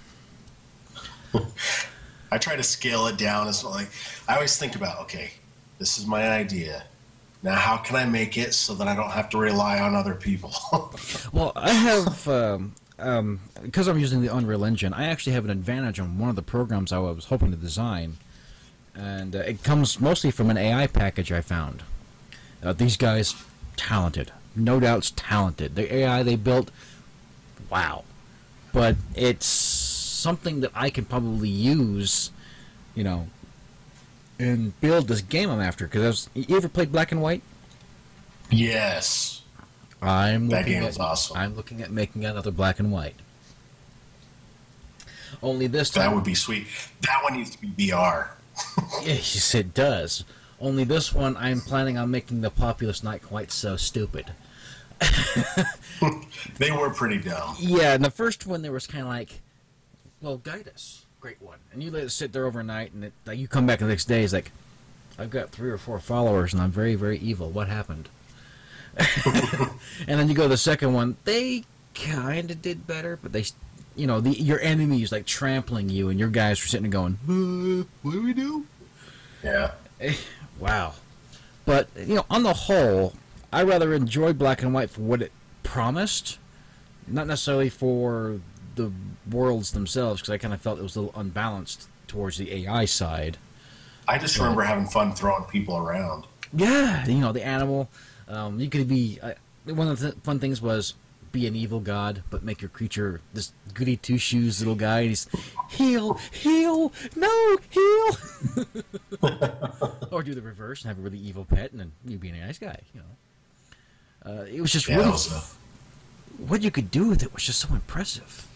I 2.31 2.37
try 2.37 2.55
to 2.55 2.63
scale 2.63 3.07
it 3.07 3.17
down 3.17 3.47
as 3.47 3.63
like 3.63 3.87
I 4.27 4.35
always 4.35 4.57
think 4.57 4.75
about 4.75 4.99
okay, 5.01 5.31
this 5.79 5.97
is 5.97 6.05
my 6.05 6.29
idea. 6.29 6.83
Now 7.43 7.55
how 7.55 7.77
can 7.77 7.95
I 7.95 8.05
make 8.05 8.37
it 8.37 8.53
so 8.53 8.73
that 8.75 8.87
I 8.87 8.95
don't 8.95 9.11
have 9.11 9.29
to 9.29 9.37
rely 9.37 9.79
on 9.79 9.95
other 9.95 10.15
people? 10.15 10.53
Well, 11.31 11.51
I 11.55 11.71
have, 11.71 12.27
um, 12.27 12.73
um, 12.99 13.39
because 13.61 13.87
I'm 13.87 13.99
using 13.99 14.21
the 14.21 14.35
Unreal 14.35 14.65
Engine, 14.65 14.93
I 14.93 15.05
actually 15.05 15.33
have 15.33 15.45
an 15.45 15.51
advantage 15.51 15.99
on 15.99 16.17
one 16.17 16.29
of 16.29 16.35
the 16.35 16.41
programs 16.41 16.91
I 16.91 16.99
was 16.99 17.25
hoping 17.25 17.51
to 17.51 17.57
design. 17.57 18.17
And 18.95 19.35
uh, 19.35 19.39
it 19.39 19.63
comes 19.63 19.99
mostly 19.99 20.31
from 20.31 20.49
an 20.49 20.57
AI 20.57 20.87
package 20.87 21.31
I 21.31 21.41
found. 21.41 21.83
Uh, 22.63 22.73
these 22.73 22.97
guys, 22.97 23.35
talented. 23.75 24.31
No 24.55 24.79
doubts 24.79 25.13
talented. 25.15 25.75
The 25.75 25.93
AI 25.93 26.23
they 26.23 26.35
built, 26.35 26.71
wow. 27.69 28.03
But 28.73 28.95
it's 29.15 29.45
something 29.45 30.61
that 30.61 30.71
I 30.73 30.89
can 30.89 31.05
probably 31.05 31.49
use, 31.49 32.31
you 32.95 33.03
know, 33.03 33.27
and 34.39 34.79
build 34.81 35.07
this 35.07 35.21
game 35.21 35.49
I'm 35.51 35.61
after. 35.61 35.85
Because 35.85 36.29
you 36.33 36.57
ever 36.57 36.67
played 36.67 36.91
Black 36.91 37.11
and 37.11 37.21
White? 37.21 37.43
yes. 38.49 39.36
I'm 40.01 40.47
That 40.49 40.59
looking 40.59 40.73
game 40.73 40.83
at, 40.83 40.89
is 40.89 40.97
awesome. 40.97 41.37
I'm 41.37 41.55
looking 41.55 41.81
at 41.81 41.91
making 41.91 42.25
another 42.25 42.51
black 42.51 42.79
and 42.79 42.91
white. 42.91 43.15
Only 45.41 45.67
this 45.67 45.89
time 45.89 46.09
That 46.09 46.15
would 46.15 46.23
be 46.23 46.35
sweet. 46.35 46.67
That 47.01 47.21
one 47.23 47.37
needs 47.37 47.51
to 47.51 47.61
be 47.61 47.67
VR. 47.89 48.29
yes, 49.03 49.53
it 49.53 49.73
does. 49.73 50.23
Only 50.59 50.83
this 50.83 51.13
one, 51.13 51.37
I'm 51.37 51.61
planning 51.61 51.97
on 51.97 52.09
making 52.09 52.41
the 52.41 52.49
populace 52.49 53.03
not 53.03 53.21
quite 53.21 53.51
so 53.51 53.75
stupid. 53.75 54.31
they 56.57 56.71
were 56.71 56.89
pretty 56.89 57.19
dumb. 57.19 57.55
Yeah, 57.59 57.93
and 57.93 58.03
the 58.03 58.09
first 58.09 58.47
one 58.47 58.63
there 58.63 58.71
was 58.71 58.87
kind 58.87 59.03
of 59.03 59.09
like, 59.09 59.41
well, 60.21 60.37
guide 60.37 60.67
us, 60.73 61.05
great 61.21 61.39
one, 61.39 61.59
and 61.71 61.83
you 61.83 61.91
let 61.91 62.03
it 62.03 62.09
sit 62.09 62.33
there 62.33 62.45
overnight, 62.47 62.93
and 62.93 63.03
it, 63.03 63.13
like, 63.27 63.37
you 63.37 63.47
come 63.47 63.67
back 63.67 63.77
the 63.79 63.85
next 63.85 64.05
day, 64.05 64.23
it's 64.23 64.33
like, 64.33 64.51
I've 65.19 65.29
got 65.29 65.51
three 65.51 65.69
or 65.69 65.77
four 65.77 65.99
followers, 65.99 66.53
and 66.53 66.61
I'm 66.61 66.71
very, 66.71 66.95
very 66.95 67.19
evil. 67.19 67.51
What 67.51 67.67
happened? 67.67 68.09
and 70.07 70.19
then 70.19 70.27
you 70.27 70.35
go 70.35 70.43
to 70.43 70.49
the 70.49 70.57
second 70.57 70.93
one, 70.93 71.17
they 71.23 71.63
kind 71.93 72.51
of 72.51 72.61
did 72.61 72.87
better, 72.87 73.17
but 73.21 73.33
they, 73.33 73.45
you 73.95 74.07
know, 74.07 74.21
the 74.21 74.31
your 74.31 74.59
enemy 74.61 75.01
is 75.01 75.11
like 75.11 75.25
trampling 75.25 75.89
you, 75.89 76.09
and 76.09 76.19
your 76.19 76.29
guys 76.29 76.61
were 76.61 76.67
sitting 76.67 76.89
there 76.89 77.01
going, 77.01 77.17
uh, 77.27 77.85
"What 78.01 78.11
do 78.11 78.23
we 78.23 78.33
do?" 78.33 78.65
Yeah. 79.43 79.71
Wow. 80.59 80.93
But, 81.65 81.89
you 81.97 82.15
know, 82.15 82.25
on 82.29 82.43
the 82.43 82.53
whole, 82.53 83.13
I 83.51 83.63
rather 83.63 83.93
enjoy 83.93 84.33
Black 84.33 84.61
and 84.61 84.73
White 84.73 84.89
for 84.89 85.01
what 85.01 85.21
it 85.21 85.31
promised, 85.63 86.39
not 87.07 87.27
necessarily 87.27 87.69
for 87.69 88.39
the 88.75 88.91
worlds 89.29 89.71
themselves, 89.71 90.21
because 90.21 90.33
I 90.33 90.37
kind 90.37 90.53
of 90.53 90.61
felt 90.61 90.79
it 90.79 90.83
was 90.83 90.95
a 90.95 91.01
little 91.01 91.19
unbalanced 91.19 91.87
towards 92.07 92.37
the 92.37 92.53
AI 92.53 92.85
side. 92.85 93.37
I 94.07 94.17
just 94.17 94.37
remember 94.37 94.61
having 94.61 94.87
fun 94.87 95.13
throwing 95.13 95.43
people 95.45 95.77
around. 95.77 96.25
Yeah, 96.53 97.05
you 97.05 97.19
know, 97.19 97.33
the 97.33 97.45
animal. 97.45 97.89
Um, 98.27 98.59
you 98.59 98.69
could 98.69 98.87
be. 98.87 99.19
Uh, 99.21 99.33
one 99.65 99.87
of 99.87 99.99
the 99.99 100.11
th- 100.11 100.23
fun 100.23 100.39
things 100.39 100.61
was 100.61 100.93
be 101.31 101.45
an 101.45 101.55
evil 101.55 101.79
god, 101.79 102.23
but 102.29 102.43
make 102.43 102.61
your 102.61 102.69
creature 102.69 103.21
this 103.33 103.51
goody 103.73 103.97
two 103.97 104.17
shoes 104.17 104.59
little 104.59 104.75
guy, 104.75 105.01
and 105.01 105.09
he's 105.09 105.27
heal, 105.69 106.13
heal, 106.31 106.91
no, 107.15 107.57
heal. 107.69 108.17
or 110.11 110.23
do 110.23 110.33
the 110.33 110.41
reverse 110.41 110.83
and 110.83 110.89
have 110.89 110.99
a 110.99 111.01
really 111.01 111.19
evil 111.19 111.45
pet, 111.45 111.71
and 111.71 111.79
then 111.79 111.91
you 112.05 112.17
be 112.17 112.29
a 112.29 112.45
nice 112.45 112.57
guy. 112.57 112.79
You 112.93 113.01
know, 113.01 114.31
uh, 114.31 114.45
it 114.45 114.61
was 114.61 114.71
just 114.71 114.87
Yeah, 114.87 114.97
really 114.97 115.11
what 116.37 116.61
you 116.61 116.71
could 116.71 116.91
do 116.91 117.07
with 117.07 117.23
it 117.23 117.33
was 117.33 117.43
just 117.43 117.59
so 117.59 117.73
impressive. 117.73 118.47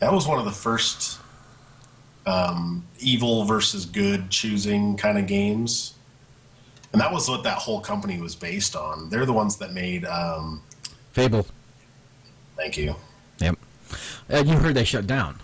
That 0.00 0.12
was 0.12 0.26
one 0.26 0.38
of 0.38 0.44
the 0.44 0.52
first 0.52 1.18
um, 2.26 2.86
evil 3.00 3.44
versus 3.44 3.84
good 3.84 4.30
choosing 4.30 4.96
kind 4.96 5.18
of 5.18 5.26
games. 5.26 5.94
And 6.92 7.00
that 7.00 7.12
was 7.12 7.28
what 7.28 7.42
that 7.44 7.58
whole 7.58 7.80
company 7.80 8.20
was 8.20 8.34
based 8.34 8.74
on. 8.74 9.10
They're 9.10 9.26
the 9.26 9.32
ones 9.32 9.56
that 9.56 9.72
made. 9.72 10.04
Um, 10.04 10.62
Fable. 11.12 11.46
thank 12.56 12.76
you. 12.78 12.94
Yep. 13.40 13.58
Uh, 14.30 14.42
you 14.46 14.56
heard 14.56 14.74
they 14.74 14.84
shut 14.84 15.06
down. 15.06 15.40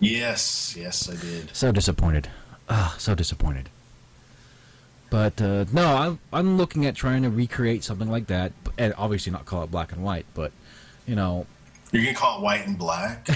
Yes, 0.00 0.74
yes, 0.78 1.08
I 1.10 1.16
did. 1.16 1.54
So 1.54 1.72
disappointed. 1.72 2.28
Ah, 2.68 2.94
so 2.98 3.14
disappointed. 3.14 3.68
But 5.08 5.40
uh, 5.40 5.64
no, 5.72 5.94
I'm 5.96 6.18
I'm 6.32 6.56
looking 6.56 6.84
at 6.84 6.94
trying 6.94 7.22
to 7.22 7.30
recreate 7.30 7.84
something 7.84 8.10
like 8.10 8.26
that, 8.26 8.52
and 8.76 8.92
obviously 8.98 9.32
not 9.32 9.46
call 9.46 9.62
it 9.62 9.70
black 9.70 9.92
and 9.92 10.02
white, 10.02 10.26
but 10.34 10.52
you 11.06 11.14
know, 11.14 11.46
You're 11.92 12.02
gonna 12.04 12.16
call 12.16 12.38
it 12.38 12.42
white 12.42 12.66
and 12.66 12.76
black? 12.76 13.28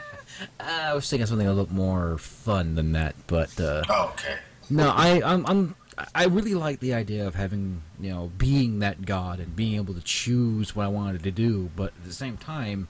I 0.60 0.94
was 0.94 1.08
thinking 1.08 1.26
something 1.26 1.46
a 1.46 1.52
little 1.52 1.72
more 1.72 2.18
fun 2.18 2.74
than 2.74 2.92
that. 2.92 3.14
But 3.26 3.58
uh, 3.60 3.82
oh, 3.88 4.12
okay. 4.14 4.36
no, 4.70 4.88
I 4.88 5.20
I'm, 5.22 5.44
I'm 5.46 5.74
I 6.14 6.24
really 6.24 6.54
like 6.54 6.80
the 6.80 6.94
idea 6.94 7.26
of 7.26 7.34
having 7.34 7.82
you 8.00 8.10
know 8.10 8.30
being 8.38 8.78
that 8.80 9.04
god 9.04 9.38
and 9.40 9.54
being 9.54 9.74
able 9.76 9.94
to 9.94 10.00
choose 10.00 10.74
what 10.74 10.84
I 10.84 10.88
wanted 10.88 11.22
to 11.24 11.30
do, 11.30 11.70
but 11.76 11.88
at 11.98 12.04
the 12.04 12.12
same 12.12 12.36
time, 12.36 12.88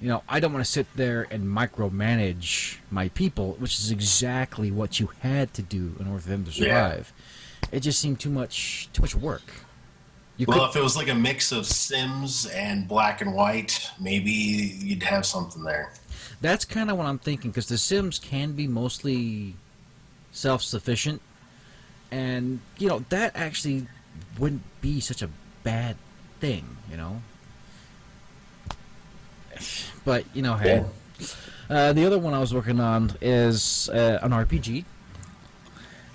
you 0.00 0.08
know, 0.08 0.22
I 0.28 0.40
don't 0.40 0.52
want 0.52 0.64
to 0.64 0.70
sit 0.70 0.86
there 0.94 1.26
and 1.30 1.44
micromanage 1.44 2.76
my 2.90 3.08
people, 3.10 3.54
which 3.58 3.78
is 3.78 3.90
exactly 3.90 4.70
what 4.70 5.00
you 5.00 5.10
had 5.20 5.52
to 5.54 5.62
do 5.62 5.96
in 5.98 6.06
order 6.06 6.20
for 6.20 6.28
them 6.28 6.44
to 6.44 6.50
Yeah. 6.52 6.90
survive. 6.90 7.12
It 7.72 7.80
just 7.80 7.98
seemed 8.00 8.20
too 8.20 8.30
much 8.30 8.88
too 8.92 9.02
much 9.02 9.14
work. 9.14 9.42
You 10.36 10.46
Well, 10.48 10.60
could, 10.60 10.70
if 10.70 10.76
it 10.76 10.82
was 10.82 10.96
like 10.96 11.08
a 11.08 11.14
mix 11.14 11.52
of 11.52 11.66
Sims 11.66 12.46
and 12.46 12.88
black 12.88 13.20
and 13.20 13.34
white, 13.34 13.90
maybe 14.00 14.32
you'd 14.32 15.02
have 15.02 15.26
something 15.26 15.62
there. 15.64 15.92
that's 16.40 16.64
kind 16.64 16.90
of 16.90 16.96
what 16.96 17.06
I'm 17.06 17.18
thinking 17.18 17.50
because 17.50 17.66
the 17.66 17.76
Sims 17.76 18.18
can 18.18 18.52
be 18.52 18.66
mostly 18.66 19.56
self-sufficient, 20.32 21.20
and 22.10 22.60
you 22.78 22.88
know 22.88 23.04
that 23.10 23.32
actually 23.34 23.86
wouldn't 24.38 24.62
be 24.80 25.00
such 25.00 25.22
a 25.22 25.28
bad 25.62 25.96
thing, 26.40 26.76
you 26.90 26.96
know. 26.96 27.22
But 30.04 30.24
you 30.34 30.42
know, 30.42 30.54
hey, 30.54 30.84
uh, 31.68 31.92
the 31.92 32.04
other 32.04 32.18
one 32.18 32.34
I 32.34 32.38
was 32.38 32.54
working 32.54 32.80
on 32.80 33.16
is 33.20 33.88
uh, 33.90 34.18
an 34.22 34.30
RPG, 34.30 34.84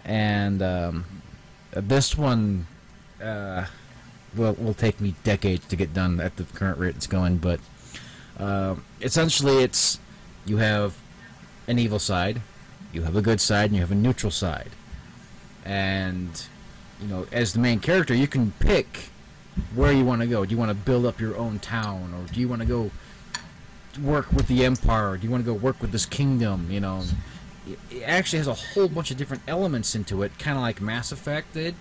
and 0.03 0.61
um, 0.61 1.05
this 1.71 2.17
one 2.17 2.67
uh, 3.21 3.65
will 4.35 4.53
will 4.53 4.73
take 4.73 4.99
me 4.99 5.15
decades 5.23 5.65
to 5.67 5.75
get 5.75 5.93
done 5.93 6.19
at 6.19 6.37
the 6.37 6.43
current 6.43 6.79
rate 6.79 6.95
it's 6.95 7.07
going. 7.07 7.37
But 7.37 7.59
uh, 8.39 8.75
essentially, 9.01 9.63
it's 9.63 9.99
you 10.45 10.57
have 10.57 10.95
an 11.67 11.79
evil 11.79 11.99
side, 11.99 12.41
you 12.91 13.03
have 13.03 13.15
a 13.15 13.21
good 13.21 13.39
side, 13.39 13.65
and 13.65 13.75
you 13.75 13.81
have 13.81 13.91
a 13.91 13.95
neutral 13.95 14.31
side. 14.31 14.71
And 15.65 16.45
you 17.01 17.07
know, 17.07 17.27
as 17.31 17.53
the 17.53 17.59
main 17.59 17.79
character, 17.79 18.13
you 18.13 18.27
can 18.27 18.51
pick 18.59 19.09
where 19.73 19.91
you 19.91 20.05
want 20.05 20.21
to 20.21 20.27
go. 20.27 20.45
Do 20.45 20.51
you 20.51 20.57
want 20.57 20.69
to 20.69 20.75
build 20.75 21.05
up 21.05 21.19
your 21.19 21.35
own 21.35 21.59
town, 21.59 22.13
or 22.13 22.31
do 22.31 22.39
you 22.39 22.47
want 22.47 22.61
to 22.61 22.67
go 22.67 22.91
work 24.01 24.31
with 24.31 24.47
the 24.47 24.63
empire? 24.65 25.11
Or 25.11 25.17
Do 25.17 25.25
you 25.25 25.31
want 25.31 25.43
to 25.45 25.51
go 25.51 25.57
work 25.57 25.81
with 25.81 25.91
this 25.91 26.05
kingdom? 26.05 26.69
You 26.69 26.79
know, 26.79 27.03
it 27.67 28.03
actually 28.03 28.39
has 28.39 28.47
a 28.47 28.53
whole 28.53 28.87
bunch 28.87 29.11
of 29.11 29.17
different 29.17 29.43
elements 29.47 29.95
into 29.95 30.23
it, 30.23 30.37
kind 30.39 30.57
of 30.57 30.61
like 30.61 30.81
Mass 30.81 31.11
Effect 31.11 31.53
did. 31.53 31.75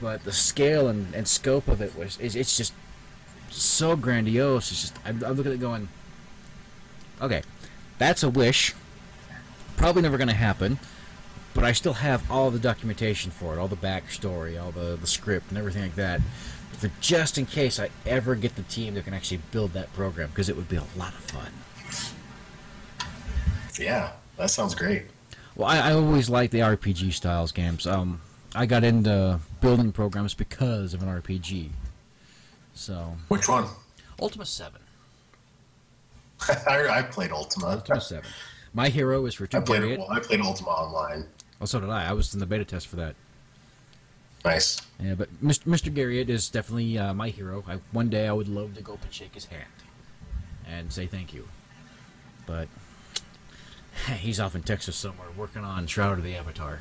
But 0.00 0.24
the 0.24 0.32
scale 0.32 0.88
and, 0.88 1.12
and 1.14 1.26
scope 1.26 1.66
of 1.66 1.80
it 1.80 1.96
was 1.96 2.18
is 2.20 2.36
it's 2.36 2.56
just 2.56 2.72
so 3.50 3.96
grandiose. 3.96 4.70
It's 4.70 4.80
just 4.82 4.96
I'm, 5.04 5.24
I'm 5.24 5.34
looking 5.34 5.52
at 5.52 5.56
it 5.56 5.60
going, 5.60 5.88
okay, 7.20 7.42
that's 7.98 8.22
a 8.22 8.30
wish. 8.30 8.74
Probably 9.76 10.02
never 10.02 10.16
going 10.16 10.28
to 10.28 10.34
happen. 10.34 10.78
But 11.58 11.64
I 11.64 11.72
still 11.72 11.94
have 11.94 12.30
all 12.30 12.52
the 12.52 12.58
documentation 12.60 13.32
for 13.32 13.52
it, 13.52 13.58
all 13.58 13.66
the 13.66 13.74
backstory, 13.74 14.62
all 14.62 14.70
the, 14.70 14.94
the 14.94 15.08
script, 15.08 15.48
and 15.48 15.58
everything 15.58 15.82
like 15.82 15.96
that, 15.96 16.20
for 16.78 16.88
just 17.00 17.36
in 17.36 17.46
case 17.46 17.80
I 17.80 17.90
ever 18.06 18.36
get 18.36 18.54
the 18.54 18.62
team 18.62 18.94
that 18.94 19.04
can 19.04 19.12
actually 19.12 19.40
build 19.50 19.72
that 19.72 19.92
program, 19.92 20.28
because 20.28 20.48
it 20.48 20.54
would 20.54 20.68
be 20.68 20.76
a 20.76 20.84
lot 20.96 21.12
of 21.14 21.18
fun. 21.18 21.50
Yeah, 23.76 24.12
that 24.36 24.52
sounds 24.52 24.76
great. 24.76 25.06
Well, 25.56 25.66
I, 25.66 25.78
I 25.78 25.92
always 25.94 26.30
liked 26.30 26.52
the 26.52 26.60
RPG 26.60 27.12
styles 27.14 27.50
games. 27.50 27.88
Um, 27.88 28.20
I 28.54 28.64
got 28.64 28.84
into 28.84 29.40
building 29.60 29.90
programs 29.90 30.34
because 30.34 30.94
of 30.94 31.02
an 31.02 31.08
RPG. 31.08 31.70
So, 32.72 33.16
Which 33.26 33.48
one? 33.48 33.66
Ultima 34.22 34.46
7. 34.46 34.80
I, 36.68 36.86
I 36.88 37.02
played 37.02 37.32
Ultima. 37.32 37.70
Ultima 37.70 38.00
7. 38.00 38.24
My 38.74 38.90
hero 38.90 39.26
is 39.26 39.34
for 39.34 39.48
I 39.52 39.58
played 39.58 39.98
well. 39.98 40.08
I 40.08 40.20
played 40.20 40.40
Ultima 40.40 40.68
Online. 40.68 41.26
Oh, 41.60 41.64
so 41.64 41.80
did 41.80 41.90
I. 41.90 42.10
I 42.10 42.12
was 42.12 42.32
in 42.34 42.40
the 42.40 42.46
beta 42.46 42.64
test 42.64 42.86
for 42.86 42.96
that. 42.96 43.14
Nice. 44.44 44.80
Yeah, 45.02 45.14
but 45.14 45.28
Mr. 45.42 45.64
Mr. 45.64 45.92
Garriott 45.92 46.28
is 46.28 46.48
definitely 46.48 46.96
uh, 46.96 47.12
my 47.12 47.28
hero. 47.28 47.64
I, 47.66 47.80
one 47.92 48.08
day 48.08 48.28
I 48.28 48.32
would 48.32 48.48
love 48.48 48.74
to 48.76 48.82
go 48.82 48.94
up 48.94 49.02
and 49.02 49.12
shake 49.12 49.34
his 49.34 49.46
hand 49.46 49.64
and 50.66 50.92
say 50.92 51.06
thank 51.06 51.34
you. 51.34 51.48
But 52.46 52.68
he's 54.18 54.38
off 54.38 54.54
in 54.54 54.62
Texas 54.62 54.96
somewhere 54.96 55.28
working 55.36 55.64
on 55.64 55.86
Shroud 55.86 56.18
of 56.18 56.24
the 56.24 56.36
Avatar. 56.36 56.80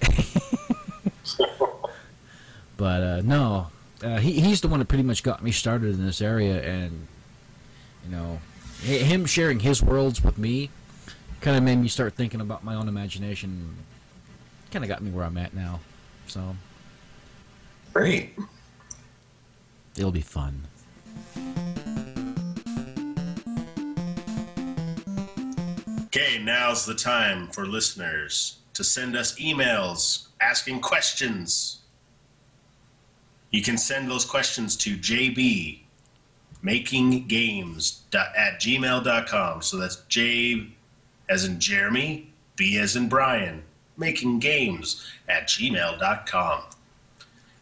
but 2.76 3.02
uh, 3.02 3.22
no, 3.22 3.68
uh, 4.02 4.18
he, 4.18 4.40
he's 4.40 4.60
the 4.60 4.68
one 4.68 4.78
that 4.80 4.88
pretty 4.88 5.04
much 5.04 5.22
got 5.22 5.42
me 5.42 5.50
started 5.50 5.94
in 5.94 6.04
this 6.04 6.20
area, 6.20 6.62
and 6.62 7.06
you 8.04 8.10
know, 8.10 8.40
him 8.82 9.24
sharing 9.24 9.60
his 9.60 9.82
worlds 9.82 10.22
with 10.22 10.36
me 10.36 10.68
kind 11.40 11.56
of 11.56 11.62
made 11.62 11.76
me 11.76 11.88
start 11.88 12.14
thinking 12.14 12.40
about 12.40 12.62
my 12.64 12.74
own 12.74 12.88
imagination. 12.88 13.76
Kind 14.74 14.84
of 14.84 14.88
got 14.88 15.04
me 15.04 15.12
where 15.12 15.24
I'm 15.24 15.38
at 15.38 15.54
now. 15.54 15.78
So 16.26 16.56
Great. 17.92 18.36
It'll 19.96 20.10
be 20.10 20.20
fun. 20.20 20.64
Okay, 26.06 26.42
now's 26.42 26.84
the 26.86 26.94
time 26.96 27.46
for 27.52 27.68
listeners 27.68 28.56
to 28.72 28.82
send 28.82 29.14
us 29.14 29.38
emails 29.38 30.26
asking 30.40 30.80
questions. 30.80 31.82
You 33.52 33.62
can 33.62 33.78
send 33.78 34.10
those 34.10 34.24
questions 34.24 34.74
to 34.78 34.96
jb 34.96 35.82
makinggames 36.64 38.00
at 38.12 38.60
gmail.com. 38.60 39.62
So 39.62 39.76
that's 39.76 40.02
J 40.08 40.66
as 41.28 41.44
in 41.44 41.60
Jeremy, 41.60 42.32
B 42.56 42.76
as 42.78 42.96
in 42.96 43.08
Brian, 43.08 43.62
making 43.96 44.38
games 44.40 45.06
at 45.28 45.48
gmail.com. 45.48 46.62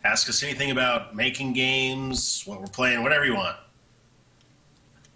Ask 0.04 0.28
us 0.28 0.42
anything 0.42 0.70
about 0.70 1.14
making 1.14 1.52
games, 1.52 2.42
what 2.44 2.60
we're 2.60 2.66
playing, 2.66 3.02
whatever 3.02 3.24
you 3.24 3.34
want. 3.34 3.56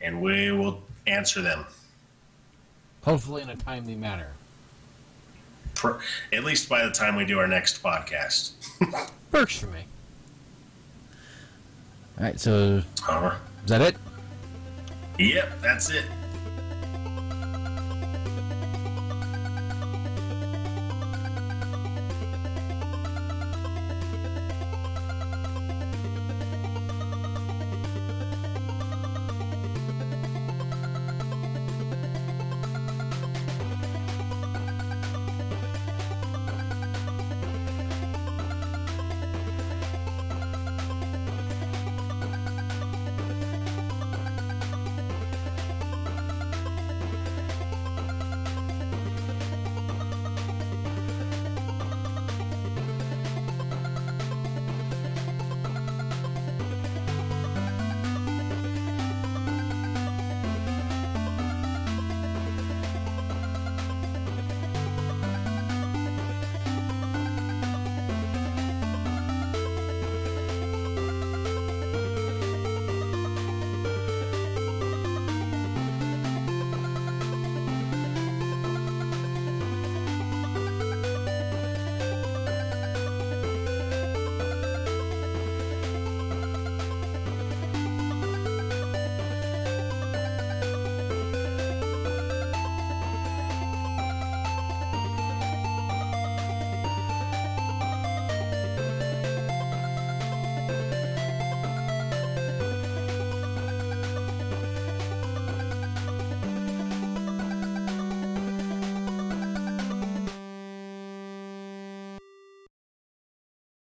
And 0.00 0.20
we 0.20 0.52
will 0.52 0.82
answer 1.06 1.42
them. 1.42 1.66
Hopefully 3.02 3.42
in 3.42 3.48
a 3.50 3.56
timely 3.56 3.94
manner. 3.94 4.28
Pr- 5.74 5.98
at 6.32 6.44
least 6.44 6.68
by 6.68 6.84
the 6.84 6.90
time 6.90 7.16
we 7.16 7.24
do 7.24 7.38
our 7.38 7.48
next 7.48 7.82
podcast. 7.82 8.52
Works 9.32 9.58
for 9.58 9.66
me. 9.66 9.84
All 12.18 12.24
right, 12.24 12.40
so 12.40 12.82
is 12.82 12.84
that 13.66 13.82
it? 13.82 13.96
yep, 15.18 15.60
that's 15.60 15.90
it. 15.90 16.06